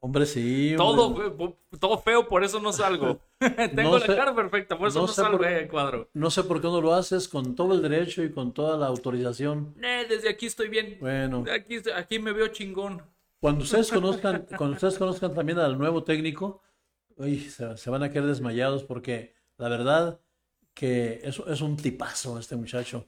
Hombre, 0.00 0.26
sí. 0.26 0.74
Todo, 0.76 1.56
todo 1.80 1.98
feo, 1.98 2.28
por 2.28 2.44
eso 2.44 2.60
no 2.60 2.72
salgo. 2.72 3.20
Tengo 3.74 3.98
la 3.98 4.06
cara 4.06 4.34
perfecta, 4.34 4.78
por 4.78 4.88
eso 4.88 5.00
no, 5.00 5.08
salgo 5.08 5.44
el 5.44 5.68
cuadro. 5.68 6.08
No 6.14 6.30
sé 6.30 6.44
por 6.44 6.60
qué 6.60 6.68
no 6.68 6.80
lo 6.80 6.94
haces 6.94 7.26
con 7.26 7.56
todo 7.56 7.74
el 7.74 7.82
derecho 7.82 8.22
y 8.22 8.30
con 8.30 8.54
toda 8.54 8.76
la 8.76 8.86
autorización. 8.86 9.74
Eh, 9.82 10.06
desde 10.08 10.28
aquí 10.28 10.46
estoy 10.46 10.68
bien. 10.68 10.98
Bueno. 11.00 11.44
Aquí, 11.52 11.80
aquí 11.94 12.20
me 12.20 12.32
veo 12.32 12.48
chingón. 12.48 13.02
Cuando 13.40 13.64
ustedes 13.64 13.90
conozcan, 13.92 14.46
cuando 14.56 14.74
ustedes 14.74 14.98
conozcan 14.98 15.34
también 15.34 15.58
al 15.58 15.76
nuevo 15.76 16.04
técnico, 16.04 16.62
se, 17.76 17.90
van 17.90 18.04
a 18.04 18.10
quedar 18.10 18.26
desmayados 18.26 18.84
porque 18.84 19.34
la 19.56 19.68
verdad 19.68 20.20
que 20.74 21.20
es, 21.24 21.42
es 21.44 21.60
un 21.60 21.76
tipazo 21.76 22.38
este 22.38 22.54
muchacho. 22.54 23.04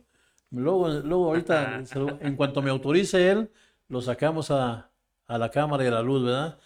Luego, 0.51 0.89
luego 0.89 1.27
ahorita, 1.27 1.85
en 2.21 2.35
cuanto 2.35 2.63
me 2.63 2.71
autorice 2.71 3.31
él, 3.31 3.53
lo 3.87 4.01
sacamos 4.01 4.51
a, 4.51 4.91
a 5.29 5.39
la 5.39 5.51
cámara 5.53 5.85
y 5.85 5.87
a 5.87 5.93
la 5.93 6.03
luz, 6.03 6.25
¿verdad? 6.25 6.59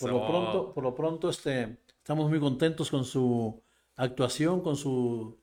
Por 0.00 0.10
lo 0.10 0.26
pronto, 0.26 0.72
por 0.72 0.84
lo 0.84 0.94
pronto 0.94 1.28
este, 1.28 1.78
estamos 1.98 2.28
muy 2.28 2.40
contentos 2.40 2.90
con 2.90 3.04
su 3.04 3.62
actuación, 3.96 4.60
con 4.60 4.76
su, 4.76 5.38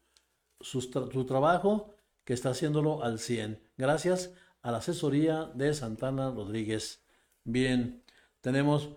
su, 0.60 1.26
trabajo, 1.26 1.94
que 2.24 2.34
está 2.34 2.50
haciéndolo 2.50 3.04
al 3.04 3.20
100. 3.20 3.60
Gracias 3.78 4.34
a 4.62 4.72
la 4.72 4.78
asesoría 4.78 5.52
de 5.54 5.74
Santana 5.74 6.32
Rodríguez. 6.32 7.04
Bien, 7.44 8.04
tenemos 8.42 8.90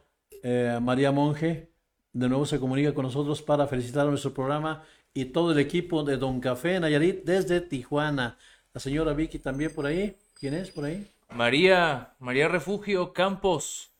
eh, 0.42 0.78
María 0.82 1.10
Monge, 1.12 1.72
de 2.12 2.28
nuevo 2.28 2.46
se 2.46 2.60
comunica 2.60 2.94
con 2.94 3.04
nosotros 3.04 3.42
para 3.42 3.66
felicitar 3.66 4.06
a 4.06 4.10
nuestro 4.10 4.34
programa 4.34 4.84
y 5.12 5.26
todo 5.26 5.52
el 5.52 5.58
equipo 5.58 6.02
de 6.02 6.16
Don 6.16 6.40
Café 6.40 6.78
Nayarit 6.80 7.24
desde 7.24 7.60
Tijuana. 7.60 8.36
La 8.72 8.80
señora 8.80 9.14
Vicky 9.14 9.38
también 9.38 9.72
por 9.72 9.86
ahí. 9.86 10.16
¿Quién 10.38 10.54
es 10.54 10.70
por 10.70 10.84
ahí? 10.84 11.10
María, 11.30 12.14
María 12.18 12.48
Refugio 12.48 13.12
Campos. 13.12 13.93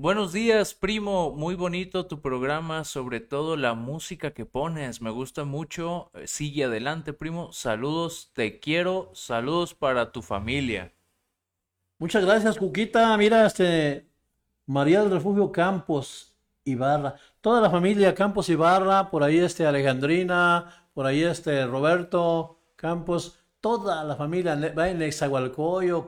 Buenos 0.00 0.32
días, 0.32 0.74
primo. 0.74 1.32
Muy 1.32 1.56
bonito 1.56 2.06
tu 2.06 2.20
programa, 2.20 2.84
sobre 2.84 3.18
todo 3.18 3.56
la 3.56 3.74
música 3.74 4.30
que 4.30 4.46
pones. 4.46 5.02
Me 5.02 5.10
gusta 5.10 5.42
mucho. 5.42 6.12
Eh, 6.14 6.28
sigue 6.28 6.66
adelante, 6.66 7.12
primo. 7.12 7.52
Saludos, 7.52 8.30
te 8.32 8.60
quiero. 8.60 9.10
Saludos 9.12 9.74
para 9.74 10.12
tu 10.12 10.22
familia. 10.22 10.92
Muchas 11.98 12.24
gracias, 12.24 12.58
Cuquita. 12.58 13.16
Mira, 13.16 13.44
este 13.44 14.08
María 14.66 15.00
del 15.02 15.10
Refugio 15.10 15.50
Campos 15.50 16.32
Ibarra. 16.62 17.16
Toda 17.40 17.60
la 17.60 17.68
familia 17.68 18.14
Campos 18.14 18.48
Ibarra, 18.48 19.10
por 19.10 19.24
ahí 19.24 19.38
este 19.38 19.66
Alejandrina, 19.66 20.90
por 20.94 21.06
ahí 21.06 21.24
este 21.24 21.66
Roberto 21.66 22.60
Campos, 22.76 23.40
toda 23.60 24.04
la 24.04 24.14
familia 24.14 24.54
va 24.78 24.90
en 24.90 25.02
Exagualcoyo, 25.02 26.06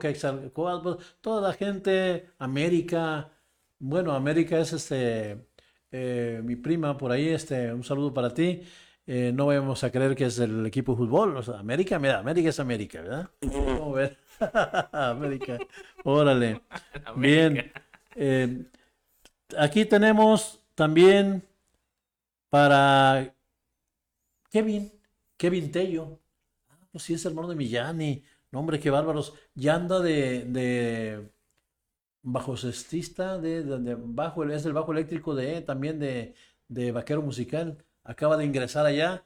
toda 1.19 1.41
la 1.41 1.51
gente, 1.51 2.29
América, 2.39 3.29
bueno, 3.81 4.11
América 4.13 4.59
es 4.59 4.73
este, 4.73 5.47
eh, 5.91 6.39
mi 6.43 6.55
prima 6.55 6.97
por 6.97 7.11
ahí, 7.11 7.29
este, 7.29 7.73
un 7.73 7.83
saludo 7.83 8.13
para 8.13 8.31
ti. 8.31 8.61
Eh, 9.07 9.31
no 9.33 9.47
vamos 9.47 9.83
a 9.83 9.91
creer 9.91 10.15
que 10.15 10.25
es 10.25 10.37
el 10.37 10.65
equipo 10.67 10.91
de 10.91 10.99
fútbol. 10.99 11.43
América, 11.57 11.97
mira, 11.97 12.19
América 12.19 12.49
es 12.49 12.59
América, 12.59 13.01
¿verdad? 13.01 13.29
Vamos 13.41 13.81
a 13.81 13.99
ver. 13.99 14.17
América. 14.91 15.57
Órale. 16.03 16.61
Bien. 17.15 17.71
Eh, 18.15 18.65
aquí 19.57 19.85
tenemos 19.85 20.61
también 20.75 21.43
para 22.49 23.33
Kevin, 24.51 24.91
Kevin 25.37 25.71
Tello. 25.71 26.19
Ah, 26.69 26.87
pues 26.91 27.03
sí, 27.03 27.15
es 27.15 27.25
hermano 27.25 27.47
de 27.47 27.55
Millani. 27.55 28.23
No, 28.51 28.59
hombre, 28.59 28.79
qué 28.79 28.91
bárbaros. 28.91 29.33
Ya 29.55 29.73
anda 29.73 29.99
de 29.99 31.31
bajo 32.23 32.57
cestista 32.57 33.37
de, 33.37 33.63
de, 33.63 33.95
bajo, 33.95 34.43
es 34.45 34.65
el 34.65 34.73
bajo 34.73 34.91
eléctrico 34.91 35.35
de 35.35 35.61
también 35.61 35.99
de, 35.99 36.35
de 36.67 36.91
vaquero 36.91 37.21
musical. 37.21 37.83
Acaba 38.03 38.37
de 38.37 38.45
ingresar 38.45 38.85
allá. 38.85 39.25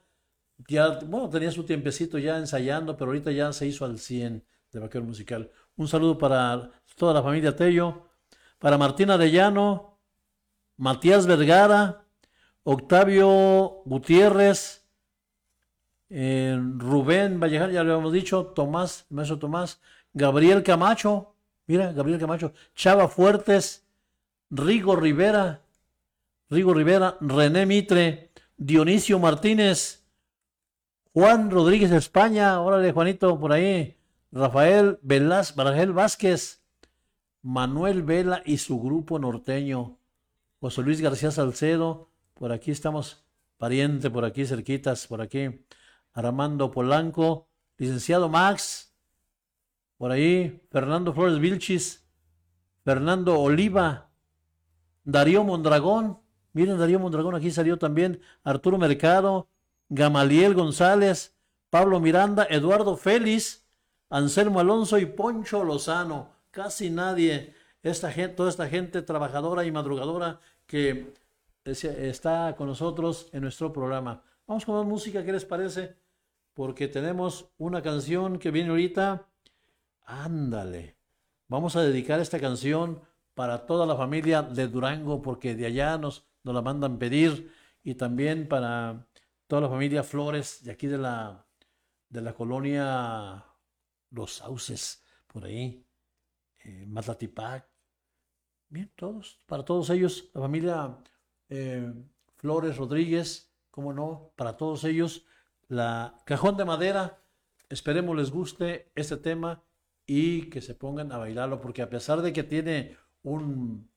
Bueno, 1.06 1.28
tenía 1.28 1.50
su 1.50 1.64
tiempecito 1.64 2.18
ya 2.18 2.38
ensayando, 2.38 2.96
pero 2.96 3.10
ahorita 3.10 3.30
ya 3.32 3.52
se 3.52 3.66
hizo 3.66 3.84
al 3.84 3.98
100 3.98 4.44
de 4.72 4.80
vaquero 4.80 5.04
musical. 5.04 5.50
Un 5.76 5.88
saludo 5.88 6.16
para 6.18 6.70
toda 6.96 7.12
la 7.12 7.22
familia 7.22 7.54
Tello, 7.54 8.08
para 8.58 8.78
Martina 8.78 9.18
de 9.18 9.30
Llano, 9.30 9.98
Matías 10.78 11.26
Vergara, 11.26 12.04
Octavio 12.62 13.82
Gutiérrez, 13.84 14.86
eh, 16.08 16.58
Rubén 16.78 17.38
Vallejar, 17.38 17.70
ya 17.70 17.82
lo 17.82 17.92
habíamos 17.92 18.12
dicho, 18.12 18.46
Tomás, 18.46 19.06
maestro 19.10 19.38
Tomás, 19.38 19.80
Gabriel 20.12 20.62
Camacho, 20.62 21.35
Mira, 21.66 21.92
Gabriel 21.92 22.20
Camacho, 22.20 22.52
Chava 22.74 23.08
Fuertes, 23.08 23.86
Rigo 24.50 24.94
Rivera, 24.96 25.62
Rigo 26.48 26.72
Rivera, 26.72 27.16
René 27.20 27.66
Mitre, 27.66 28.30
Dionisio 28.56 29.18
Martínez, 29.18 30.06
Juan 31.12 31.50
Rodríguez 31.50 31.90
España, 31.90 32.60
órale 32.60 32.92
Juanito 32.92 33.40
por 33.40 33.52
ahí, 33.52 33.96
Rafael 34.30 34.98
Velaz, 35.02 35.54
Barajel 35.56 35.92
Vázquez, 35.92 36.62
Manuel 37.42 38.02
Vela 38.02 38.42
y 38.44 38.58
su 38.58 38.80
grupo 38.80 39.18
norteño, 39.18 39.98
José 40.60 40.82
Luis 40.82 41.00
García 41.00 41.30
Salcedo, 41.30 42.10
por 42.34 42.52
aquí 42.52 42.70
estamos, 42.70 43.24
pariente, 43.56 44.10
por 44.10 44.24
aquí 44.24 44.44
cerquitas, 44.46 45.06
por 45.06 45.20
aquí, 45.20 45.64
Armando 46.12 46.70
Polanco, 46.70 47.48
licenciado 47.78 48.28
Max, 48.28 48.95
por 49.98 50.10
ahí, 50.10 50.62
Fernando 50.70 51.12
Flores 51.12 51.38
Vilchis, 51.38 52.06
Fernando 52.84 53.40
Oliva, 53.40 54.10
Darío 55.04 55.44
Mondragón. 55.44 56.18
Miren, 56.52 56.78
Darío 56.78 56.98
Mondragón, 56.98 57.34
aquí 57.34 57.50
salió 57.50 57.78
también 57.78 58.20
Arturo 58.42 58.78
Mercado, 58.78 59.48
Gamaliel 59.88 60.54
González, 60.54 61.36
Pablo 61.70 62.00
Miranda, 62.00 62.46
Eduardo 62.48 62.96
Félix, 62.96 63.66
Anselmo 64.08 64.60
Alonso 64.60 64.98
y 64.98 65.06
Poncho 65.06 65.64
Lozano. 65.64 66.30
Casi 66.50 66.90
nadie, 66.90 67.54
esta 67.82 68.10
gente, 68.10 68.34
toda 68.34 68.50
esta 68.50 68.68
gente 68.68 69.02
trabajadora 69.02 69.64
y 69.64 69.72
madrugadora 69.72 70.40
que 70.66 71.12
está 71.64 72.54
con 72.56 72.68
nosotros 72.68 73.28
en 73.32 73.42
nuestro 73.42 73.72
programa. 73.72 74.22
Vamos 74.46 74.64
con 74.64 74.76
más 74.76 74.86
música, 74.86 75.24
¿qué 75.24 75.32
les 75.32 75.44
parece? 75.44 75.96
Porque 76.54 76.88
tenemos 76.88 77.50
una 77.58 77.82
canción 77.82 78.38
que 78.38 78.50
viene 78.50 78.70
ahorita 78.70 79.26
Ándale. 80.06 80.96
Vamos 81.48 81.76
a 81.76 81.82
dedicar 81.82 82.20
esta 82.20 82.40
canción 82.40 83.02
para 83.34 83.66
toda 83.66 83.86
la 83.86 83.96
familia 83.96 84.42
de 84.42 84.68
Durango, 84.68 85.20
porque 85.20 85.54
de 85.54 85.66
allá 85.66 85.98
nos, 85.98 86.28
la 86.44 86.62
mandan 86.62 86.98
pedir, 86.98 87.52
y 87.82 87.94
también 87.96 88.48
para 88.48 89.06
toda 89.46 89.62
la 89.62 89.68
familia 89.68 90.02
Flores 90.02 90.62
de 90.64 90.72
aquí 90.72 90.86
de 90.86 90.98
la, 90.98 91.46
de 92.08 92.20
la 92.20 92.34
colonia 92.34 93.44
Los 94.10 94.34
Sauces, 94.34 95.04
por 95.26 95.44
ahí. 95.44 95.84
eh, 96.64 96.86
Matlatipac. 96.86 97.68
Bien, 98.68 98.90
todos, 98.96 99.40
para 99.46 99.64
todos 99.64 99.90
ellos, 99.90 100.30
la 100.34 100.40
familia 100.40 100.98
eh, 101.48 101.92
Flores 102.36 102.76
Rodríguez, 102.76 103.52
como 103.70 103.92
no, 103.92 104.32
para 104.36 104.56
todos 104.56 104.84
ellos, 104.84 105.26
la 105.68 106.14
cajón 106.24 106.56
de 106.56 106.64
madera. 106.64 107.22
Esperemos 107.68 108.16
les 108.16 108.30
guste 108.30 108.90
este 108.94 109.16
tema 109.16 109.62
y 110.06 110.48
que 110.50 110.60
se 110.60 110.74
pongan 110.74 111.12
a 111.12 111.18
bailarlo, 111.18 111.60
porque 111.60 111.82
a 111.82 111.90
pesar 111.90 112.22
de 112.22 112.32
que 112.32 112.44
tiene 112.44 112.96
un, 113.22 113.90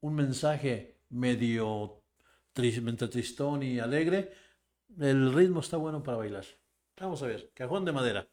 un 0.00 0.14
mensaje 0.14 0.98
medio 1.10 2.02
tris- 2.52 2.82
tristón 3.10 3.62
y 3.62 3.78
alegre, 3.78 4.32
el 4.98 5.32
ritmo 5.32 5.60
está 5.60 5.76
bueno 5.76 6.02
para 6.02 6.18
bailar. 6.18 6.44
Vamos 7.00 7.22
a 7.22 7.26
ver, 7.26 7.50
cajón 7.54 7.84
de 7.84 7.92
madera. 7.92 8.28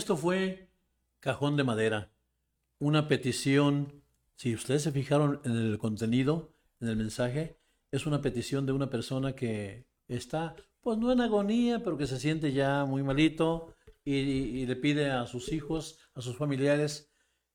Esto 0.00 0.16
fue 0.16 0.70
Cajón 1.20 1.58
de 1.58 1.62
Madera, 1.62 2.10
una 2.78 3.06
petición, 3.06 4.02
si 4.34 4.54
ustedes 4.54 4.80
se 4.80 4.92
fijaron 4.92 5.42
en 5.44 5.52
el 5.52 5.76
contenido, 5.76 6.54
en 6.80 6.88
el 6.88 6.96
mensaje, 6.96 7.58
es 7.90 8.06
una 8.06 8.22
petición 8.22 8.64
de 8.64 8.72
una 8.72 8.88
persona 8.88 9.34
que 9.34 9.86
está, 10.08 10.56
pues 10.80 10.96
no 10.96 11.12
en 11.12 11.20
agonía, 11.20 11.84
pero 11.84 11.98
que 11.98 12.06
se 12.06 12.18
siente 12.18 12.54
ya 12.54 12.86
muy 12.86 13.02
malito 13.02 13.74
y, 14.02 14.64
le 14.64 14.74
pide 14.76 15.10
a 15.10 15.26
sus 15.26 15.52
hijos, 15.52 15.98
a 16.14 16.22
sus 16.22 16.34
familiares, 16.34 17.12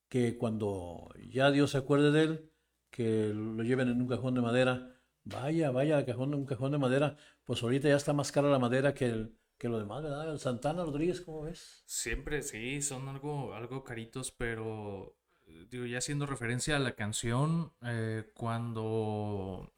que 0.08 0.38
cuando 0.38 1.10
ya 1.28 1.50
Dios 1.50 1.72
se 1.72 1.80
acuerde 1.80 2.12
de 2.12 2.22
él, 2.22 2.52
que 2.92 3.34
lo 3.34 3.64
lleven 3.64 3.90
en 3.90 4.00
un 4.00 4.08
cajón 4.08 4.36
de 4.36 4.42
madera. 4.42 4.96
Vaya, 5.24 5.72
vaya, 5.72 6.06
cajón, 6.06 6.36
un 6.36 6.46
cajón 6.46 6.74
de 6.74 6.78
madera. 6.78 7.18
Pues 7.44 7.64
ahorita 7.64 7.90
ya 7.90 7.96
está 7.96 8.14
más 8.14 8.32
cara 8.32 8.52
la 8.52 8.60
madera 8.60 8.94
que, 8.94 9.08
el, 9.08 9.36
que 9.58 9.68
lo 9.70 9.80
demás, 9.80 10.02
¿verdad? 10.04 10.32
El 10.32 10.40
Santana 10.40 10.84
Rodríguez, 10.86 11.22
¿cómo 11.22 11.44
ves? 11.44 11.86
Siempre 11.86 12.42
sí, 12.42 12.82
son 12.82 13.08
algo, 13.08 13.54
algo 13.54 13.84
caritos, 13.84 14.32
pero 14.32 15.16
eh, 15.46 15.68
digo, 15.70 15.86
ya 15.86 16.00
haciendo 16.00 16.26
referencia 16.26 16.76
a 16.76 16.80
la 16.80 16.96
canción, 16.96 17.74
eh, 17.84 18.32
cuando, 18.34 19.72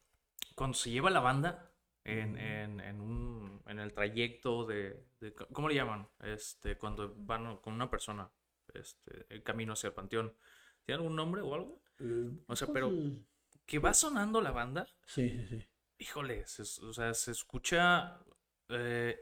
cuando 0.56 0.78
se 0.78 0.92
lleva 0.92 1.10
la 1.10 1.20
banda 1.20 1.72
en, 2.06 2.38
en, 2.38 2.80
en 2.80 3.02
un, 3.02 3.62
en 3.68 3.80
el 3.80 3.94
trayecto 3.94 4.66
de, 4.66 5.06
de- 5.20 5.34
¿cómo 5.54 5.70
le 5.70 5.76
llaman? 5.76 6.08
Este, 6.22 6.78
cuando 6.78 7.14
van 7.18 7.58
con 7.58 7.74
una 7.74 7.90
persona, 7.90 8.30
este, 8.74 9.26
el 9.30 9.44
camino 9.44 9.74
hacia 9.74 9.90
el 9.90 9.94
panteón. 9.94 10.34
¿Tiene 10.86 10.98
algún 11.02 11.16
nombre 11.18 11.42
o 11.42 11.54
algo? 11.54 11.82
O 12.48 12.56
sea, 12.56 12.72
pero 12.72 13.00
que 13.66 13.80
va 13.80 13.94
sonando 13.94 14.42
la 14.42 14.52
banda, 14.52 14.88
Sí, 15.06 15.30
sí, 15.30 15.46
sí. 15.48 15.68
híjole, 15.98 16.46
se- 16.48 16.86
o 16.86 16.94
sea, 16.94 17.14
se 17.14 17.32
escucha, 17.32 18.20
eh, 18.70 19.22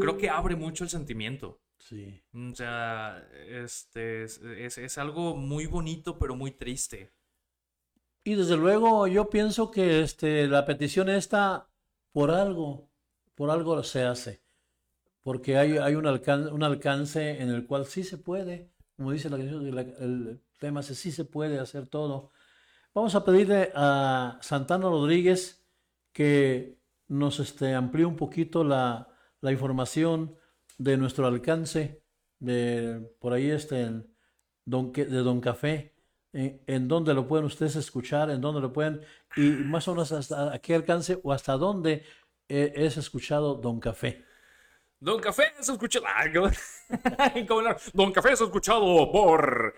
creo 0.00 0.16
que 0.16 0.30
abre 0.30 0.56
mucho 0.56 0.84
el 0.84 0.90
sentimiento. 0.90 1.60
Sí. 1.78 2.22
O 2.32 2.54
sea, 2.54 3.26
este 3.48 4.22
es, 4.24 4.38
es- 4.40 4.78
es 4.78 4.98
algo 4.98 5.36
muy 5.36 5.66
bonito, 5.66 6.18
pero 6.18 6.36
muy 6.36 6.52
triste. 6.52 7.12
Y 8.24 8.34
desde 8.36 8.56
luego 8.56 9.06
yo 9.08 9.28
pienso 9.30 9.70
que 9.70 10.00
este, 10.02 10.46
la 10.46 10.64
petición 10.64 11.08
esta, 11.08 11.68
por 12.12 12.30
algo, 12.30 12.88
por 13.34 13.50
algo 13.50 13.82
se 13.82 14.02
hace. 14.04 14.42
Porque 15.22 15.56
hay, 15.56 15.76
hay 15.78 15.94
un, 15.94 16.06
alcance, 16.06 16.50
un 16.52 16.62
alcance 16.62 17.42
en 17.42 17.48
el 17.50 17.66
cual 17.66 17.86
sí 17.86 18.04
se 18.04 18.18
puede, 18.18 18.70
como 18.96 19.12
dice 19.12 19.30
la 19.30 19.38
canción, 19.38 19.74
la- 19.74 19.82
el 19.82 20.40
tema, 20.58 20.80
es 20.80 20.86
sí 20.86 21.10
se 21.12 21.24
puede 21.24 21.58
hacer 21.58 21.86
todo. 21.88 22.30
Vamos 22.94 23.14
a 23.14 23.24
pedirle 23.24 23.72
a 23.74 24.38
Santana 24.42 24.88
Rodríguez 24.88 25.64
que 26.12 26.78
nos 27.08 27.40
este, 27.40 27.74
amplíe 27.74 28.04
un 28.04 28.16
poquito 28.16 28.62
la, 28.64 29.08
la 29.42 29.52
información 29.52 30.34
de 30.78 30.96
nuestro 30.96 31.26
alcance, 31.26 32.02
de 32.38 33.06
por 33.20 33.34
ahí 33.34 33.50
este, 33.50 33.82
en 33.82 34.10
Don, 34.64 34.92
de 34.92 35.04
Don 35.04 35.40
Café, 35.40 35.94
en, 36.32 36.62
en 36.66 36.88
dónde 36.88 37.12
lo 37.12 37.28
pueden 37.28 37.44
ustedes 37.44 37.76
escuchar, 37.76 38.30
en 38.30 38.40
dónde 38.40 38.62
lo 38.62 38.72
pueden, 38.72 39.02
y 39.36 39.42
más 39.42 39.86
o 39.88 39.92
menos 39.92 40.12
hasta 40.12 40.58
qué 40.60 40.74
alcance 40.74 41.20
o 41.22 41.32
hasta 41.32 41.52
dónde 41.52 42.04
eh, 42.48 42.72
es 42.74 42.96
escuchado 42.96 43.54
Don 43.56 43.80
Café. 43.80 44.24
Don 45.00 45.20
Café 45.20 45.52
es 45.58 45.68
escuchado. 45.68 46.04
Don 47.92 48.12
Café 48.12 48.32
es 48.32 48.40
escuchado 48.40 49.10
por. 49.10 49.74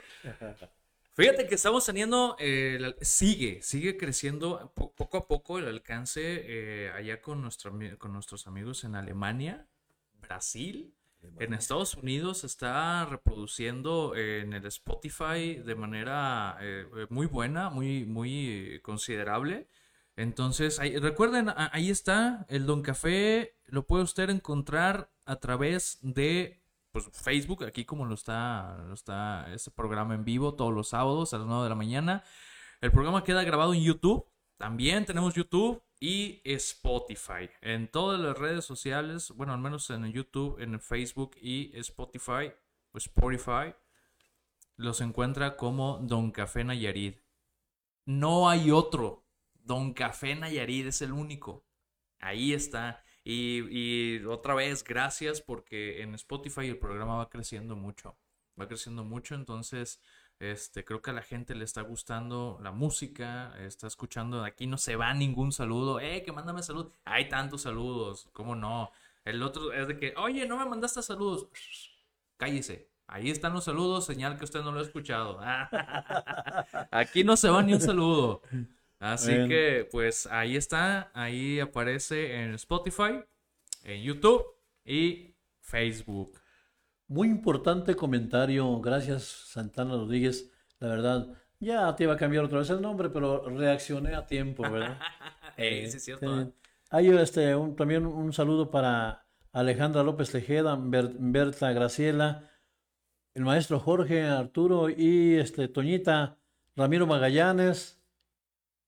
Fíjate 1.14 1.46
que 1.46 1.54
estamos 1.54 1.86
teniendo. 1.86 2.36
eh, 2.38 2.94
sigue, 3.00 3.62
sigue 3.62 3.96
creciendo 3.96 4.72
po- 4.74 4.92
poco 4.94 5.16
a 5.18 5.28
poco 5.28 5.58
el 5.58 5.66
alcance 5.68 6.20
eh, 6.22 6.90
allá 6.90 7.20
con, 7.22 7.40
nuestro 7.40 7.72
con 7.98 8.12
nuestros 8.12 8.46
amigos 8.46 8.84
en 8.84 8.96
Alemania, 8.96 9.68
Brasil. 10.14 10.92
En 11.38 11.54
Estados 11.54 11.94
Unidos 11.94 12.44
está 12.44 13.06
reproduciendo 13.06 14.14
en 14.14 14.52
el 14.52 14.66
Spotify 14.66 15.54
de 15.54 15.74
manera 15.74 16.58
eh, 16.60 16.86
eh, 16.96 17.06
muy 17.08 17.26
buena, 17.26 17.70
muy, 17.70 18.04
muy 18.04 18.80
considerable. 18.82 19.68
Entonces, 20.16 20.78
ahí- 20.80 20.96
recuerden, 20.98 21.46
ahí 21.56 21.90
está 21.90 22.44
el 22.48 22.66
Don 22.66 22.82
Café, 22.82 23.56
lo 23.66 23.86
puede 23.86 24.04
usted 24.04 24.28
encontrar 24.30 25.10
a 25.24 25.36
través 25.36 25.98
de 26.02 26.60
pues, 26.94 27.10
Facebook, 27.12 27.64
aquí 27.64 27.84
como 27.84 28.06
lo 28.06 28.14
está, 28.14 28.78
lo 28.86 28.94
está 28.94 29.52
este 29.52 29.72
programa 29.72 30.14
en 30.14 30.24
vivo 30.24 30.54
todos 30.54 30.72
los 30.72 30.90
sábados 30.90 31.34
a 31.34 31.38
las 31.38 31.46
9 31.48 31.64
de 31.64 31.68
la 31.68 31.74
mañana. 31.74 32.22
El 32.80 32.92
programa 32.92 33.24
queda 33.24 33.42
grabado 33.42 33.74
en 33.74 33.82
YouTube. 33.82 34.24
También 34.58 35.04
tenemos 35.04 35.34
YouTube 35.34 35.82
y 35.98 36.40
Spotify. 36.44 37.50
En 37.62 37.90
todas 37.90 38.20
las 38.20 38.38
redes 38.38 38.64
sociales, 38.64 39.32
bueno, 39.32 39.52
al 39.52 39.58
menos 39.58 39.90
en 39.90 40.06
YouTube, 40.12 40.60
en 40.60 40.80
Facebook 40.80 41.32
y 41.40 41.76
Spotify, 41.78 42.52
Spotify, 42.94 43.74
los 44.76 45.00
encuentra 45.00 45.56
como 45.56 45.98
Don 45.98 46.30
Café 46.30 46.62
Nayarit. 46.62 47.18
No 48.06 48.48
hay 48.48 48.70
otro. 48.70 49.26
Don 49.54 49.94
Café 49.94 50.36
Nayarit 50.36 50.86
es 50.86 51.02
el 51.02 51.10
único. 51.10 51.66
Ahí 52.20 52.52
está. 52.52 53.02
Y, 53.24 54.22
otra 54.26 54.54
vez, 54.54 54.84
gracias 54.84 55.40
porque 55.40 56.02
en 56.02 56.14
Spotify 56.14 56.68
el 56.68 56.78
programa 56.78 57.16
va 57.16 57.30
creciendo 57.30 57.74
mucho. 57.74 58.16
Va 58.60 58.68
creciendo 58.68 59.02
mucho, 59.04 59.34
entonces 59.34 60.00
este, 60.38 60.84
creo 60.84 61.00
que 61.00 61.10
a 61.10 61.14
la 61.14 61.22
gente 61.22 61.54
le 61.54 61.64
está 61.64 61.82
gustando 61.82 62.58
la 62.62 62.70
música, 62.70 63.54
está 63.58 63.86
escuchando. 63.86 64.44
Aquí 64.44 64.66
no 64.66 64.78
se 64.78 64.96
va 64.96 65.14
ningún 65.14 65.52
saludo. 65.52 66.00
¡Eh, 66.00 66.22
que 66.22 66.32
mándame 66.32 66.62
salud! 66.62 66.92
Hay 67.04 67.28
tantos 67.28 67.62
saludos, 67.62 68.28
¿cómo 68.32 68.54
no? 68.54 68.90
El 69.24 69.42
otro 69.42 69.72
es 69.72 69.88
de 69.88 69.98
que, 69.98 70.14
oye, 70.18 70.46
no 70.46 70.58
me 70.58 70.66
mandaste 70.66 71.02
saludos. 71.02 71.48
Cállese. 72.36 72.90
Ahí 73.06 73.30
están 73.30 73.52
los 73.52 73.64
saludos, 73.64 74.06
señal 74.06 74.38
que 74.38 74.44
usted 74.44 74.62
no 74.62 74.72
lo 74.72 74.80
ha 74.80 74.82
escuchado. 74.82 75.38
Aquí 76.90 77.22
no 77.22 77.36
se 77.36 77.48
va 77.50 77.62
ni 77.62 77.74
un 77.74 77.80
saludo. 77.80 78.42
Así 79.04 79.32
que, 79.48 79.86
pues 79.92 80.26
ahí 80.30 80.56
está, 80.56 81.10
ahí 81.12 81.60
aparece 81.60 82.40
en 82.42 82.54
Spotify, 82.54 83.22
en 83.82 84.02
YouTube 84.02 84.42
y 84.82 85.36
Facebook. 85.60 86.40
Muy 87.06 87.28
importante 87.28 87.96
comentario, 87.96 88.80
gracias 88.80 89.24
Santana 89.24 89.90
Rodríguez, 89.90 90.50
la 90.78 90.88
verdad, 90.88 91.28
ya 91.60 91.94
te 91.94 92.04
iba 92.04 92.14
a 92.14 92.16
cambiar 92.16 92.44
otra 92.44 92.60
vez 92.60 92.70
el 92.70 92.80
nombre, 92.80 93.10
pero 93.10 93.46
reaccioné 93.50 94.14
a 94.14 94.26
tiempo, 94.26 94.62
¿verdad? 94.62 94.98
eh, 95.58 95.86
sí, 95.90 95.98
es 95.98 96.04
cierto. 96.04 96.40
Eh, 96.40 96.52
hay 96.88 97.08
este, 97.10 97.54
un, 97.54 97.76
también 97.76 98.06
un 98.06 98.32
saludo 98.32 98.70
para 98.70 99.26
Alejandra 99.52 100.02
López 100.02 100.30
Tejeda, 100.30 100.78
Berta 100.80 101.72
Graciela, 101.72 102.50
el 103.34 103.44
maestro 103.44 103.78
Jorge 103.80 104.22
Arturo 104.22 104.88
y 104.88 105.34
este, 105.34 105.68
Toñita 105.68 106.38
Ramiro 106.74 107.06
Magallanes, 107.06 108.00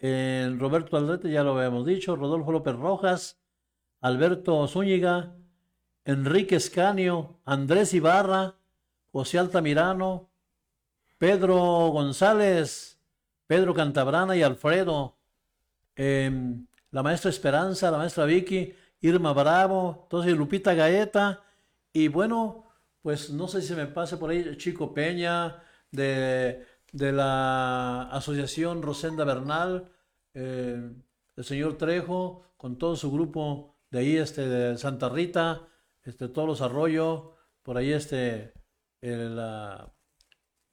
Roberto 0.00 0.96
Aldrete, 0.96 1.30
ya 1.30 1.42
lo 1.42 1.56
habíamos 1.56 1.86
dicho, 1.86 2.16
Rodolfo 2.16 2.52
López 2.52 2.76
Rojas, 2.76 3.40
Alberto 4.00 4.66
Zúñiga, 4.68 5.34
Enrique 6.04 6.56
Escanio, 6.56 7.40
Andrés 7.44 7.94
Ibarra, 7.94 8.54
José 9.10 9.38
Altamirano, 9.38 10.30
Pedro 11.18 11.56
González, 11.88 13.00
Pedro 13.46 13.74
Cantabrana 13.74 14.36
y 14.36 14.42
Alfredo, 14.42 15.16
em, 15.94 16.66
la 16.90 17.02
maestra 17.02 17.30
Esperanza, 17.30 17.90
la 17.90 17.98
maestra 17.98 18.24
Vicky, 18.24 18.74
Irma 19.00 19.32
Bravo, 19.32 20.02
entonces 20.04 20.36
Lupita 20.36 20.74
Gaeta, 20.74 21.42
y 21.92 22.08
bueno, 22.08 22.64
pues 23.02 23.30
no 23.30 23.48
sé 23.48 23.62
si 23.62 23.68
se 23.68 23.76
me 23.76 23.86
pase 23.86 24.16
por 24.16 24.30
ahí 24.30 24.56
Chico 24.56 24.92
Peña, 24.92 25.62
de 25.90 26.66
de 26.92 27.12
la 27.12 28.02
Asociación 28.10 28.82
Rosenda 28.82 29.24
Bernal, 29.24 29.92
eh, 30.34 30.92
el 31.36 31.44
señor 31.44 31.76
Trejo, 31.76 32.42
con 32.56 32.78
todo 32.78 32.96
su 32.96 33.10
grupo 33.10 33.76
de 33.90 33.98
ahí, 33.98 34.16
este, 34.16 34.48
de 34.48 34.78
Santa 34.78 35.08
Rita, 35.08 35.68
este, 36.04 36.28
todos 36.28 36.48
los 36.48 36.60
arroyos, 36.60 37.30
por 37.62 37.76
ahí 37.76 37.92
este, 37.92 38.54
la, 39.00 39.92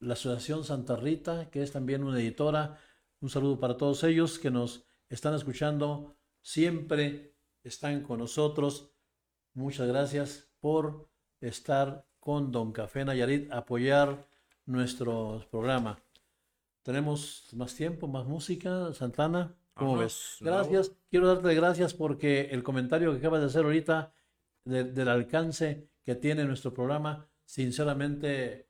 la 0.00 0.12
Asociación 0.12 0.64
Santa 0.64 0.96
Rita, 0.96 1.50
que 1.50 1.62
es 1.62 1.72
también 1.72 2.04
una 2.04 2.20
editora. 2.20 2.78
Un 3.20 3.30
saludo 3.30 3.58
para 3.58 3.76
todos 3.76 4.04
ellos 4.04 4.38
que 4.38 4.50
nos 4.50 4.84
están 5.08 5.34
escuchando, 5.34 6.16
siempre 6.42 7.34
están 7.62 8.02
con 8.02 8.18
nosotros. 8.18 8.92
Muchas 9.54 9.88
gracias 9.88 10.50
por 10.60 11.08
estar 11.40 12.06
con 12.20 12.52
Don 12.52 12.72
Café 12.72 13.04
Nayarit, 13.04 13.52
apoyar 13.52 14.26
nuestro 14.66 15.46
programa. 15.50 16.03
Tenemos 16.84 17.48
más 17.54 17.74
tiempo, 17.74 18.06
más 18.08 18.26
música. 18.26 18.92
Santana, 18.92 19.56
¿cómo 19.72 19.96
ves? 19.96 20.36
Gracias. 20.40 20.92
Quiero 21.10 21.28
darte 21.28 21.54
gracias 21.54 21.94
porque 21.94 22.42
el 22.50 22.62
comentario 22.62 23.10
que 23.10 23.18
acabas 23.18 23.40
de 23.40 23.46
hacer 23.46 23.64
ahorita 23.64 24.12
del 24.66 25.08
alcance 25.08 25.88
que 26.04 26.14
tiene 26.14 26.44
nuestro 26.44 26.74
programa, 26.74 27.26
sinceramente, 27.46 28.66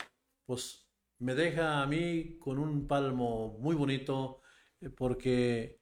pues 0.46 0.86
me 1.18 1.34
deja 1.34 1.82
a 1.82 1.86
mí 1.86 2.38
con 2.38 2.60
un 2.60 2.86
palmo 2.86 3.58
muy 3.58 3.74
bonito 3.74 4.40
eh, 4.80 4.90
porque 4.90 5.80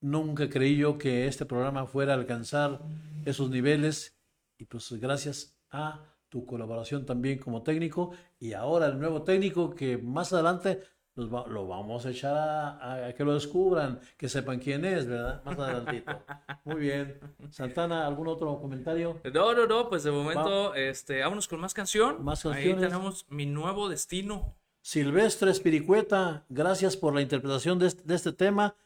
nunca 0.00 0.48
creí 0.48 0.78
yo 0.78 0.96
que 0.96 1.26
este 1.26 1.44
programa 1.44 1.86
fuera 1.86 2.14
a 2.14 2.16
alcanzar 2.16 2.80
esos 3.26 3.50
niveles 3.50 4.18
y 4.56 4.64
pues 4.64 4.90
gracias 4.94 5.58
a 5.70 6.02
tu 6.30 6.46
colaboración 6.46 7.04
también 7.04 7.38
como 7.38 7.62
técnico 7.62 8.12
y 8.38 8.54
ahora 8.54 8.86
el 8.86 8.98
nuevo 8.98 9.22
técnico 9.22 9.74
que 9.74 9.98
más 9.98 10.32
adelante 10.32 10.80
lo 11.16 11.66
vamos 11.66 12.06
a 12.06 12.10
echar 12.10 12.36
a, 12.36 13.12
que 13.16 13.24
lo 13.24 13.34
descubran, 13.34 14.00
que 14.16 14.28
sepan 14.28 14.58
quién 14.58 14.84
es, 14.84 15.06
¿verdad? 15.06 15.42
Más 15.44 15.58
adelantito. 15.58 16.22
Muy 16.64 16.80
bien. 16.80 17.20
Santana, 17.50 18.06
¿algún 18.06 18.28
otro 18.28 18.58
comentario? 18.60 19.20
No, 19.32 19.54
no, 19.54 19.66
no, 19.66 19.88
pues 19.88 20.04
de 20.04 20.10
momento, 20.10 20.74
este, 20.74 21.20
vámonos 21.20 21.48
con 21.48 21.60
más 21.60 21.74
canción. 21.74 22.24
Más 22.24 22.42
canciones. 22.42 22.74
Ahí 22.74 22.88
tenemos 22.88 23.26
Mi 23.28 23.46
Nuevo 23.46 23.88
Destino. 23.88 24.56
Silvestre 24.80 25.50
Espiricueta, 25.50 26.44
gracias 26.48 26.96
por 26.96 27.14
la 27.14 27.22
interpretación 27.22 27.78
de 27.78 27.90
de 27.90 28.14
este 28.14 28.32
tema. 28.32 28.76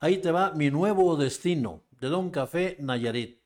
Ahí 0.00 0.18
te 0.18 0.30
va 0.30 0.52
Mi 0.52 0.70
Nuevo 0.70 1.16
Destino, 1.16 1.82
de 1.90 2.08
Don 2.08 2.30
Café 2.30 2.76
Nayarit. 2.80 3.45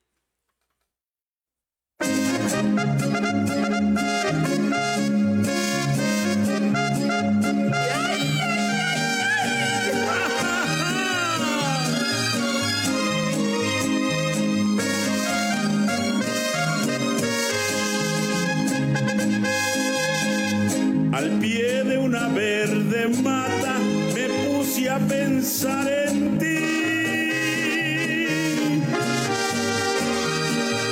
En 25.64 26.38
ti. 26.38 26.56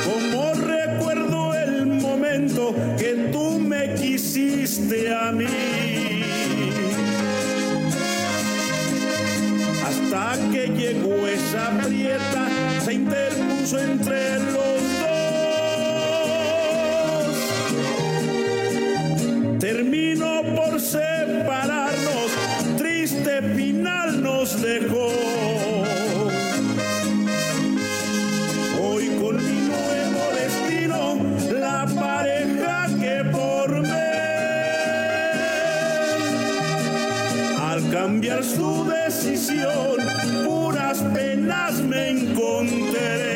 Como 0.04 0.52
recuerdo 0.52 1.54
el 1.54 1.86
momento 1.86 2.74
que 2.98 3.30
tú 3.32 3.58
me 3.60 3.94
quisiste 3.94 5.14
a 5.14 5.32
mí. 5.32 5.46
Hasta 9.86 10.36
que 10.52 10.66
llegó 10.68 11.26
esa 11.26 11.70
prieta, 11.86 12.48
se 12.84 12.92
interpuso 12.94 13.78
entre 13.78 14.38
los 14.40 14.82
dos. 15.00 15.18
Terminó 19.58 20.37
cambiar 38.08 38.42
su 38.42 38.86
decisión, 38.86 39.98
puras 40.46 40.98
penas 41.12 41.82
me 41.82 42.08
encontré. 42.08 43.27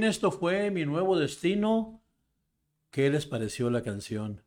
Bien, 0.00 0.08
esto 0.08 0.32
fue 0.32 0.70
mi 0.70 0.86
nuevo 0.86 1.18
destino. 1.18 2.02
¿Qué 2.90 3.10
les 3.10 3.26
pareció 3.26 3.68
la 3.68 3.82
canción? 3.82 4.42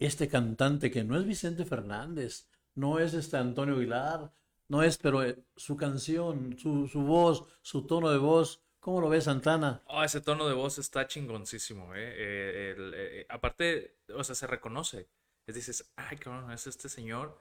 Este 0.00 0.26
cantante 0.26 0.90
que 0.90 1.04
no 1.04 1.16
es 1.16 1.24
Vicente 1.24 1.64
Fernández, 1.64 2.48
no 2.74 2.98
es 2.98 3.14
este 3.14 3.36
Antonio 3.36 3.76
Aguilar, 3.76 4.32
no 4.66 4.82
es, 4.82 4.98
pero 4.98 5.22
eh, 5.22 5.38
su 5.54 5.76
canción, 5.76 6.58
su, 6.58 6.88
su 6.88 7.02
voz, 7.02 7.44
su 7.62 7.86
tono 7.86 8.10
de 8.10 8.18
voz, 8.18 8.64
¿cómo 8.80 9.00
lo 9.00 9.08
ves, 9.08 9.22
Santana? 9.22 9.80
Oh, 9.86 10.02
ese 10.02 10.20
tono 10.20 10.48
de 10.48 10.54
voz 10.54 10.76
está 10.78 11.06
chingoncísimo, 11.06 11.94
¿eh? 11.94 12.12
Eh, 12.16 12.74
eh, 12.76 13.26
aparte, 13.28 13.98
o 14.12 14.24
sea, 14.24 14.34
se 14.34 14.48
reconoce. 14.48 15.08
Es 15.46 15.54
dices, 15.54 15.88
ay, 15.94 16.16
cabrón, 16.16 16.50
es 16.50 16.66
este 16.66 16.88
señor. 16.88 17.40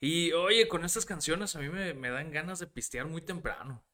Y 0.00 0.32
oye, 0.32 0.66
con 0.66 0.84
estas 0.84 1.06
canciones 1.06 1.54
a 1.54 1.60
mí 1.60 1.68
me, 1.68 1.94
me 1.94 2.10
dan 2.10 2.32
ganas 2.32 2.58
de 2.58 2.66
pistear 2.66 3.06
muy 3.06 3.22
temprano. 3.22 3.84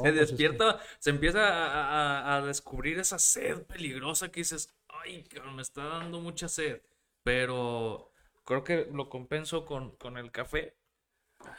Oh, 0.00 0.04
Se 0.04 0.10
pues 0.12 0.22
es 0.22 0.26
que- 0.30 0.32
despierta, 0.48 0.80
se 0.98 1.10
empieza 1.10 1.40
a, 1.48 2.20
a- 2.34 2.36
a 2.36 2.42
descubrir 2.42 2.98
esa 2.98 3.18
sed 3.18 3.62
peligrosa 3.64 4.30
que 4.30 4.40
dices, 4.40 4.74
ay, 4.88 5.26
me 5.54 5.62
está 5.62 5.84
dando 5.84 6.20
mucha 6.20 6.48
sed. 6.48 6.82
Pero 7.22 8.12
creo 8.44 8.64
que 8.64 8.88
lo 8.92 9.08
compenso 9.08 9.64
con, 9.66 9.96
con 9.96 10.16
el 10.16 10.30
café 10.32 10.76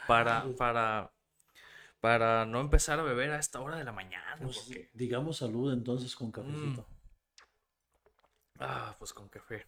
para, 0.06 0.44
para, 0.56 1.12
para 2.00 2.44
no 2.46 2.60
empezar 2.60 2.98
a 2.98 3.02
beber 3.02 3.30
a 3.30 3.38
esta 3.38 3.60
hora 3.60 3.76
de 3.76 3.84
la 3.84 3.92
mañana. 3.92 4.36
pues, 4.42 4.58
porque- 4.58 4.90
digamos 4.92 5.36
salud 5.38 5.72
entonces 5.72 6.14
con 6.16 6.32
cafecito. 6.32 6.86
ah, 8.58 8.94
pues 8.98 9.12
con 9.12 9.28
café. 9.28 9.64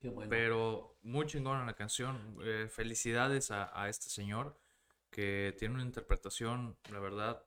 Qué 0.00 0.08
bueno. 0.08 0.30
Pero 0.30 0.96
muy 1.02 1.26
chingona 1.26 1.64
la 1.66 1.74
canción. 1.74 2.36
eh, 2.44 2.68
felicidades 2.70 3.50
a, 3.50 3.70
a 3.80 3.88
este 3.88 4.08
señor 4.08 4.56
que 5.10 5.54
tiene 5.58 5.74
una 5.74 5.84
interpretación, 5.84 6.76
la 6.92 7.00
verdad, 7.00 7.42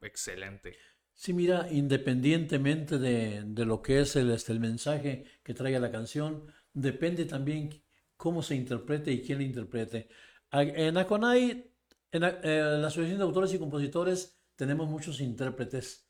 excelente. 0.00 0.76
Sí, 1.12 1.32
mira, 1.32 1.68
independientemente 1.70 2.98
de, 2.98 3.42
de 3.46 3.64
lo 3.64 3.80
que 3.82 4.00
es 4.00 4.16
el, 4.16 4.30
este, 4.30 4.52
el 4.52 4.60
mensaje 4.60 5.24
que 5.42 5.54
traiga 5.54 5.78
la 5.78 5.90
canción, 5.92 6.46
depende 6.72 7.24
también 7.24 7.82
cómo 8.16 8.42
se 8.42 8.56
interprete 8.56 9.12
y 9.12 9.22
quién 9.22 9.38
la 9.38 9.44
interprete. 9.44 10.08
En 10.50 10.96
Aconai, 10.98 11.70
en 12.12 12.20
la, 12.20 12.28
eh, 12.42 12.78
la 12.80 12.86
Asociación 12.88 13.18
de 13.18 13.24
Autores 13.24 13.52
y 13.54 13.58
Compositores, 13.58 14.40
tenemos 14.56 14.88
muchos 14.88 15.20
intérpretes. 15.20 16.08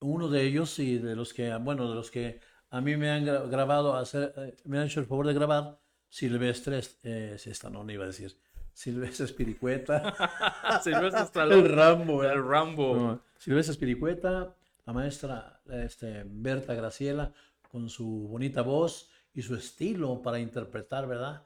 Uno 0.00 0.28
de 0.28 0.42
ellos, 0.44 0.78
y 0.78 0.98
de 0.98 1.16
los 1.16 1.32
que, 1.34 1.54
bueno, 1.56 1.88
de 1.88 1.94
los 1.94 2.10
que 2.10 2.40
a 2.70 2.80
mí 2.80 2.96
me 2.96 3.10
han 3.10 3.24
gra- 3.24 3.48
grabado, 3.48 3.96
hacer, 3.96 4.32
eh, 4.36 4.56
me 4.64 4.78
han 4.78 4.86
hecho 4.86 5.00
el 5.00 5.06
favor 5.06 5.26
de 5.26 5.34
grabar, 5.34 5.80
Silvestre, 6.08 6.80
eh, 7.02 7.36
esta 7.44 7.70
no, 7.70 7.82
no 7.84 7.92
iba 7.92 8.04
a 8.04 8.08
decir, 8.08 8.38
Silvestre 8.74 9.24
Espiricueta. 9.24 10.80
Silvestre 10.82 11.22
Stallone. 11.22 11.62
El 11.62 11.74
Rambo, 11.74 12.24
¿eh? 12.24 12.32
El 12.32 12.46
Rambo. 12.46 12.96
No, 12.96 13.20
Silvestre 13.38 13.72
Espiricueta, 13.72 14.54
la 14.84 14.92
maestra 14.92 15.60
este, 15.70 16.24
Berta 16.26 16.74
Graciela, 16.74 17.32
con 17.70 17.88
su 17.88 18.28
bonita 18.28 18.62
voz 18.62 19.08
y 19.32 19.42
su 19.42 19.54
estilo 19.54 20.20
para 20.22 20.40
interpretar, 20.40 21.06
¿verdad? 21.06 21.44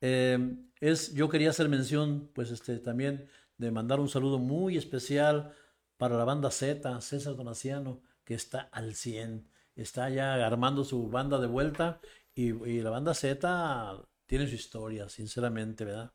Eh, 0.00 0.56
es, 0.80 1.12
yo 1.14 1.28
quería 1.28 1.50
hacer 1.50 1.68
mención, 1.68 2.30
pues, 2.34 2.50
este, 2.50 2.78
también 2.78 3.28
de 3.58 3.70
mandar 3.70 4.00
un 4.00 4.08
saludo 4.08 4.38
muy 4.38 4.78
especial 4.78 5.52
para 5.98 6.16
la 6.16 6.24
banda 6.24 6.50
Z, 6.50 7.00
César 7.02 7.36
Donaciano, 7.36 8.00
que 8.24 8.34
está 8.34 8.60
al 8.72 8.94
100, 8.94 9.46
está 9.76 10.08
ya 10.08 10.34
armando 10.46 10.82
su 10.84 11.10
banda 11.10 11.38
de 11.38 11.46
vuelta 11.46 12.00
y, 12.34 12.52
y 12.68 12.80
la 12.80 12.88
banda 12.88 13.12
Z 13.12 14.02
tiene 14.24 14.46
su 14.46 14.54
historia, 14.54 15.08
sinceramente, 15.10 15.84
¿verdad? 15.84 16.12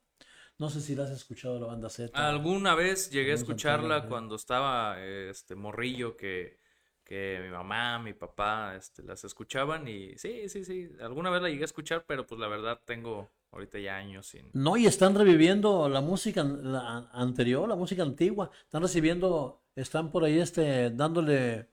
No 0.57 0.69
sé 0.69 0.79
si 0.81 0.95
la 0.95 1.03
has 1.03 1.11
escuchado 1.11 1.59
la 1.59 1.67
banda 1.67 1.89
Z. 1.89 2.17
Alguna 2.27 2.75
vez 2.75 3.09
llegué 3.11 3.31
a 3.31 3.35
escucharla 3.35 4.07
cuando 4.07 4.35
estaba 4.35 5.01
este 5.03 5.55
morrillo 5.55 6.15
que, 6.15 6.59
que 7.03 7.41
mi 7.43 7.49
mamá, 7.49 7.99
mi 7.99 8.13
papá 8.13 8.75
este, 8.75 9.03
las 9.03 9.23
escuchaban 9.25 9.87
y 9.87 10.17
sí, 10.17 10.47
sí, 10.47 10.63
sí, 10.63 10.89
alguna 11.01 11.29
vez 11.29 11.41
la 11.41 11.49
llegué 11.49 11.63
a 11.63 11.65
escuchar, 11.65 12.05
pero 12.07 12.25
pues 12.25 12.39
la 12.39 12.47
verdad 12.47 12.79
tengo 12.85 13.29
ahorita 13.51 13.79
ya 13.79 13.97
años 13.97 14.27
sin... 14.27 14.49
No, 14.53 14.77
y 14.77 14.85
están 14.85 15.15
reviviendo 15.15 15.89
la 15.89 16.01
música 16.01 16.43
la 16.43 16.97
an- 16.97 17.09
anterior, 17.11 17.67
la 17.67 17.75
música 17.75 18.03
antigua. 18.03 18.49
Están 18.63 18.81
recibiendo, 18.81 19.61
están 19.75 20.09
por 20.11 20.23
ahí 20.23 20.39
este, 20.39 20.89
dándole 20.89 21.69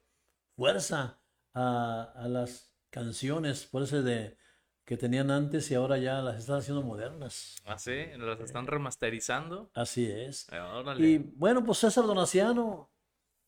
fuerza 0.57 1.21
a, 1.55 2.13
a 2.17 2.29
las 2.29 2.73
canciones, 2.91 3.67
por 3.67 3.83
eso 3.83 4.03
de 4.03 4.37
que 4.85 4.97
tenían 4.97 5.31
antes 5.31 5.71
y 5.71 5.75
ahora 5.75 5.97
ya 5.99 6.21
las 6.23 6.39
están 6.39 6.59
haciendo 6.59 6.83
modernas. 6.83 7.57
Ah, 7.65 7.79
sí, 7.79 8.05
las 8.19 8.41
están 8.41 8.67
remasterizando. 8.67 9.71
Así 9.75 10.07
es. 10.11 10.49
Eh. 10.53 10.59
Y 10.99 11.19
bueno, 11.19 11.63
pues 11.65 11.79
César 11.79 12.05
Donaciano, 12.05 12.91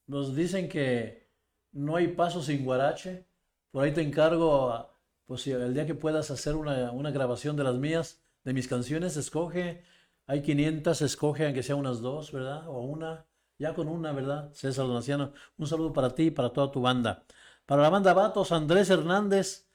nos 0.07 0.35
dicen 0.37 0.69
que 0.69 1.29
no 1.73 1.97
hay 1.97 2.09
paso 2.09 2.43
sin 2.43 2.65
guarache. 2.65 3.27
Por 3.71 3.85
ahí 3.85 3.93
te 3.93 4.03
encargo, 4.03 4.71
a- 4.71 4.95
pues 5.27 5.43
si 5.43 5.51
el 5.51 5.75
día 5.75 5.87
que 5.87 5.95
puedas 5.95 6.31
hacer 6.31 6.55
una, 6.55 6.93
una 6.93 7.11
grabación 7.11 7.57
de 7.57 7.65
las 7.65 7.75
mías, 7.77 8.23
de 8.45 8.53
mis 8.53 8.69
canciones, 8.69 9.17
escoge. 9.17 9.83
Hay 10.27 10.43
500, 10.43 11.03
escoge 11.03 11.45
aunque 11.47 11.63
sea 11.63 11.75
unas 11.77 12.01
dos, 12.01 12.31
¿verdad? 12.33 12.69
O 12.69 12.81
una. 12.83 13.27
Ya 13.59 13.75
con 13.75 13.89
una, 13.89 14.13
¿verdad? 14.13 14.53
César 14.53 14.87
Donaciano. 14.87 15.33
Un 15.59 15.67
saludo 15.67 15.93
para 15.93 16.15
ti 16.15 16.25
y 16.25 16.31
para 16.31 16.53
toda 16.53 16.71
tu 16.71 16.81
banda. 16.81 17.25
Para 17.67 17.83
la 17.83 17.89
banda 17.91 18.13
Vatos, 18.15 18.53
Andrés 18.53 18.91
Hernández. 18.91 19.67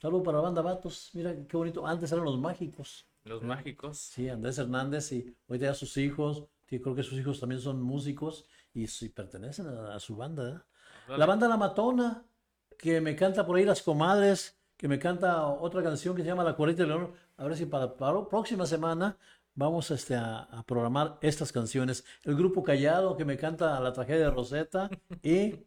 Saludo 0.00 0.22
para 0.22 0.38
la 0.38 0.44
banda 0.44 0.62
Vatos. 0.62 1.10
Mira 1.14 1.34
qué 1.48 1.56
bonito. 1.56 1.84
Antes 1.84 2.12
eran 2.12 2.24
los 2.24 2.38
mágicos. 2.38 3.06
Los 3.24 3.42
mágicos. 3.42 3.98
Sí, 3.98 4.28
Andrés 4.28 4.58
Hernández 4.58 5.10
y 5.12 5.36
hoy 5.48 5.58
ya 5.58 5.74
sus 5.74 5.96
hijos, 5.96 6.44
que 6.66 6.80
creo 6.80 6.94
que 6.94 7.02
sus 7.02 7.18
hijos 7.18 7.40
también 7.40 7.60
son 7.60 7.82
músicos 7.82 8.46
y, 8.72 8.86
sí 8.86 9.08
pertenecen 9.08 9.66
a, 9.66 9.96
a 9.96 9.98
su 9.98 10.16
banda. 10.16 10.42
¿verdad? 10.44 11.18
La 11.18 11.26
banda 11.26 11.48
La 11.48 11.56
Matona, 11.56 12.24
que 12.78 13.00
me 13.00 13.16
canta 13.16 13.44
por 13.44 13.56
ahí 13.56 13.64
Las 13.64 13.82
Comadres, 13.82 14.56
que 14.76 14.86
me 14.86 15.00
canta 15.00 15.46
otra 15.48 15.82
canción 15.82 16.14
que 16.14 16.22
se 16.22 16.28
llama 16.28 16.44
La 16.44 16.54
Cuarita 16.54 16.84
de 16.84 16.88
León. 16.88 17.12
A 17.36 17.44
ver 17.44 17.56
si 17.56 17.66
para, 17.66 17.96
para 17.96 18.12
la 18.12 18.28
próxima 18.28 18.66
semana 18.66 19.18
vamos 19.54 19.90
este, 19.90 20.14
a, 20.14 20.42
a 20.42 20.62
programar 20.62 21.18
estas 21.22 21.50
canciones. 21.50 22.04
El 22.22 22.36
grupo 22.36 22.62
Callado, 22.62 23.16
que 23.16 23.24
me 23.24 23.36
canta 23.36 23.80
La 23.80 23.92
Tragedia 23.92 24.26
de 24.26 24.30
Rosetta 24.30 24.88
y 25.24 25.66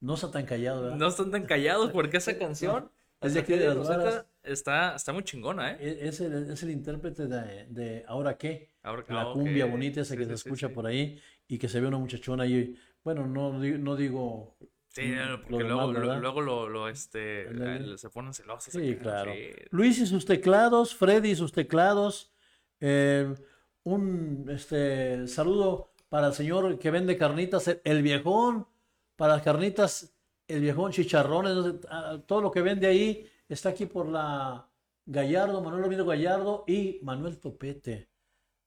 No 0.00 0.14
está 0.14 0.30
tan 0.30 0.44
callado, 0.44 0.82
¿verdad? 0.82 0.96
No 0.98 1.08
están 1.08 1.30
tan 1.30 1.46
callados 1.46 1.90
porque 1.92 2.18
esa 2.18 2.36
canción 2.38 2.90
Es 3.26 3.34
de 3.34 3.40
aquí 3.40 3.52
de 3.54 3.66
las 3.66 3.76
Rosetta, 3.76 3.96
varas. 3.98 4.26
está, 4.42 4.94
está 4.96 5.12
muy 5.12 5.22
chingona, 5.24 5.72
¿eh? 5.72 5.76
E- 5.80 6.08
Es 6.08 6.20
el, 6.20 6.50
es 6.50 6.62
el 6.62 6.70
intérprete 6.70 7.26
de, 7.26 7.66
de 7.68 8.04
Ahora 8.06 8.36
qué. 8.36 8.70
Ahora- 8.82 9.04
la 9.08 9.22
ah, 9.22 9.32
cumbia 9.32 9.66
bonita 9.66 10.00
esa 10.02 10.14
Sí, 10.14 10.18
que 10.18 10.24
sí, 10.24 10.30
se 10.30 10.36
sí, 10.36 10.48
escucha 10.48 10.68
por 10.68 10.86
ahí 10.86 11.18
y 11.48 11.58
que 11.58 11.68
se 11.68 11.80
ve 11.80 11.86
una 11.88 11.98
muchachona 11.98 12.44
ahí. 12.44 12.76
Bueno, 13.02 13.26
no, 13.26 13.52
no 13.52 13.96
digo. 13.96 14.56
Sí, 14.88 15.12
porque 15.50 15.64
luego, 15.64 15.92
luego 15.92 16.40
lo, 16.40 16.68
lo, 16.68 16.88
este, 16.88 17.48
eh, 17.50 17.98
se 17.98 18.10
ponen 18.10 18.32
celosos. 18.32 18.72
Sí, 18.72 18.96
claro. 18.96 19.32
Luis 19.70 19.98
y 19.98 20.06
sus 20.06 20.24
teclados, 20.24 20.94
Freddy 20.94 21.30
y 21.30 21.36
sus 21.36 21.50
teclados. 21.52 22.32
eh, 22.80 23.34
un 23.82 24.46
este, 24.50 25.26
saludo 25.26 25.92
para 26.08 26.28
el 26.28 26.32
señor 26.32 26.78
que 26.78 26.90
vende 26.92 27.18
carnitas, 27.18 27.68
el 27.82 28.02
viejón, 28.02 28.66
para 29.16 29.34
las 29.34 29.42
carnitas, 29.42 30.13
el 30.48 30.60
viejón, 30.60 30.92
chicharrones, 30.92 31.76
ah, 31.88 32.18
todo 32.26 32.40
lo 32.40 32.50
que 32.50 32.62
vende 32.62 32.86
ahí 32.86 33.26
está 33.48 33.70
aquí 33.70 33.86
por 33.86 34.08
la 34.08 34.68
Gallardo, 35.06 35.62
Manuel 35.62 35.82
Ramiro 35.82 36.04
Gallardo 36.06 36.64
y 36.66 37.00
Manuel 37.02 37.38
Topete. 37.38 38.08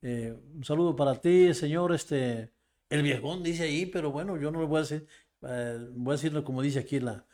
Eh, 0.01 0.35
un 0.55 0.63
saludo 0.63 0.95
para 0.95 1.15
ti, 1.19 1.53
señor, 1.53 1.93
este, 1.93 2.51
el 2.89 3.01
viejón 3.01 3.43
dice 3.43 3.63
ahí, 3.63 3.85
pero 3.87 4.11
bueno, 4.11 4.37
yo 4.37 4.51
no 4.51 4.59
le 4.61 4.67
voy 4.67 4.77
a 4.77 4.81
decir, 4.81 5.07
eh, 5.41 5.87
voy 5.93 6.13
a 6.13 6.15
decirlo 6.17 6.43
como 6.43 6.61
dice 6.61 6.79
aquí 6.79 6.99
la, 6.99 7.25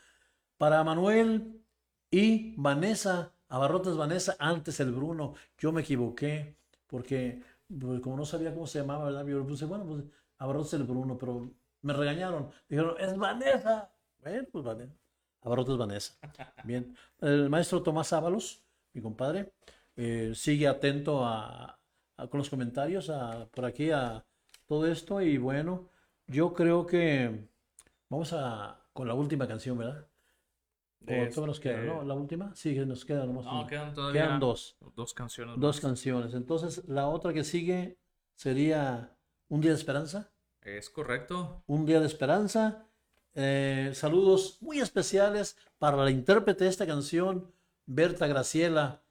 para 0.56 0.82
Manuel 0.84 1.62
y 2.10 2.54
Vanessa, 2.56 3.32
Abarrotes 3.48 3.96
Vanessa, 3.96 4.36
antes 4.38 4.80
el 4.80 4.92
Bruno. 4.92 5.34
Yo 5.58 5.72
me 5.72 5.82
equivoqué 5.82 6.56
porque 6.86 7.42
pues, 7.68 8.00
como 8.00 8.16
no 8.16 8.24
sabía 8.24 8.54
cómo 8.54 8.66
se 8.66 8.80
llamaba, 8.80 9.04
¿verdad? 9.06 9.26
Yo 9.26 9.38
le 9.38 9.44
puse, 9.44 9.64
bueno, 9.66 9.84
pues 9.86 10.04
Abarrotes 10.38 10.72
el 10.74 10.84
Bruno, 10.84 11.18
pero 11.18 11.50
me 11.82 11.92
regañaron. 11.92 12.50
Dijeron, 12.68 12.96
es 12.98 13.16
Vanessa. 13.16 13.93
Bueno, 14.24 14.48
pues 14.50 14.64
Vanessa. 14.64 14.94
Abarrotes 15.42 15.76
Vanessa. 15.76 16.14
Bien. 16.64 16.96
El 17.20 17.50
maestro 17.50 17.82
Tomás 17.82 18.12
Ábalos, 18.12 18.64
mi 18.94 19.02
compadre, 19.02 19.52
eh, 19.96 20.32
sigue 20.34 20.66
atento 20.66 21.24
a, 21.24 21.78
a- 22.16 22.26
con 22.28 22.38
los 22.38 22.48
comentarios 22.48 23.10
a- 23.10 23.46
por 23.54 23.66
aquí 23.66 23.90
a 23.90 24.24
todo 24.66 24.86
esto 24.86 25.20
y 25.20 25.36
bueno, 25.36 25.90
yo 26.26 26.54
creo 26.54 26.86
que 26.86 27.46
vamos 28.08 28.32
a 28.32 28.80
con 28.94 29.06
la 29.08 29.14
última 29.14 29.46
canción, 29.46 29.76
¿verdad? 29.76 30.06
¿O 31.02 31.06
todavía 31.06 31.46
nos 31.46 31.60
queda, 31.60 31.74
Este, 31.74 31.86
no? 31.86 32.02
¿La 32.02 32.14
última? 32.14 32.54
Sí, 32.54 32.74
nos 32.86 33.04
queda 33.04 33.26
nomás 33.26 33.44
No, 33.44 33.58
una. 33.60 33.66
quedan 33.68 33.92
todavía 33.92 34.22
Quedan 34.24 34.40
dos. 34.40 34.78
dos 34.96 35.12
canciones 35.12 35.60
Dos 35.60 35.76
más. 35.76 35.80
canciones. 35.82 36.32
Entonces, 36.32 36.82
la 36.88 37.08
otra 37.08 37.34
que 37.34 37.44
sigue 37.44 37.98
sería 38.34 39.14
Un 39.48 39.60
Día 39.60 39.72
de 39.72 39.76
Esperanza. 39.76 40.32
Es 40.62 40.88
correcto. 40.88 41.62
Un 41.66 41.84
Día 41.84 42.00
de 42.00 42.06
Esperanza. 42.06 42.86
Eh, 43.34 43.92
saludos 43.94 44.58
muy 44.60 44.80
especiales 44.80 45.56
para 45.78 45.96
la 45.96 46.10
intérprete 46.10 46.64
de 46.64 46.70
esta 46.70 46.86
canción, 46.86 47.52
Berta 47.86 48.26
Graciela. 48.26 49.02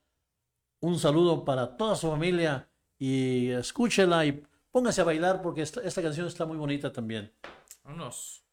Un 0.79 0.99
saludo 0.99 1.45
para 1.45 1.77
toda 1.77 1.95
su 1.95 2.09
familia 2.09 2.69
y 2.97 3.49
escúchela 3.49 4.25
y 4.25 4.43
póngase 4.71 5.01
a 5.01 5.05
bailar 5.05 5.41
porque 5.41 5.61
esta, 5.61 5.81
esta 5.81 6.01
canción 6.01 6.27
está 6.27 6.45
muy 6.45 6.57
bonita 6.57 6.91
también. 6.91 7.31
Vámonos. 7.83 8.43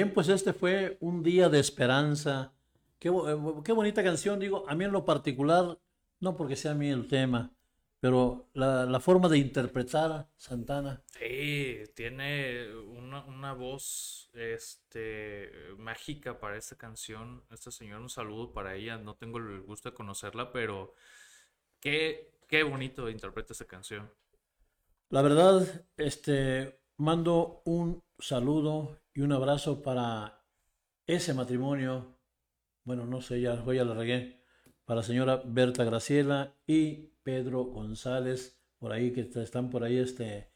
Bien, 0.00 0.14
pues 0.14 0.30
este 0.30 0.54
fue 0.54 0.96
un 1.00 1.22
día 1.22 1.50
de 1.50 1.60
esperanza. 1.60 2.54
Qué, 2.98 3.10
eh, 3.10 3.36
qué, 3.62 3.72
bonita 3.72 4.02
canción, 4.02 4.40
digo, 4.40 4.66
a 4.66 4.74
mí 4.74 4.86
en 4.86 4.92
lo 4.92 5.04
particular, 5.04 5.78
no 6.20 6.38
porque 6.38 6.56
sea 6.56 6.70
a 6.70 6.74
mí 6.74 6.88
el 6.88 7.06
tema, 7.06 7.52
pero 8.00 8.48
la, 8.54 8.86
la 8.86 8.98
forma 9.00 9.28
de 9.28 9.36
interpretar 9.36 10.26
Santana. 10.38 11.02
Sí, 11.18 11.82
tiene 11.94 12.74
una, 12.76 13.26
una, 13.26 13.52
voz 13.52 14.30
este, 14.32 15.52
mágica 15.76 16.40
para 16.40 16.56
esta 16.56 16.78
canción. 16.78 17.44
Esta 17.50 17.70
señora, 17.70 18.00
un 18.00 18.08
saludo 18.08 18.54
para 18.54 18.76
ella, 18.76 18.96
no 18.96 19.16
tengo 19.16 19.36
el 19.36 19.60
gusto 19.60 19.90
de 19.90 19.96
conocerla, 19.96 20.50
pero 20.50 20.94
qué, 21.78 22.38
qué 22.48 22.62
bonito 22.62 23.10
interpreta 23.10 23.52
esta 23.52 23.66
canción. 23.66 24.10
La 25.10 25.20
verdad, 25.20 25.84
este, 25.98 26.79
mando 27.00 27.62
un 27.64 28.04
saludo 28.18 29.00
y 29.14 29.22
un 29.22 29.32
abrazo 29.32 29.80
para 29.80 30.44
ese 31.06 31.32
matrimonio. 31.32 32.18
Bueno, 32.84 33.06
no 33.06 33.22
sé, 33.22 33.40
ya, 33.40 33.54
voy 33.54 33.78
a 33.78 33.86
la 33.86 33.94
regué. 33.94 34.44
Para 34.84 35.00
la 35.00 35.06
señora 35.06 35.40
Berta 35.42 35.82
Graciela 35.84 36.54
y 36.66 37.14
Pedro 37.22 37.64
González, 37.64 38.60
por 38.78 38.92
ahí 38.92 39.12
que 39.12 39.22
están 39.22 39.70
por 39.70 39.82
ahí 39.82 39.96
este, 39.96 40.50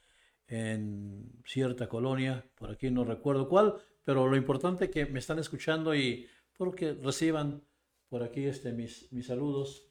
en 0.46 1.32
cierta 1.46 1.88
colonia, 1.88 2.44
por 2.56 2.70
aquí 2.70 2.90
no 2.90 3.04
recuerdo 3.04 3.48
cuál, 3.48 3.76
pero 4.04 4.28
lo 4.28 4.36
importante 4.36 4.90
que 4.90 5.06
me 5.06 5.20
están 5.20 5.38
escuchando 5.38 5.94
y 5.94 6.28
porque 6.58 6.92
reciban 6.92 7.64
por 8.10 8.22
aquí 8.22 8.44
este, 8.44 8.72
mis, 8.72 9.10
mis 9.12 9.28
saludos. 9.28 9.88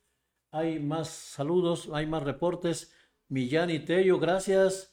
Hay 0.52 0.80
más 0.80 1.10
saludos, 1.10 1.90
hay 1.92 2.06
más 2.06 2.22
reportes. 2.22 2.94
Millán 3.28 3.72
y 3.72 3.80
Tello, 3.80 4.20
gracias. 4.20 4.93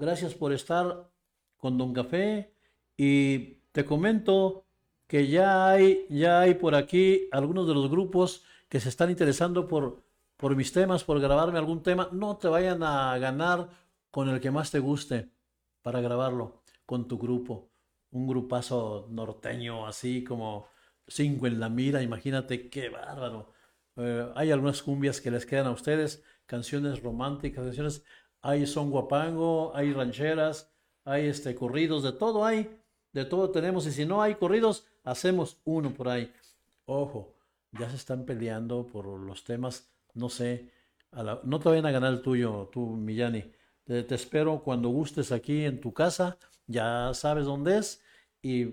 Gracias 0.00 0.32
por 0.32 0.54
estar 0.54 1.10
con 1.58 1.76
Don 1.76 1.92
Café. 1.92 2.54
Y 2.96 3.56
te 3.70 3.84
comento 3.84 4.64
que 5.06 5.28
ya 5.28 5.68
hay, 5.68 6.06
ya 6.08 6.40
hay 6.40 6.54
por 6.54 6.74
aquí 6.74 7.28
algunos 7.32 7.68
de 7.68 7.74
los 7.74 7.90
grupos 7.90 8.42
que 8.70 8.80
se 8.80 8.88
están 8.88 9.10
interesando 9.10 9.68
por, 9.68 10.02
por 10.38 10.56
mis 10.56 10.72
temas, 10.72 11.04
por 11.04 11.20
grabarme 11.20 11.58
algún 11.58 11.82
tema. 11.82 12.08
No 12.12 12.38
te 12.38 12.48
vayan 12.48 12.82
a 12.82 13.18
ganar 13.18 13.68
con 14.10 14.30
el 14.30 14.40
que 14.40 14.50
más 14.50 14.70
te 14.70 14.78
guste 14.78 15.28
para 15.82 16.00
grabarlo 16.00 16.62
con 16.86 17.06
tu 17.06 17.18
grupo. 17.18 17.68
Un 18.10 18.26
grupazo 18.26 19.06
norteño 19.10 19.86
así 19.86 20.24
como 20.24 20.68
cinco 21.06 21.46
en 21.46 21.60
la 21.60 21.68
mira, 21.68 22.02
imagínate 22.02 22.70
qué 22.70 22.88
bárbaro. 22.88 23.52
Eh, 23.96 24.32
hay 24.34 24.50
algunas 24.50 24.82
cumbias 24.82 25.20
que 25.20 25.30
les 25.30 25.44
quedan 25.44 25.66
a 25.66 25.72
ustedes, 25.72 26.24
canciones 26.46 27.02
románticas, 27.02 27.66
canciones, 27.66 28.02
hay 28.42 28.66
son 28.66 28.90
guapango, 28.90 29.72
hay 29.74 29.92
rancheras, 29.92 30.72
hay 31.04 31.26
este 31.26 31.54
corridos, 31.54 32.02
de 32.02 32.12
todo 32.12 32.44
hay 32.44 32.80
de 33.12 33.24
todo 33.24 33.50
tenemos 33.50 33.86
y 33.86 33.92
si 33.92 34.04
no 34.04 34.22
hay 34.22 34.36
corridos, 34.36 34.86
hacemos 35.04 35.58
uno 35.64 35.92
por 35.92 36.08
ahí. 36.08 36.32
Ojo, 36.86 37.34
ya 37.72 37.88
se 37.90 37.96
están 37.96 38.24
peleando 38.24 38.86
por 38.86 39.06
los 39.06 39.44
temas, 39.44 39.90
no 40.14 40.28
sé, 40.28 40.70
no 41.44 41.58
te 41.60 41.68
vayan 41.68 41.86
a 41.86 41.90
ganar 41.90 42.12
el 42.12 42.22
tuyo, 42.22 42.68
tú, 42.72 42.86
Millani. 42.86 43.44
Te, 43.84 44.02
te, 44.04 44.14
espero 44.14 44.62
cuando 44.62 44.90
gustes 44.90 45.32
aquí 45.32 45.64
en 45.64 45.80
tu 45.80 45.92
casa, 45.92 46.38
ya 46.66 47.12
sabes 47.14 47.46
dónde 47.46 47.78
es, 47.78 48.02
y 48.42 48.66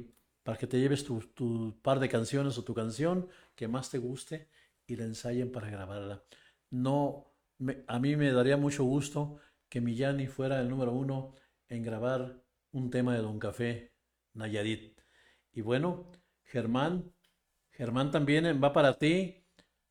para 0.44 0.57
que 0.57 0.68
te 0.68 0.80
lleves 0.80 1.03
tu, 1.03 1.19
tu 1.19 1.76
par 1.81 1.99
de 1.99 2.10
canciones 2.10 2.57
o 2.57 2.64
tu 2.64 2.73
canción 2.73 3.27
que 3.56 3.68
más 3.68 3.89
te 3.89 3.98
guste 3.98 4.48
y 4.85 4.95
la 4.95 5.06
ensayen 5.06 5.52
para 5.52 5.69
grabarla. 5.69 6.23
No, 6.69 7.31
a 7.88 7.99
mí 7.99 8.15
me 8.15 8.31
daría 8.31 8.57
mucho 8.57 8.84
gusto 8.84 9.39
que 9.69 9.81
Millani 9.81 10.27
fuera 10.27 10.60
el 10.61 10.69
número 10.69 10.91
uno 10.94 11.35
en 11.69 11.84
grabar 11.84 12.41
un 12.72 12.89
tema 12.89 13.15
de 13.15 13.22
Don 13.22 13.39
Café 13.39 13.94
Nayarit. 14.34 14.99
Y 15.53 15.61
bueno, 15.61 16.11
Germán, 16.44 17.14
Germán 17.72 18.11
también 18.11 18.61
va 18.64 18.73
para 18.73 18.98
ti. 18.98 19.45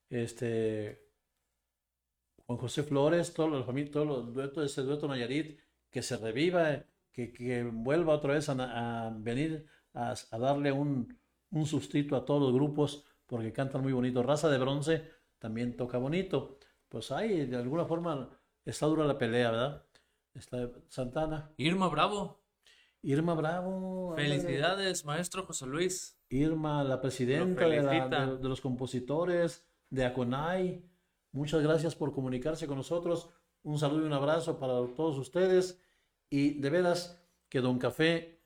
Este, 0.09 1.01
Juan 2.45 2.57
José 2.59 2.83
Flores, 2.83 3.33
todos 3.33 3.49
los, 3.51 3.65
fami- 3.65 3.91
todos 3.91 4.07
los 4.07 4.33
duetos 4.33 4.65
ese 4.65 4.81
dueto 4.81 5.07
Nayarit, 5.07 5.59
que 5.91 6.01
se 6.01 6.17
reviva, 6.17 6.83
que, 7.11 7.31
que 7.33 7.63
vuelva 7.63 8.13
otra 8.15 8.33
vez 8.33 8.47
a, 8.49 9.13
venir 9.19 9.65
a, 9.93 10.13
a 10.31 10.37
darle 10.37 10.71
un, 10.71 11.19
un 11.51 11.65
sustito 11.65 12.15
a 12.15 12.25
todos 12.25 12.41
los 12.41 12.53
grupos, 12.53 13.05
porque 13.25 13.51
cantan 13.53 13.81
muy 13.81 13.93
bonito. 13.93 14.23
Raza 14.23 14.49
de 14.49 14.57
Bronce 14.57 15.03
también 15.39 15.75
toca 15.75 15.97
bonito. 15.97 16.57
Pues 16.89 17.11
ahí, 17.11 17.45
de 17.45 17.57
alguna 17.57 17.85
forma, 17.85 18.36
está 18.69 18.85
dura 18.85 19.05
la 19.05 19.17
pelea, 19.17 19.51
¿verdad? 19.51 19.83
Está 20.33 20.69
Santana, 20.89 21.51
Irma 21.57 21.87
Bravo. 21.89 22.39
Irma 23.01 23.33
Bravo. 23.35 24.13
Felicidades, 24.15 25.05
maestro 25.05 25.45
José 25.45 25.65
Luis. 25.65 26.17
Irma, 26.29 26.83
la 26.83 26.99
presidenta 27.01 27.61
de, 27.67 27.81
la- 27.81 27.89
felicita. 27.89 28.25
de- 28.27 28.37
de 28.37 28.49
los 28.49 28.61
compositores 28.61 29.65
de 29.89 30.05
Aconai. 30.05 30.83
Muchas 31.31 31.61
gracias 31.61 31.95
por 31.95 32.11
comunicarse 32.13 32.67
con 32.67 32.77
nosotros. 32.77 33.29
Un 33.63 33.77
saludo 33.79 34.01
y 34.03 34.05
un 34.05 34.13
abrazo 34.13 34.59
para 34.59 34.73
todos 34.95 35.17
ustedes. 35.17 35.81
Y 36.29 36.59
de 36.59 36.69
veras 36.69 37.21
que 37.49 37.61
Don 37.61 37.79
Café, 37.79 38.41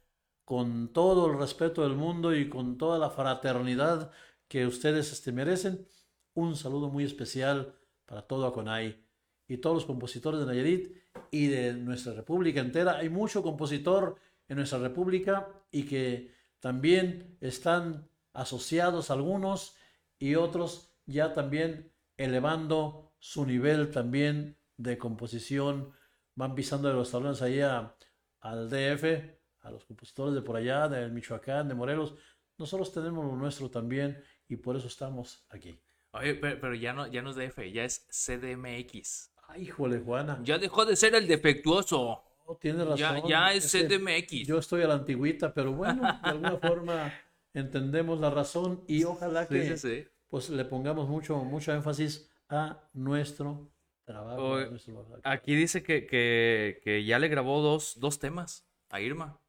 con 0.46 0.92
todo 0.94 1.32
el 1.32 1.38
respeto 1.40 1.82
del 1.84 1.96
mundo 1.96 2.36
y 2.36 2.50
con 2.50 2.78
toda 2.78 3.00
la 3.00 3.10
fraternidad 3.10 4.12
que 4.48 4.68
ustedes 4.68 5.12
este, 5.12 5.32
merecen, 5.32 5.88
un 6.34 6.56
saludo 6.56 6.90
muy 6.90 7.04
especial 7.06 7.74
para 8.06 8.22
todo 8.24 8.46
Aconai 8.46 9.04
y 9.52 9.58
todos 9.58 9.76
los 9.76 9.86
compositores 9.86 10.40
de 10.40 10.46
Nayarit 10.46 10.96
y 11.30 11.48
de 11.48 11.74
nuestra 11.74 12.14
república 12.14 12.62
entera. 12.62 12.98
Hay 12.98 13.10
mucho 13.10 13.44
compositor 13.44 14.16
en 14.48 14.56
nuestra 14.58 14.80
república 14.80 15.50
y 15.72 15.84
que 15.84 16.32
también 16.62 17.38
están 17.42 18.08
asociados 18.34 19.12
algunos 19.12 19.76
y 20.20 20.36
otros 20.36 20.94
ya 21.06 21.34
también 21.34 21.92
elevando 22.16 23.12
su 23.20 23.46
nivel 23.46 23.92
también 23.92 24.58
de 24.78 24.98
composición. 24.98 25.92
Van 26.36 26.56
pisando 26.56 26.88
de 26.88 26.94
los 26.94 27.12
talones 27.12 27.42
ahí 27.42 27.60
a- 27.60 27.94
al 28.40 28.70
DF, 28.70 29.38
a 29.62 29.70
los 29.72 29.84
compositores 29.84 30.34
de 30.34 30.42
por 30.42 30.56
allá, 30.56 30.88
de 30.88 31.10
Michoacán, 31.10 31.68
de 31.68 31.74
Morelos. 31.76 32.16
Nosotros 32.58 32.94
tenemos 32.94 33.26
lo 33.26 33.36
nuestro 33.36 33.70
también 33.70 34.24
y 34.48 34.56
por 34.56 34.78
eso 34.78 34.88
estamos 34.88 35.46
aquí. 35.50 35.78
Pero 36.14 36.76
ya 36.76 36.94
no, 36.94 37.08
ya 37.08 37.22
no 37.22 37.30
es 37.32 37.36
DF, 37.36 37.72
ya 37.72 37.84
es 37.86 38.06
CDMX. 38.10 39.31
Ay, 39.52 39.64
híjole, 39.64 40.00
Juana. 40.00 40.40
Ya 40.44 40.58
dejó 40.58 40.86
de 40.86 40.96
ser 40.96 41.14
el 41.16 41.28
defectuoso. 41.28 42.24
No, 42.48 42.56
tiene 42.56 42.84
razón. 42.86 42.98
Ya, 42.98 43.28
ya 43.28 43.54
es 43.54 43.72
CDMX. 43.72 44.48
Yo 44.48 44.58
estoy 44.60 44.82
a 44.84 44.88
la 44.88 44.94
antigüita, 44.96 45.54
pero 45.54 45.74
bueno, 45.74 46.02
de 46.02 46.30
alguna 46.30 46.58
forma 46.58 47.14
entendemos 47.54 48.20
la 48.20 48.30
razón 48.30 48.84
y 48.88 49.04
ojalá 49.04 49.48
que 49.48 49.78
sí, 49.78 49.78
sí. 49.78 50.08
pues 50.30 50.50
le 50.50 50.64
pongamos 50.64 51.10
mucho, 51.10 51.36
mucho 51.44 51.74
énfasis 51.74 52.30
a 52.50 52.90
nuestro 52.94 53.70
trabajo. 54.06 54.42
Oye, 54.52 54.66
a 54.66 54.70
nuestro- 54.70 55.20
Aquí 55.24 55.56
dice 55.56 55.84
que, 55.84 56.06
que, 56.06 56.80
que 56.84 57.04
ya 57.04 57.20
le 57.20 57.28
grabó 57.28 57.62
dos, 57.62 58.00
dos 58.00 58.20
temas 58.20 58.66
a 58.90 59.02
Irma. 59.02 59.40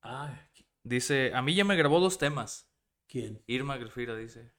Ay, 0.00 0.32
Dice, 0.84 1.32
a 1.34 1.42
mí 1.42 1.54
ya 1.54 1.64
me 1.64 1.74
grabó 1.74 1.98
dos 1.98 2.18
temas. 2.18 2.68
¿quién? 3.08 3.42
Irma 3.48 3.76
Grafira 3.76 4.14
dice. 4.14 4.52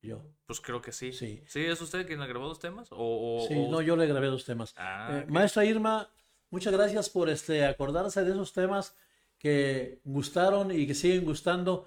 Yo. 0.00 0.22
Pues 0.46 0.60
creo 0.60 0.80
que 0.80 0.92
sí. 0.92 1.12
Sí. 1.12 1.42
es 1.54 1.80
usted 1.80 2.06
quien 2.06 2.20
le 2.20 2.26
grabó 2.26 2.46
dos 2.46 2.60
temas? 2.60 2.90
O, 2.92 2.96
o- 3.42 3.48
Sí, 3.48 3.54
o- 3.56 3.70
no, 3.70 3.80
yo 3.82 3.96
le 3.96 4.06
grabé 4.06 4.28
dos 4.28 4.44
temas. 4.44 4.74
Ah, 4.76 5.22
Eh. 5.22 5.26
Maestra 5.28 5.64
Irma, 5.64 6.08
muchas 6.50 6.72
gracias 6.72 7.10
por 7.10 7.28
este, 7.28 7.64
acordarse 7.66 8.24
de 8.24 8.30
esos 8.30 8.52
temas 8.52 8.96
que 9.38 10.00
gustaron 10.04 10.70
y 10.70 10.86
que 10.86 10.94
siguen 10.94 11.24
gustando. 11.24 11.86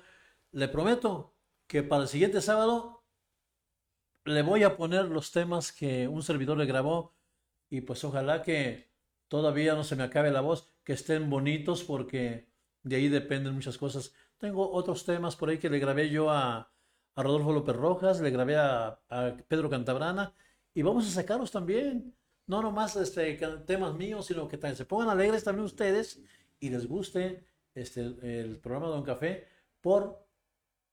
Le 0.52 0.68
prometo 0.68 1.36
que 1.68 1.84
para 1.84 2.04
el 2.04 2.10
siguiente 2.10 2.42
sábado 2.42 3.04
le 4.26 4.42
voy 4.42 4.64
a 4.64 4.76
poner 4.78 5.06
los 5.06 5.32
temas 5.32 5.72
que 5.72 6.08
un 6.08 6.22
servidor 6.22 6.58
le 6.58 6.66
grabó 6.66 7.16
y 7.70 7.82
pues 7.82 8.04
ojalá 8.04 8.42
que 8.42 8.92
todavía 9.30 9.74
no 9.74 9.84
se 9.84 9.96
me 9.96 10.04
acabe 10.04 10.30
la 10.32 10.42
voz, 10.42 10.70
que 10.84 10.94
estén 10.94 11.30
bonitos 11.30 11.84
porque 11.84 12.48
de 12.84 12.98
ahí 12.98 13.08
dependen 13.08 13.54
muchas 13.54 13.78
cosas. 13.78 14.14
Tengo 14.38 14.70
otros 14.72 15.06
temas 15.06 15.36
por 15.36 15.50
ahí 15.50 15.58
que 15.58 15.70
le 15.70 15.80
grabé 15.80 16.10
yo 16.10 16.30
a, 16.30 16.72
a 17.16 17.24
Rodolfo 17.24 17.52
López 17.54 17.76
Rojas, 17.76 18.22
le 18.22 18.30
grabé 18.32 18.56
a, 18.58 19.00
a 19.10 19.36
Pedro 19.48 19.70
Cantabrana 19.70 20.34
y 20.74 20.82
vamos 20.82 21.08
a 21.08 21.12
sacarlos 21.12 21.52
también. 21.52 22.16
No 22.48 22.62
nomás 22.62 22.96
este, 22.96 23.34
temas 23.66 23.94
míos, 23.96 24.26
sino 24.26 24.48
que 24.48 24.58
también 24.58 24.76
se 24.78 24.86
pongan 24.86 25.10
alegres 25.10 25.44
también 25.44 25.66
ustedes 25.66 26.22
y 26.60 26.70
les 26.70 26.88
guste 26.88 27.46
este, 27.76 28.02
el, 28.02 28.60
programa 28.60 28.88
Don 28.88 29.04
Café 29.04 29.48
por 29.80 30.26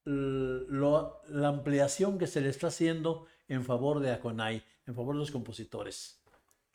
lo- 0.04 1.20
la 1.28 1.48
ampliación 1.48 2.18
que 2.18 2.26
se 2.26 2.40
le 2.40 2.48
está 2.48 2.68
haciendo 2.68 3.26
en 3.48 3.64
favor 3.64 4.00
de 4.00 4.12
Aconai, 4.12 4.62
en 4.86 4.94
favor 4.94 5.14
de 5.14 5.20
los 5.20 5.30
compositores. 5.30 6.22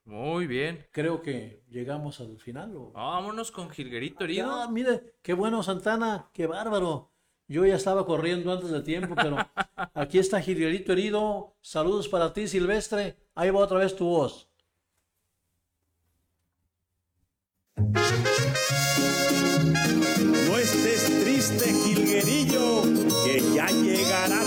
Muy 0.05 0.47
bien. 0.47 0.85
Creo 0.91 1.21
que 1.21 1.63
llegamos 1.69 2.19
al 2.19 2.37
final. 2.37 2.75
¿o? 2.75 2.91
Vámonos 2.91 3.51
con 3.51 3.69
Gilguerito 3.69 4.25
herido. 4.25 4.51
Ah, 4.51 4.67
mire, 4.69 5.15
qué 5.21 5.33
bueno 5.33 5.63
Santana, 5.63 6.29
qué 6.33 6.45
bárbaro. 6.45 7.12
Yo 7.47 7.65
ya 7.65 7.75
estaba 7.75 8.05
corriendo 8.05 8.51
antes 8.51 8.69
de 8.71 8.81
tiempo, 8.81 9.15
pero 9.15 9.37
aquí 9.93 10.19
está 10.19 10.41
Gilguerito 10.41 10.93
herido. 10.93 11.55
Saludos 11.61 12.07
para 12.07 12.33
ti, 12.33 12.47
Silvestre. 12.47 13.17
Ahí 13.35 13.49
va 13.49 13.59
otra 13.59 13.79
vez 13.79 13.95
tu 13.95 14.05
voz. 14.05 14.49
No 20.47 20.57
estés 20.57 21.21
triste, 21.23 21.73
jilguerillo, 21.73 22.83
que 23.25 23.41
ya 23.53 23.67
llegará 23.67 24.42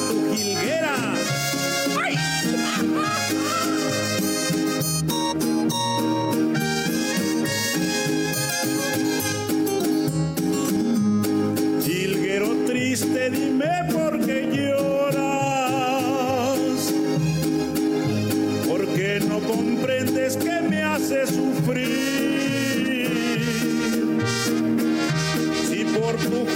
dime 13.31 13.71
por 13.93 14.19
qué 14.25 14.49
lloras. 14.53 15.19
Porque 18.69 19.21
no 19.29 19.41
comprendes 19.41 20.37
que 20.37 20.61
me 20.63 20.83
hace 20.83 21.27
sufrir. 21.27 21.97
Si 25.69 25.85
por 25.85 26.17
tu 26.17 26.47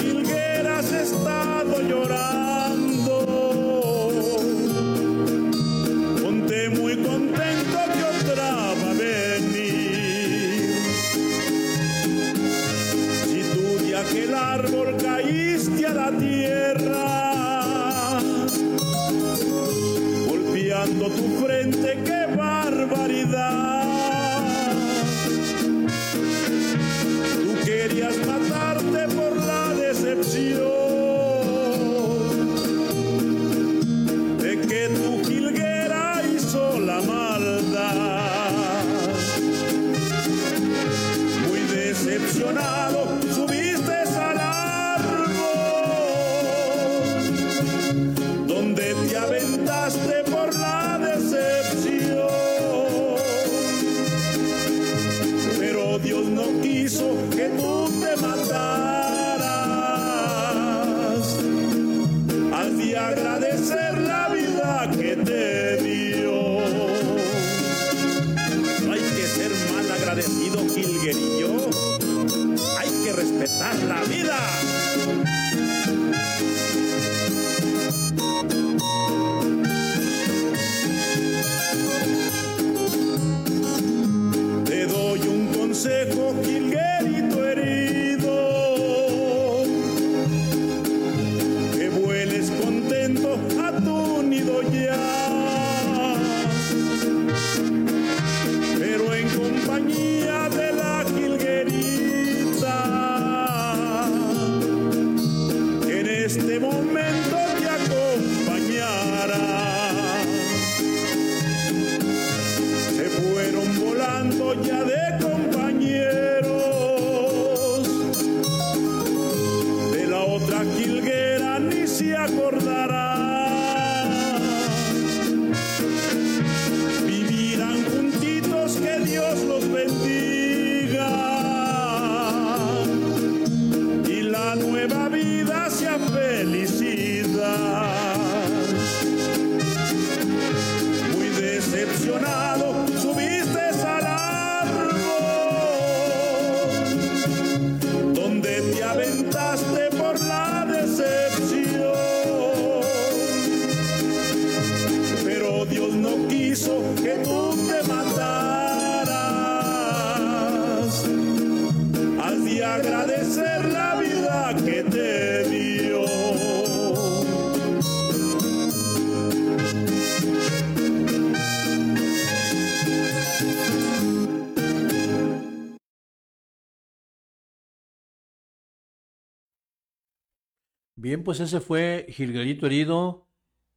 Pues 181.24 181.40
ese 181.40 181.60
fue 181.60 182.06
Gilgalito 182.09 182.66
Herido 182.66 183.26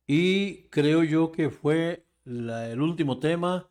y 0.08 0.64
creo 0.70 1.04
yo 1.04 1.32
que 1.32 1.50
fue 1.50 2.06
el 2.26 2.82
último 2.82 3.20
tema. 3.20 3.70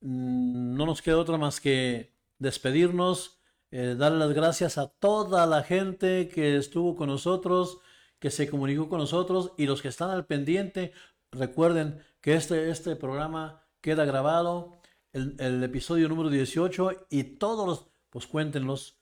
Mm, 0.00 0.74
No 0.76 0.86
nos 0.86 1.02
queda 1.02 1.18
otra 1.18 1.38
más 1.38 1.60
que 1.60 2.12
despedirnos, 2.38 3.40
eh, 3.70 3.94
darle 3.98 4.18
las 4.18 4.32
gracias 4.32 4.78
a 4.78 4.88
toda 4.88 5.46
la 5.46 5.62
gente 5.62 6.28
que 6.28 6.56
estuvo 6.56 6.96
con 6.96 7.08
nosotros, 7.08 7.78
que 8.18 8.30
se 8.30 8.48
comunicó 8.48 8.88
con 8.88 8.98
nosotros 9.00 9.52
y 9.56 9.66
los 9.66 9.82
que 9.82 9.88
están 9.88 10.10
al 10.10 10.26
pendiente. 10.26 10.92
Recuerden 11.32 12.00
que 12.20 12.34
este, 12.34 12.70
este 12.70 12.96
programa 12.96 13.62
queda 13.80 14.04
grabado, 14.04 14.80
el, 15.12 15.36
el 15.38 15.62
episodio 15.64 16.08
número 16.08 16.30
18 16.30 17.06
y 17.10 17.24
todos 17.24 17.66
los, 17.66 17.86
pues 18.10 18.26
cuéntenlos 18.26 18.98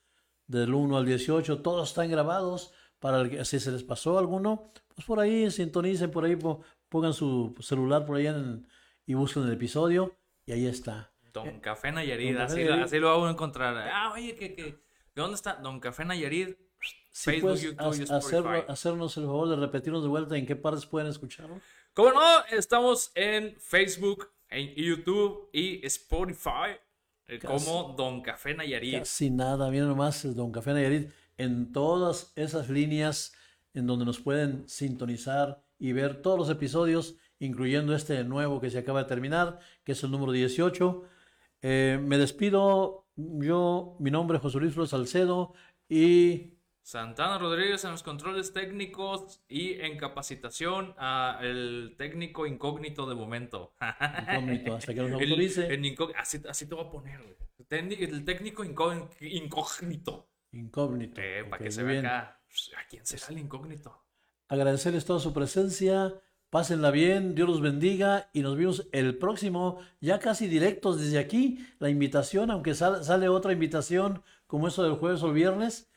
del 0.47 0.73
1 0.73 0.97
al 0.97 1.05
18, 1.05 1.61
todos 1.61 1.89
están 1.89 2.09
grabados 2.09 2.73
para 2.99 3.21
el 3.21 3.29
que- 3.29 3.45
si 3.45 3.59
se 3.59 3.71
les 3.71 3.83
pasó 3.83 4.17
alguno, 4.17 4.71
pues 4.95 5.05
por 5.05 5.19
ahí 5.19 5.49
sintonicen, 5.51 6.09
por 6.11 6.25
ahí 6.25 6.35
po- 6.35 6.61
pongan 6.89 7.13
su 7.13 7.53
celular 7.61 8.05
por 8.05 8.17
ahí 8.17 8.27
en- 8.27 8.67
y 9.05 9.13
busquen 9.13 9.43
el 9.43 9.53
episodio 9.53 10.15
y 10.45 10.51
ahí 10.53 10.65
está. 10.67 11.11
Don 11.33 11.59
Café 11.59 11.91
Nayarit, 11.91 12.29
Don 12.33 12.37
Café 12.37 12.53
así, 12.53 12.63
Nayarit. 12.63 12.85
así 12.85 12.99
lo 12.99 13.09
hago 13.09 13.29
encontrar. 13.29 13.77
Ah, 13.77 14.11
oye, 14.13 14.35
¿qué, 14.35 14.55
qué? 14.55 14.63
¿de 14.63 15.21
dónde 15.21 15.35
está? 15.35 15.55
Don 15.55 15.79
Café 15.79 16.03
Nayarit, 16.05 16.57
Si 17.11 17.31
Facebook, 17.31 17.41
puedes 17.49 17.61
YouTube 17.61 17.81
y 17.81 17.83
ha- 18.11 18.17
hacerlo- 18.17 18.49
Spotify. 18.53 18.71
hacernos 18.71 19.17
el 19.17 19.25
favor 19.25 19.49
de 19.49 19.55
repetirnos 19.55 20.03
de 20.03 20.09
vuelta 20.09 20.37
en 20.37 20.45
qué 20.45 20.55
partes 20.55 20.85
pueden 20.85 21.09
escucharlo. 21.09 21.59
Como 21.93 22.11
no, 22.11 22.45
estamos 22.51 23.11
en 23.15 23.55
Facebook, 23.59 24.29
en 24.49 24.73
YouTube 24.75 25.49
y 25.51 25.85
Spotify 25.85 26.77
eh, 27.27 27.39
Casi. 27.39 27.65
como 27.65 27.93
Don 27.97 28.21
Café 28.21 28.53
Nayarit. 28.53 28.99
Casi 28.99 29.29
nada, 29.29 29.69
miren 29.69 29.87
nomás 29.89 30.23
Don 30.35 30.51
Café 30.51 30.73
Nayarit 30.73 31.09
en 31.37 31.71
todas 31.71 32.33
esas 32.35 32.69
líneas 32.69 33.33
en 33.73 33.85
donde 33.87 34.05
nos 34.05 34.19
pueden 34.19 34.67
sintonizar 34.67 35.63
y 35.79 35.91
ver 35.93 36.21
todos 36.21 36.37
los 36.39 36.49
episodios, 36.49 37.15
incluyendo 37.39 37.93
este 37.95 38.23
nuevo 38.23 38.59
que 38.59 38.69
se 38.71 38.79
acaba 38.79 39.03
de 39.03 39.09
terminar, 39.09 39.59
que 39.83 39.91
es 39.91 40.03
el 40.03 40.09
número 40.11 40.31
18. 40.31 41.03
Eh, 41.61 41.99
me 42.01 42.17
despido, 42.17 43.05
yo, 43.15 43.95
mi 43.99 44.09
nombre 44.11 44.37
es 44.37 44.41
José 44.41 44.59
Luis 44.59 44.73
Flores 44.73 44.89
Salcedo 44.91 45.53
y 45.87 46.53
Santana 46.81 47.37
Rodríguez 47.37 47.83
en 47.83 47.91
los 47.91 48.01
controles 48.01 48.53
técnicos 48.53 49.41
y 49.49 49.73
en 49.73 49.97
capacitación 49.97 50.95
a 50.97 51.37
el 51.41 51.95
técnico 51.97 52.47
incógnito 52.47 53.05
de 53.07 53.13
momento. 53.15 53.73
incógnito, 54.31 54.75
hasta 54.75 54.93
que 54.93 55.01
nos 55.01 55.09
El- 55.21 55.29
autorice. 55.29 55.67
el 55.67 55.83
incó- 55.85 56.13
así, 56.15 56.41
así 56.49 56.65
te 56.67 56.73
voy 56.75 56.85
a 56.85 56.89
poner, 56.89 57.21
güey. 57.21 57.35
Técnico- 57.67 58.03
El 58.03 58.23
técnico 58.23 58.63
incó- 58.63 59.09
incógnito. 59.19 60.29
Incógnito. 60.51 61.21
Eh, 61.21 61.43
para 61.49 61.63
que 61.63 61.71
se 61.71 61.83
vea 61.83 61.99
acá. 61.99 62.39
¿A 62.77 62.87
quién 62.89 63.05
será 63.05 63.27
el 63.29 63.39
incógnito? 63.39 64.03
agradecerles 64.49 65.03
toda 65.05 65.19
su 65.19 65.33
presencia. 65.33 66.13
Pásenla 66.49 66.89
bien, 66.91 67.35
Dios 67.35 67.49
los 67.49 67.59
bendiga 67.61 68.29
y 68.31 68.39
nos 68.41 68.55
vemos 68.55 68.87
el 68.93 69.17
próximo, 69.17 69.79
ya 69.99 70.19
casi 70.19 70.47
directos 70.47 71.01
desde 71.01 71.19
aquí. 71.19 71.67
La 71.79 71.89
invitación, 71.89 72.49
aunque 72.51 72.73
sal- 72.73 73.03
sale 73.03 73.27
otra 73.27 73.51
invitación 73.51 74.23
como 74.47 74.69
eso 74.69 74.83
del 74.83 74.93
jueves 74.93 75.21
o 75.23 75.27
el 75.27 75.33
viernes, 75.33 75.89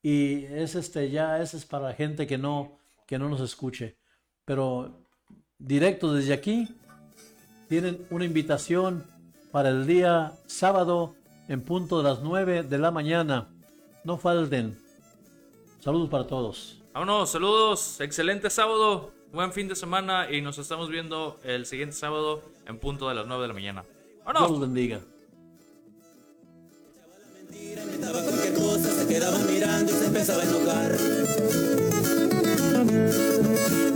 y 0.00 0.46
es 0.46 0.74
este 0.76 1.10
ya 1.10 1.42
ese 1.42 1.58
es 1.58 1.66
para 1.66 1.88
la 1.88 1.94
gente 1.94 2.26
que 2.26 2.38
no 2.38 2.78
que 3.06 3.18
no 3.18 3.28
nos 3.28 3.42
escuche. 3.42 3.98
Pero 4.46 5.04
directos 5.58 6.16
desde 6.16 6.32
aquí 6.32 6.74
tienen 7.68 8.06
una 8.10 8.24
invitación 8.24 9.04
para 9.50 9.68
el 9.68 9.86
día 9.86 10.32
sábado 10.46 11.14
en 11.48 11.60
punto 11.60 11.98
de 12.02 12.08
las 12.08 12.20
9 12.22 12.62
de 12.62 12.78
la 12.78 12.90
mañana. 12.90 13.51
No 14.04 14.18
falten. 14.18 14.76
Saludos 15.80 16.08
para 16.08 16.26
todos. 16.26 16.80
Vámonos, 16.92 17.30
saludos, 17.30 18.00
excelente 18.00 18.50
sábado, 18.50 19.12
buen 19.32 19.52
fin 19.52 19.66
de 19.66 19.74
semana 19.74 20.30
y 20.30 20.42
nos 20.42 20.58
estamos 20.58 20.90
viendo 20.90 21.38
el 21.42 21.64
siguiente 21.64 21.96
sábado 21.96 22.42
en 22.66 22.78
punto 22.78 23.08
de 23.08 23.14
las 23.14 23.26
9 23.26 23.42
de 23.42 23.48
la 23.48 23.54
mañana. 23.54 23.82
Dios 23.82 24.24
¡Vámonos! 24.26 24.50
los 24.50 24.60
bendiga. 24.60 25.00
Inventaba 27.50 28.22
cualquier 28.22 28.54
cosa, 28.54 28.90
se 28.92 29.08
quedaba 29.08 29.38
mirando 29.38 29.92
y 29.92 29.94
se 29.94 30.06
empezaba 30.06 30.42
a 30.42 30.46
enojar. 30.46 31.61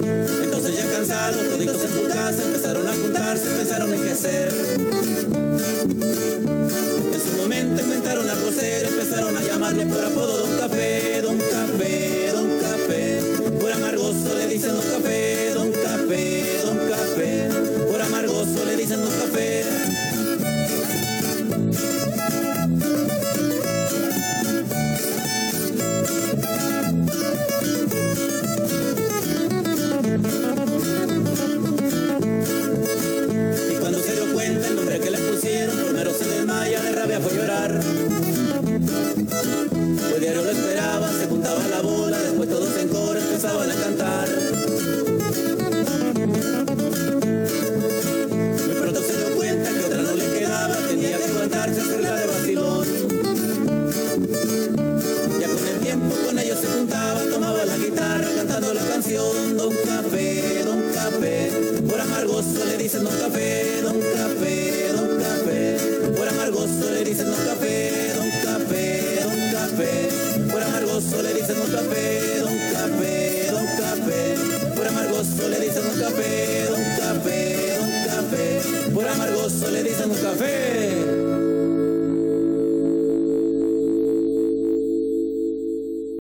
Entonces 0.09 0.77
ya 0.77 0.89
cansados, 0.91 1.49
toditos 1.51 1.83
en 1.83 1.93
su 1.93 2.09
casa, 2.09 2.43
empezaron 2.45 2.87
a 2.87 2.93
juntarse, 2.93 3.45
pensaron 3.57 3.93
en 3.93 4.03
qué 4.05 4.11
hacer. 4.11 4.53
En 7.13 7.21
su 7.21 7.37
momento 7.37 7.83
inventaron 7.83 8.31
algo 8.31 8.53
serio, 8.53 8.89
empezaron 8.89 9.37
a 9.37 9.43
llamarle 9.43 9.87
por 9.87 10.05
apodo 10.05 10.47
Don 10.47 10.59
Café, 10.59 11.23
Don 11.23 11.39
Café, 11.39 12.31
Don 12.33 12.49
Café. 12.61 13.21
Por 13.61 13.73
amargoso 13.73 14.35
le 14.37 14.47
dicen 14.47 14.75
Don 14.75 14.85
Café, 14.85 15.51
Don 15.55 15.73
Café, 15.73 16.61
Don 16.65 16.79
Café. 16.89 17.49
Por 17.91 18.01
amargoso 18.01 18.65
le 18.65 18.77
dicen 18.77 19.01
Don 19.01 19.11
Café. 19.11 19.96